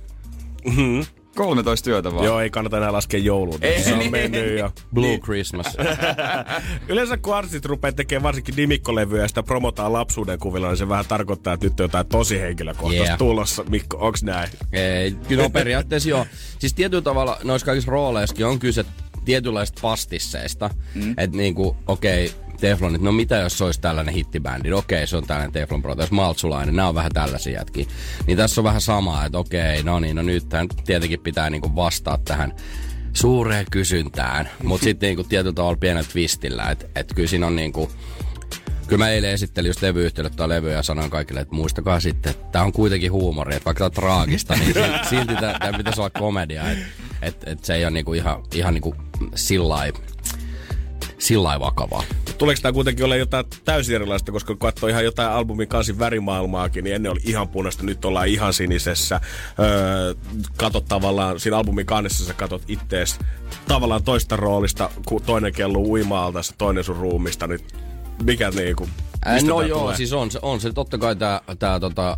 13 1.35 1.85
työtä 1.85 2.13
vaan. 2.13 2.25
Joo, 2.25 2.39
ei 2.39 2.49
kannata 2.49 2.77
enää 2.77 2.93
laskea 2.93 3.19
jouluun. 3.19 3.59
Ei, 3.61 3.83
se 3.83 3.93
on 3.93 3.99
niin. 3.99 4.11
mennyt 4.11 4.59
jo. 4.59 4.71
Blue 4.93 5.17
Christmas. 5.17 5.65
Yleensä 6.89 7.17
kun 7.17 7.35
artistit 7.35 7.65
rupeaa 7.65 7.91
tekemään 7.91 8.23
varsinkin 8.23 8.55
nimikkolevyjä 8.55 9.21
ja 9.21 9.27
sitä 9.27 9.43
promotaan 9.43 9.93
lapsuuden 9.93 10.39
kuvilla, 10.39 10.67
niin 10.67 10.77
se 10.77 10.89
vähän 10.89 11.05
tarkoittaa, 11.07 11.53
että 11.53 11.65
nyt 11.65 11.79
on 11.79 11.83
jotain 11.83 12.07
tosi 12.07 12.39
henkilökohtaista 12.39 13.03
Yeah. 13.05 13.17
tulossa. 13.17 13.63
Mikko, 13.63 13.97
onks 13.99 14.23
näin? 14.23 14.49
Ei, 14.71 15.11
kyllä 15.11 15.43
no 15.43 15.49
periaatteessa 15.49 16.09
joo. 16.09 16.25
Siis 16.59 16.73
tietyllä 16.73 17.01
tavalla 17.03 17.37
noissa 17.43 17.65
kaikissa 17.65 17.91
rooleissakin 17.91 18.45
on 18.45 18.59
kyse 18.59 18.85
tietynlaista 19.25 19.79
pastisseista. 19.81 20.69
Mm. 20.95 21.13
Että 21.17 21.37
niinku, 21.37 21.77
okei, 21.87 22.25
okay, 22.25 22.50
Teflonit, 22.62 23.01
no 23.01 23.12
mitä 23.12 23.36
jos 23.36 23.57
se 23.57 23.64
olisi 23.64 23.82
tällainen 23.82 24.14
hittibändi? 24.14 24.70
No 24.70 24.78
Okei, 24.78 25.07
se 25.07 25.18
on 25.18 25.28
tällainen 25.28 25.51
Teflon 25.51 25.82
Brothers, 25.82 26.12
Maltsulainen, 26.12 26.76
nämä 26.76 26.88
on 26.88 26.95
vähän 26.95 27.12
tällaisia 27.12 27.59
jätkiä. 27.59 27.86
Niin 28.28 28.38
tässä 28.38 28.62
on 28.62 28.66
vähän 28.66 28.82
samaa, 28.82 29.26
että 29.26 29.38
okei, 29.38 29.84
no 29.84 29.99
niin, 29.99 30.16
no 30.16 30.22
nyt 30.22 30.49
tämän 30.49 30.68
tietenkin 30.86 31.20
pitää 31.20 31.49
niinku 31.49 31.76
vastaa 31.76 32.18
tähän 32.18 32.53
suureen 33.14 33.66
kysyntään. 33.72 34.49
Mutta 34.64 34.84
sitten 34.84 35.07
niinku 35.07 35.24
tietyllä 35.24 35.53
tavalla 35.53 35.78
pienellä 35.78 36.09
twistillä, 36.12 36.72
että 36.72 36.86
et 36.95 37.14
kyllä 37.16 37.30
siinä 37.30 37.47
on 37.47 37.55
niinku, 37.55 37.91
Kyllä 38.88 39.05
mä 39.05 39.09
eilen 39.09 39.32
esittelin 39.32 39.70
just 39.70 39.82
levyyhtiölle 39.82 40.30
tai 40.30 40.49
levyä 40.49 40.74
ja 40.74 40.84
sanoin 40.84 41.09
kaikille, 41.09 41.39
että 41.39 41.55
muistakaa 41.55 41.99
sitten, 41.99 42.30
että 42.30 42.51
tämä 42.51 42.66
on 42.66 42.72
kuitenkin 42.72 43.12
huumori, 43.12 43.55
että 43.55 43.66
vaikka 43.66 43.80
tämä 43.80 43.86
on 43.86 43.91
traagista, 43.91 44.53
niin 44.55 44.74
silti- 44.76 45.09
silti 45.09 45.36
tämä 45.36 45.78
pitäisi 45.78 46.01
olla 46.01 46.09
komedia, 46.09 46.72
että 46.72 46.86
et, 47.22 47.43
et 47.45 47.64
se 47.64 47.76
ei 47.76 47.86
ole 47.86 47.91
niinku 47.91 48.14
ihan, 48.14 48.43
ihan 48.53 48.74
niinku 48.74 48.95
sillai, 49.36 49.93
sillai 51.22 51.59
vakavaa. 51.59 52.03
Tuleeko 52.38 52.61
tämä 52.61 52.74
kuitenkin 52.74 53.05
olla 53.05 53.15
jotain 53.15 53.45
täysin 53.65 53.95
erilaista, 53.95 54.32
koska 54.32 54.53
kun 54.53 54.59
katsoo 54.59 54.89
ihan 54.89 55.03
jotain 55.03 55.30
albumin 55.30 55.67
kansin 55.67 55.99
värimaailmaakin, 55.99 56.84
niin 56.84 56.95
ennen 56.95 57.11
oli 57.11 57.19
ihan 57.24 57.47
punaista, 57.47 57.84
nyt 57.84 58.05
ollaan 58.05 58.28
ihan 58.28 58.53
sinisessä. 58.53 59.22
Öö, 59.59 60.13
katot 60.57 60.86
tavallaan, 60.86 61.39
siinä 61.39 61.57
albumin 61.57 61.86
kannessa 61.86 62.26
sä 62.26 62.34
katot 62.34 62.61
ittees 62.67 63.19
tavallaan 63.67 64.03
toista 64.03 64.36
roolista, 64.36 64.89
kun 65.05 65.22
toinen 65.24 65.53
kelluu 65.53 65.91
uimaalta, 65.91 66.39
toinen 66.57 66.84
sun 66.84 66.95
ruumista, 66.95 67.47
niin 67.47 67.59
mikä 68.24 68.49
niinku, 68.49 68.89
mistä 69.34 69.49
no 69.49 69.61
joo, 69.61 69.80
tulee? 69.80 69.97
siis 69.97 70.13
on 70.13 70.32
se, 70.32 70.39
on 70.41 70.61
se 70.61 70.74
totta 70.74 70.97
kai 70.97 71.15
tämä 71.15 71.41
tää, 71.59 71.80
tota, 71.80 72.17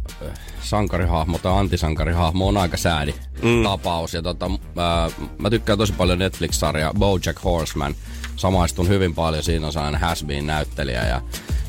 sankarihahmo 0.62 1.38
tai 1.38 1.60
antisankarihahmo 1.60 2.48
on 2.48 2.58
aika 2.58 2.78
säädi 2.78 3.14
mm. 3.42 3.64
tapaus. 3.64 4.14
Ja 4.14 4.22
tota, 4.22 4.52
ää, 4.78 5.10
mä 5.38 5.50
tykkään 5.50 5.78
tosi 5.78 5.94
paljon 5.94 6.20
Netflix-sarjaa 6.20 6.94
Bojack 6.94 7.44
Horseman. 7.44 7.96
Samaistun 8.36 8.88
hyvin 8.88 9.16
paljon, 9.16 9.44
siinä 9.44 9.68
on 9.68 9.74
sellainen 9.74 10.02
has 10.02 10.26
näyttelijä 10.44 11.08
ja, 11.08 11.22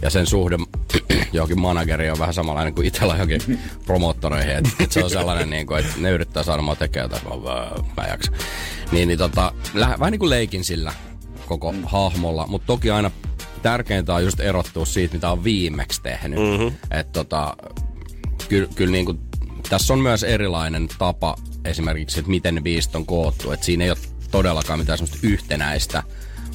ja 0.02 0.10
sen 0.10 0.26
suhde 0.26 0.58
johonkin 1.32 1.60
manageriin 1.60 2.12
on 2.12 2.18
vähän 2.18 2.34
samanlainen 2.34 2.74
kuin 2.74 2.86
itsellä 2.86 3.14
johonkin 3.14 3.60
promottoreihin. 3.86 4.56
Et, 4.56 4.64
et 4.78 4.92
se 4.92 5.04
on 5.04 5.10
sellainen, 5.10 5.50
niin 5.50 5.66
kuin, 5.66 5.80
että 5.80 5.92
ne 5.98 6.10
yrittää 6.10 6.42
saada 6.42 6.62
mua 6.62 6.76
tekemään 6.76 7.10
jotain, 7.10 7.42
mä, 7.42 7.70
mä 7.96 8.04
en 8.04 8.10
jaksa. 8.10 8.32
Niin, 8.92 9.08
niin 9.08 9.18
tota, 9.18 9.52
lähe, 9.74 9.98
vähän 9.98 10.12
niin 10.12 10.18
kuin 10.18 10.30
leikin 10.30 10.64
sillä 10.64 10.92
koko 11.46 11.72
mm. 11.72 11.82
hahmolla, 11.84 12.46
mutta 12.46 12.66
toki 12.66 12.90
aina 12.90 13.10
tärkeintä 13.62 14.14
on 14.14 14.24
just 14.24 14.40
erottua 14.40 14.86
siitä, 14.86 15.14
mitä 15.14 15.30
on 15.30 15.44
viimeksi 15.44 16.02
tehnyt. 16.02 16.38
Mm-hmm. 16.38 16.76
Että 16.90 17.12
tota, 17.12 17.56
kyllä, 18.48 18.68
kyllä 18.74 18.92
niin 18.92 19.04
kuin, 19.04 19.20
tässä 19.68 19.92
on 19.92 20.00
myös 20.00 20.22
erilainen 20.22 20.88
tapa 20.98 21.36
esimerkiksi, 21.64 22.18
että 22.18 22.30
miten 22.30 22.54
ne 22.54 22.60
biisit 22.60 22.94
on 22.94 23.06
koottu. 23.06 23.52
Että 23.52 23.66
siinä 23.66 23.84
ei 23.84 23.90
ole 23.90 23.98
todellakaan 24.30 24.78
mitään 24.78 24.98
semmoista 24.98 25.26
yhtenäistä 25.26 26.02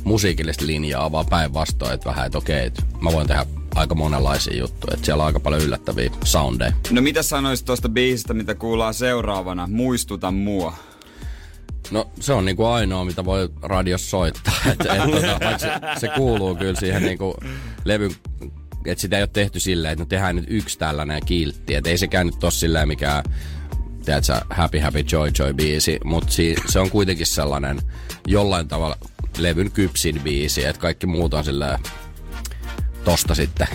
musiikillista 0.04 0.66
linjaa, 0.66 1.12
vaan 1.12 1.26
päinvastoin, 1.26 1.94
että 1.94 2.10
vähän, 2.10 2.26
että 2.26 2.38
okei, 2.38 2.66
että 2.66 2.84
mä 3.02 3.12
voin 3.12 3.28
tehdä 3.28 3.46
aika 3.76 3.96
monenlaisia 3.96 4.58
juttuja. 4.58 4.94
Että 4.94 5.06
siellä 5.06 5.22
on 5.22 5.28
aika 5.28 5.40
paljon 5.40 5.62
yllättäviä 5.62 6.12
soundeja. 6.24 6.74
No 6.92 7.02
mitä 7.02 7.24
sanoisit 7.24 7.66
tuosta 7.66 7.90
biisistä, 7.90 8.34
mitä 8.34 8.56
kuullaan 8.56 8.94
seuraavana? 8.94 9.68
Muistuta 9.72 10.32
mua. 10.32 10.74
No 11.92 12.10
se 12.20 12.34
on 12.34 12.46
niinku 12.46 12.66
ainoa, 12.66 13.06
mitä 13.06 13.26
voi 13.26 13.50
radiossa 13.62 14.10
soittaa. 14.10 14.54
Et, 14.72 14.82
et, 14.82 15.12
tota, 15.12 15.58
se, 15.58 15.72
se, 16.00 16.08
kuuluu 16.16 16.56
kyllä 16.56 16.80
siihen 16.80 17.04
niinku 17.04 17.36
levyn, 17.86 18.12
että 18.86 19.02
sitä 19.02 19.18
ei 19.18 19.24
ole 19.24 19.30
tehty 19.34 19.60
silleen, 19.60 19.92
että 19.92 20.04
no 20.04 20.08
tehdään 20.08 20.36
nyt 20.36 20.46
yksi 20.48 20.80
tällainen 20.80 21.22
kiltti. 21.26 21.76
Että 21.76 21.90
ei 21.90 21.98
sekään 21.98 22.26
nyt 22.26 22.44
ole 22.44 22.52
silleen 22.52 22.88
mikään, 22.88 23.24
tiedätkö, 24.06 24.34
Happy 24.50 24.80
Happy 24.80 25.06
Joy 25.12 25.32
Joy 25.40 25.54
biisi, 25.54 26.00
mutta 26.04 26.32
si, 26.32 26.56
se 26.68 26.80
on 26.80 26.90
kuitenkin 26.90 27.28
sellainen 27.28 27.80
jollain 28.28 28.68
tavalla 28.68 28.98
levyn 29.38 29.72
kypsin 29.72 30.22
biisi, 30.22 30.66
että 30.66 30.82
kaikki 30.82 31.08
muut 31.08 31.34
on 31.34 31.44
silleen 31.44 31.80
tosta 33.04 33.36
sitten 33.36 33.68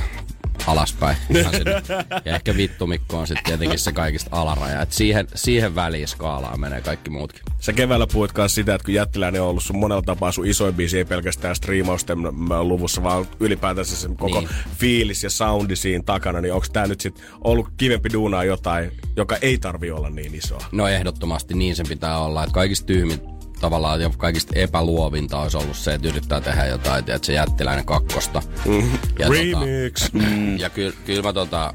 alaspäin. 0.67 1.17
Ja 2.25 2.35
ehkä 2.35 2.57
vittumikko 2.57 3.19
on 3.19 3.27
sitten 3.27 3.45
tietenkin 3.45 3.79
se 3.79 3.93
kaikista 3.93 4.29
alaraja. 4.33 4.83
Et 4.83 4.93
siihen, 4.93 5.27
siihen 5.35 5.75
väliin 5.75 6.09
skaalaan 6.09 6.61
menee 6.61 6.81
kaikki 6.81 7.11
muutkin. 7.11 7.43
Sä 7.61 7.73
keväällä 7.73 8.07
puhuit 8.13 8.33
sitä, 8.47 8.75
että 8.75 8.85
kun 8.85 8.95
Jättiläinen 8.95 9.43
on 9.43 9.49
ollut 9.49 9.63
sun 9.63 9.79
monella 9.79 10.03
tapaa 10.03 10.33
sun 10.33 10.47
isoin 10.47 10.75
biisi, 10.75 10.99
ei 10.99 11.05
pelkästään 11.05 11.57
striimausten 11.57 12.19
luvussa, 12.63 13.03
vaan 13.03 13.27
ylipäätänsä 13.41 13.97
se 13.97 14.09
koko 14.19 14.41
Niin. 14.41 14.51
fiilis 14.79 15.25
ja 15.25 15.31
soundi 15.31 15.77
siinä 15.77 16.03
takana, 16.07 16.41
niin 16.41 16.55
onko 16.55 16.67
tää 16.73 16.87
nyt 16.87 17.01
sit 17.01 17.23
ollut 17.45 17.69
kivempi 17.77 18.09
duunaa 18.13 18.45
jotain, 18.45 18.93
joka 19.17 19.37
ei 19.37 19.59
tarvi 19.59 19.91
olla 19.91 20.11
niin 20.11 20.35
isoa? 20.35 20.65
No 20.73 20.89
ehdottomasti 20.89 21.55
niin 21.55 21.77
sen 21.77 21.87
pitää 21.89 22.19
olla, 22.19 22.43
että 22.45 22.55
kaikista 22.55 22.87
tyhmin 22.87 23.21
tavallaan 23.61 24.01
ja 24.01 24.11
kaikista 24.17 24.53
epäluovinta 24.57 25.41
olisi 25.41 25.57
ollut 25.57 25.77
se, 25.77 25.95
että 25.95 26.09
yrittää 26.09 26.41
tehdä 26.41 26.67
jotain, 26.67 26.99
että 26.99 27.27
se 27.27 27.33
jättiläinen 27.33 27.85
kakkosta. 27.87 28.43
Ja, 29.19 29.29
Remix! 29.29 30.11
Tota, 30.13 30.25
ja 30.59 30.71
kyllä 30.71 30.97
kyl 31.07 31.23
mä 31.23 31.33
tota, 31.33 31.75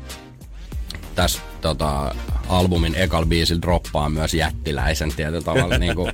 tässä 1.16 1.40
tota, 1.62 2.16
albumin 2.50 2.96
ekal 2.96 3.26
biisillä 3.26 3.62
droppaan 3.62 4.12
myös 4.12 4.34
jättiläisen 4.34 5.14
tietyllä 5.16 5.42
tavalla 5.42 5.78
niin 5.88 5.96
kuin 5.96 6.12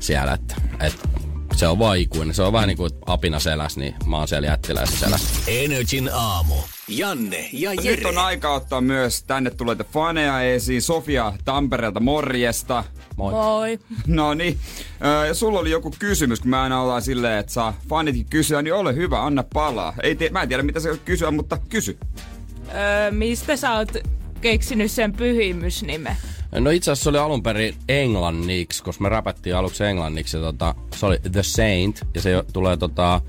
siellä, 0.00 0.32
että, 0.32 0.54
että 0.80 1.08
se 1.56 1.66
on 1.66 1.78
vaan 1.78 1.98
ikuinen. 1.98 2.34
Se 2.34 2.42
on 2.42 2.52
vähän 2.52 2.68
niin 2.68 2.76
kuin 2.76 2.90
apina 3.06 3.40
seläs, 3.40 3.76
niin 3.76 3.94
mä 4.06 4.18
oon 4.18 4.28
siellä 4.28 4.48
jättiläisen 4.48 4.98
selässä. 4.98 5.40
Energin 5.46 6.10
aamu. 6.12 6.54
Janne 6.88 7.48
ja 7.52 7.70
Nyt 7.70 7.84
Jere. 7.84 8.08
on 8.08 8.18
aika 8.18 8.54
ottaa 8.54 8.80
myös 8.80 9.22
tänne 9.22 9.50
tuleita 9.50 9.84
faneja 9.92 10.42
esiin. 10.42 10.82
Sofia 10.82 11.32
Tampereelta, 11.44 12.00
morjesta. 12.00 12.84
Moi. 13.18 13.32
Moi. 13.32 13.78
No 14.06 14.34
niin, 14.34 14.58
Ö, 15.04 15.26
ja 15.26 15.34
sulla 15.34 15.58
oli 15.58 15.70
joku 15.70 15.94
kysymys, 15.98 16.40
kun 16.40 16.50
mä 16.50 16.62
aina 16.62 16.82
ollaan 16.82 17.02
silleen, 17.02 17.38
että 17.38 17.52
saa 17.52 17.74
fanitkin 17.88 18.26
kysyä, 18.26 18.62
niin 18.62 18.74
ole 18.74 18.94
hyvä, 18.94 19.24
anna 19.24 19.44
palaa. 19.54 19.94
Ei 20.02 20.14
te, 20.14 20.30
mä 20.30 20.42
en 20.42 20.48
tiedä, 20.48 20.62
mitä 20.62 20.80
se 20.80 20.98
kysyä, 21.04 21.30
mutta 21.30 21.58
kysy. 21.68 21.98
Öö, 22.74 23.10
mistä 23.10 23.56
sä 23.56 23.72
oot 23.72 23.92
keksinyt 24.40 24.90
sen 24.90 25.12
pyhimysnimen? 25.12 26.16
No 26.52 26.70
itse 26.70 26.90
asiassa 26.90 27.04
se 27.04 27.08
oli 27.10 27.18
alun 27.18 27.42
perin 27.42 27.74
englanniksi, 27.88 28.82
koska 28.82 29.02
me 29.02 29.08
räpättiin 29.08 29.56
aluksi 29.56 29.84
englanniksi. 29.84 30.36
Ja 30.36 30.42
tota, 30.42 30.74
se 30.96 31.06
oli 31.06 31.18
The 31.32 31.42
Saint, 31.42 32.06
ja 32.14 32.20
se 32.20 32.44
tulee 32.52 32.76
tota... 32.76 33.20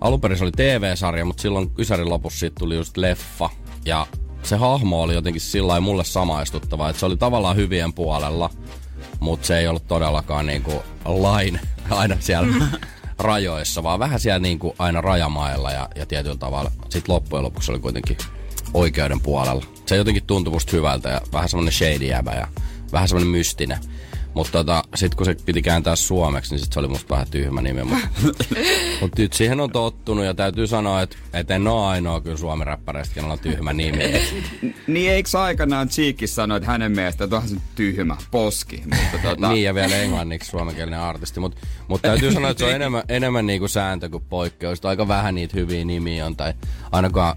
Alun 0.00 0.20
perin 0.20 0.38
se 0.38 0.44
oli 0.44 0.52
TV-sarja, 0.52 1.24
mutta 1.24 1.42
silloin 1.42 1.70
Ysärin 1.78 2.08
lopussa 2.08 2.38
siitä 2.38 2.56
tuli 2.58 2.74
just 2.76 2.96
leffa. 2.96 3.50
Ja 3.84 4.06
se 4.42 4.56
hahmo 4.56 5.02
oli 5.02 5.14
jotenkin 5.14 5.40
sillä 5.40 5.80
mulle 5.80 6.04
samaistuttava, 6.04 6.88
että 6.88 7.00
se 7.00 7.06
oli 7.06 7.16
tavallaan 7.16 7.56
hyvien 7.56 7.92
puolella, 7.92 8.50
mutta 9.20 9.46
se 9.46 9.58
ei 9.58 9.68
ollut 9.68 9.88
todellakaan 9.88 10.46
niinku 10.46 10.82
lain 11.04 11.60
aina 11.90 12.16
siellä 12.20 12.66
rajoissa, 13.18 13.82
vaan 13.82 13.98
vähän 13.98 14.20
siellä 14.20 14.38
niinku 14.38 14.74
aina 14.78 15.00
rajamailla 15.00 15.70
ja, 15.70 15.88
ja 15.96 16.06
tietyllä 16.06 16.36
tavalla. 16.36 16.70
Sitten 16.88 17.14
loppujen 17.14 17.44
lopuksi 17.44 17.72
oli 17.72 17.78
kuitenkin 17.78 18.16
oikeuden 18.74 19.20
puolella. 19.20 19.64
Se 19.86 19.96
jotenkin 19.96 20.24
tuntui 20.26 20.52
musta 20.52 20.76
hyvältä 20.76 21.08
ja 21.08 21.20
vähän 21.32 21.48
semmonen 21.48 21.72
shady 21.72 22.04
ja 22.04 22.24
vähän 22.92 23.08
semmonen 23.08 23.28
mystinen. 23.28 23.78
Mutta 24.34 24.52
tota, 24.52 24.82
sitten 24.94 25.16
kun 25.16 25.26
se 25.26 25.36
piti 25.46 25.62
kääntää 25.62 25.96
suomeksi, 25.96 26.54
niin 26.54 26.60
sit 26.60 26.72
se 26.72 26.80
oli 26.80 26.88
musta 26.88 27.14
vähän 27.14 27.30
tyhmä 27.30 27.62
nimi. 27.62 27.84
Mutta 27.84 28.08
mut 29.00 29.18
nyt 29.18 29.32
siihen 29.32 29.60
on 29.60 29.70
tottunut 29.70 30.24
ja 30.24 30.34
täytyy 30.34 30.66
sanoa, 30.66 31.02
että 31.02 31.16
et 31.32 31.50
en 31.50 31.68
ole 31.68 31.86
ainoa 31.86 32.20
kyllä 32.20 32.36
suomen 32.36 32.66
räppäreistä, 32.66 33.14
kenellä 33.14 33.32
on 33.32 33.38
tyhmä 33.38 33.72
nimi. 33.72 33.98
Niin 34.86 35.12
eikö 35.12 35.40
aikanaan 35.40 35.88
Cheekki 35.88 36.26
sanoi, 36.26 36.56
että 36.56 36.70
hänen 36.70 36.92
mielestä 36.92 37.24
että 37.24 37.42
se 37.46 37.56
tyhmä, 37.74 38.16
poski. 38.30 38.82
Mutta 38.86 39.28
tota... 39.28 39.48
niin 39.48 39.64
ja 39.64 39.74
vielä 39.74 39.96
englanniksi 39.96 40.50
suomenkielinen 40.50 41.00
artisti. 41.00 41.40
Mutta 41.40 41.60
mut 41.88 42.02
täytyy 42.02 42.32
sanoa, 42.32 42.50
että 42.50 42.58
se 42.58 42.64
on 42.64 42.74
enemmän, 42.74 43.02
enemmän 43.08 43.46
niinku 43.46 43.68
sääntö 43.68 44.08
kuin 44.08 44.24
poikkeus. 44.28 44.84
Aika 44.84 45.08
vähän 45.08 45.34
niitä 45.34 45.56
hyviä 45.56 45.84
nimiä 45.84 46.26
on. 46.26 46.36
Tai 46.36 46.54
ainakaan 46.92 47.36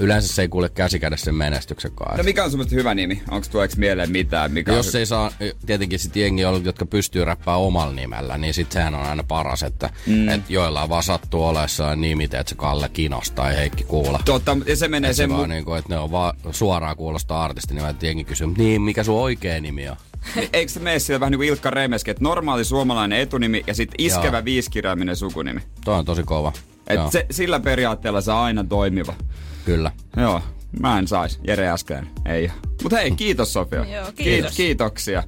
yleensä 0.00 0.34
se 0.34 0.42
ei 0.42 0.48
kuule 0.48 0.68
käsikädessä 0.68 1.24
sen 1.24 1.34
menestyksen 1.34 1.92
kanssa. 1.92 2.16
No 2.16 2.22
mikä 2.22 2.44
on 2.44 2.50
semmoista 2.50 2.74
hyvä 2.74 2.94
nimi? 2.94 3.22
Onko 3.30 3.46
tuoksi 3.50 3.78
mieleen 3.78 4.10
mitään? 4.10 4.52
Mikä 4.52 4.72
Jos 4.72 4.94
on... 4.94 4.98
ei 4.98 5.06
saa, 5.06 5.32
tietenkin 5.66 5.98
sit 5.98 6.16
jengi 6.16 6.42
jotka 6.42 6.86
pystyy 6.86 7.24
räppää 7.24 7.56
omalla 7.56 7.94
nimellä, 7.94 8.38
niin 8.38 8.54
sit 8.54 8.72
sehän 8.72 8.94
on 8.94 9.02
aina 9.02 9.22
paras, 9.22 9.62
että 9.62 9.90
mm. 10.06 10.28
et 10.28 10.50
joilla 10.50 10.82
on 10.82 10.88
vaan 10.88 11.02
sattuu 11.02 11.44
olessaan 11.44 12.00
nimi, 12.00 12.24
että 12.24 12.44
se 12.46 12.54
Kalle 12.54 12.88
Kinos 12.88 13.30
tai 13.30 13.56
Heikki 13.56 13.84
Kuula. 13.84 14.20
Totta, 14.24 14.56
ja 14.66 14.76
se 14.76 14.88
menee 14.88 15.10
Et 15.10 15.16
se 15.16 15.22
sen... 15.22 15.30
vaan 15.30 15.44
Mu- 15.44 15.52
niinku, 15.52 15.74
että 15.74 15.94
ne 15.94 15.98
on 15.98 16.10
vaan 16.10 16.36
suoraan 16.50 16.96
kuulostaa 16.96 17.44
artisti, 17.44 17.74
niin 17.74 17.86
että 17.86 18.06
jengi 18.06 18.24
kysyy, 18.24 18.46
niin 18.46 18.82
mikä 18.82 19.04
sun 19.04 19.20
oikea 19.20 19.60
nimi 19.60 19.88
on? 19.88 19.96
Niin, 20.36 20.48
Eikö 20.52 20.72
se 20.72 20.80
mene 20.80 20.98
sillä 20.98 21.20
vähän 21.20 21.30
niin 21.30 21.38
kuin 21.38 21.48
Ilkka 21.48 21.70
Remeski, 21.70 22.10
että 22.10 22.24
normaali 22.24 22.64
suomalainen 22.64 23.20
etunimi 23.20 23.64
ja 23.66 23.74
sitten 23.74 24.06
iskevä 24.06 24.36
Joo. 24.36 24.44
viisikirjaiminen 24.44 25.16
sukunimi. 25.16 25.60
Toi 25.84 25.98
on 25.98 26.04
tosi 26.04 26.22
kova. 26.22 26.52
Et 26.86 26.96
Joo, 26.96 27.10
se, 27.10 27.26
sillä 27.30 27.60
periaatteella 27.60 28.20
se 28.20 28.30
on 28.30 28.36
aina 28.36 28.64
toimiva. 28.64 29.14
Kyllä. 29.64 29.90
Joo, 30.16 30.40
mä 30.80 30.98
en 30.98 31.08
sais. 31.08 31.38
Jere 31.46 31.68
äsken 31.70 32.10
ei. 32.26 32.50
Mut 32.82 32.92
hei, 32.92 33.10
kiitos 33.10 33.52
Sofia. 33.52 33.84
Joo, 33.84 34.12
kiitos. 34.16 34.52
Kiit- 34.52 34.56
kiitoksia. 34.56 35.22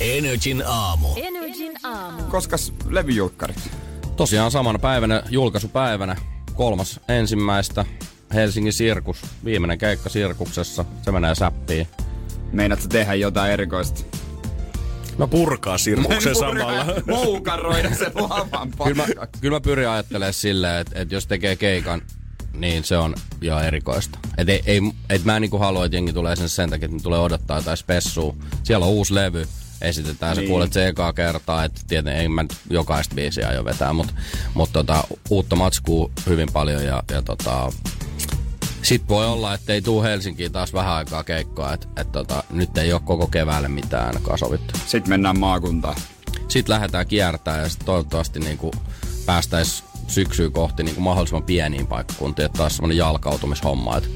Energin 0.00 0.62
aamu. 0.66 1.08
Energin 1.16 1.72
aamu. 1.84 2.22
Koskas 2.22 2.72
levyjulkkarit? 2.88 3.70
Tosiaan 4.16 4.50
samana 4.50 4.78
päivänä, 4.78 5.22
julkaisupäivänä, 5.30 6.16
kolmas 6.54 7.00
ensimmäistä 7.08 7.84
Helsingin 8.34 8.72
Sirkus. 8.72 9.22
Viimeinen 9.44 9.78
keikka 9.78 10.08
Sirkuksessa. 10.08 10.84
Se 11.02 11.12
menee 11.12 11.34
säppiin. 11.34 11.86
Meinaatko 12.52 12.86
tehdä 12.88 13.14
jotain 13.14 13.52
erikoista? 13.52 14.00
Mä 15.18 15.26
purkaa 15.26 15.78
sirkuksen 15.78 16.34
samalla. 16.44 16.86
Moukaroida 17.06 17.94
se 17.94 18.10
lavan 18.14 18.70
Kyllä 18.84 18.94
mä, 18.94 19.06
pakka. 19.06 19.38
kyllä 19.40 19.56
mä 19.56 19.60
pyrin 19.60 19.88
ajattelemaan 19.88 20.32
silleen, 20.32 20.80
että, 20.80 21.00
että 21.00 21.14
jos 21.14 21.26
tekee 21.26 21.56
keikan, 21.56 22.02
niin 22.54 22.84
se 22.84 22.96
on 22.96 23.14
jo 23.40 23.58
erikoista. 23.58 24.18
Et, 24.38 24.48
ei, 24.48 24.62
ei, 24.66 24.80
et 25.10 25.24
mä 25.24 25.36
en 25.36 25.42
niinku 25.42 25.58
halua, 25.58 25.84
että 25.84 25.96
jengi 25.96 26.12
tulee 26.12 26.36
sen 26.36 26.48
sen 26.48 26.70
takia, 26.70 26.86
että 26.86 26.96
ne 26.96 27.02
tulee 27.02 27.18
odottaa 27.18 27.58
jotain 27.58 27.76
spessua. 27.76 28.34
Siellä 28.62 28.86
on 28.86 28.92
uusi 28.92 29.14
levy, 29.14 29.48
esitetään, 29.80 30.36
niin. 30.36 30.46
Sä 30.46 30.50
kuulet 30.50 30.72
se 30.72 30.88
ekaa 30.88 31.12
kertaa, 31.12 31.64
että 31.64 31.80
tietenkin 31.88 32.20
ei 32.20 32.28
mä 32.28 32.42
nyt 32.42 32.56
jokaista 32.70 33.14
biisiä 33.14 33.52
jo 33.52 33.64
vetää, 33.64 33.92
mutta 33.92 34.14
mut 34.54 34.72
tota, 34.72 35.04
uutta 35.30 35.56
matskuu 35.56 36.12
hyvin 36.26 36.48
paljon 36.52 36.84
ja, 36.84 37.02
ja 37.10 37.22
tota, 37.22 37.72
sit 38.82 39.08
voi 39.08 39.26
olla, 39.26 39.54
että 39.54 39.72
ei 39.72 39.82
tuu 39.82 40.02
Helsinkiin 40.02 40.52
taas 40.52 40.72
vähän 40.72 40.94
aikaa 40.94 41.24
keikkoa, 41.24 41.72
että 41.72 41.86
et 41.96 42.12
tota, 42.12 42.44
nyt 42.50 42.78
ei 42.78 42.92
ole 42.92 43.00
koko 43.04 43.26
keväälle 43.26 43.68
mitään 43.68 44.06
ainakaan 44.06 44.38
sovittu. 44.38 44.78
Sitten 44.86 45.10
mennään 45.10 45.38
maakuntaan. 45.38 45.96
Sitten 46.48 46.74
lähdetään 46.74 47.06
kiertämään 47.06 47.62
ja 47.62 47.68
sit 47.68 47.82
toivottavasti 47.84 48.40
niinku 48.40 48.70
päästäis 49.26 49.84
syksyä 50.12 50.50
kohti 50.50 50.82
niinku 50.82 51.00
mahdollisimman 51.00 51.42
pieniin 51.42 51.86
paikkakuntiin, 51.86 52.46
että 52.46 52.58
taas 52.58 52.76
semmonen 52.76 52.96
jalkautumishomma. 52.96 53.96
Et, 53.96 54.10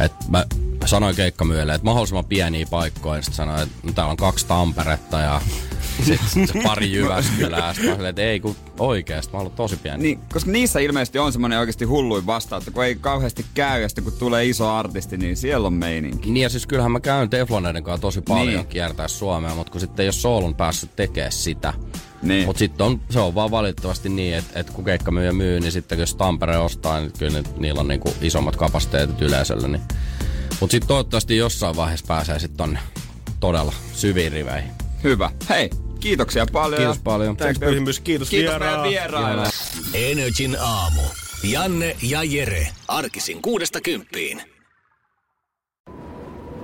et 0.00 0.12
mä 0.28 0.44
sanoin 0.86 1.16
keikkamyölle, 1.16 1.74
että 1.74 1.84
mahdollisimman 1.84 2.24
pieniä 2.24 2.66
paikkoja, 2.70 3.16
ja 3.16 3.22
sitten 3.22 3.36
sanoin, 3.36 3.62
että 3.62 3.74
no, 3.82 3.92
täällä 3.92 4.10
on 4.10 4.16
kaksi 4.16 4.46
Tamperetta 4.46 5.18
ja 5.18 5.40
sitten 6.06 6.48
se 6.48 6.62
pari 6.64 6.92
Jyväskylää. 6.96 7.74
Sitten 7.74 7.90
mä 7.90 7.96
olin, 7.96 8.06
että 8.06 8.22
ei 8.22 8.40
kun 8.40 8.56
oikeesti, 8.78 9.32
mä 9.32 9.38
haluan 9.38 9.56
tosi 9.56 9.76
pieni. 9.76 10.02
Niin, 10.02 10.18
koska 10.32 10.50
niissä 10.50 10.80
ilmeisesti 10.80 11.18
on 11.18 11.32
semmoinen 11.32 11.58
oikeasti 11.58 11.84
hulluin 11.84 12.26
vastaanotto, 12.26 12.70
kun 12.70 12.84
ei 12.84 12.94
kauheasti 12.94 13.46
käy 13.54 13.82
ja 13.82 13.88
sitten 13.88 14.04
kun 14.04 14.12
tulee 14.18 14.44
iso 14.46 14.70
artisti, 14.74 15.16
niin 15.16 15.36
siellä 15.36 15.66
on 15.66 15.72
meininki. 15.72 16.30
Niin 16.30 16.42
ja 16.42 16.48
siis 16.48 16.66
kyllähän 16.66 16.92
mä 16.92 17.00
käyn 17.00 17.30
Tefloneiden 17.30 17.84
kanssa 17.84 18.02
tosi 18.02 18.20
paljon 18.20 18.46
Niin. 18.46 18.56
niin. 18.56 18.66
kiertää 18.66 19.08
Suomea, 19.08 19.54
mutta 19.54 19.72
kun 19.72 19.80
sitten 19.80 20.02
ei 20.02 20.06
ole 20.06 20.12
soolun 20.12 20.54
päässyt 20.54 20.96
tekemään 20.96 21.32
sitä. 21.32 21.74
Niin. 22.22 22.46
Mutta 22.46 22.58
sitten 22.58 22.86
on, 22.86 23.00
se 23.10 23.18
on 23.20 23.34
vaan 23.34 23.50
valitettavasti 23.50 24.08
niin, 24.08 24.34
että, 24.36 24.60
että 24.60 24.72
kun 24.72 24.84
keikkamyyjä 24.84 25.32
myy, 25.32 25.60
niin 25.60 25.72
sitten 25.72 25.98
jos 25.98 26.14
Tampere 26.14 26.58
ostaa, 26.58 27.00
niin 27.00 27.12
kyllä 27.18 27.38
ni- 27.40 27.48
niillä 27.58 27.80
on 27.80 27.88
niinku 27.88 28.14
isommat 28.20 28.56
kapasiteetit 28.56 29.22
yleisöllä. 29.22 29.68
Niin. 29.68 29.82
Mutta 30.60 30.72
sitten 30.72 30.88
toivottavasti 30.88 31.36
jossain 31.36 31.76
vaiheessa 31.76 32.06
pääsee 32.08 32.38
sitten 32.38 32.56
tonne 32.56 32.78
todella 33.40 33.72
syviin 33.92 34.32
riveihin. 34.32 34.70
Hyvä. 35.04 35.30
Hei, 35.48 35.70
kiitoksia 36.00 36.46
paljon. 36.52 36.78
Kiitos 36.80 36.96
ja 36.96 37.02
paljon. 37.04 37.36
Thanks 37.36 37.58
pyhimys, 37.58 38.00
kiitos, 38.00 38.28
Kiitos 38.30 38.58
meidän 38.58 38.82
vieraan. 38.82 39.24
vieraille. 39.26 39.48
Energin 39.94 40.56
aamu. 40.60 41.02
Janne 41.42 41.96
ja 42.02 42.22
Jere. 42.24 42.68
Arkisin 42.88 43.42
kuudesta 43.42 43.80
kymppiin. 43.80 44.42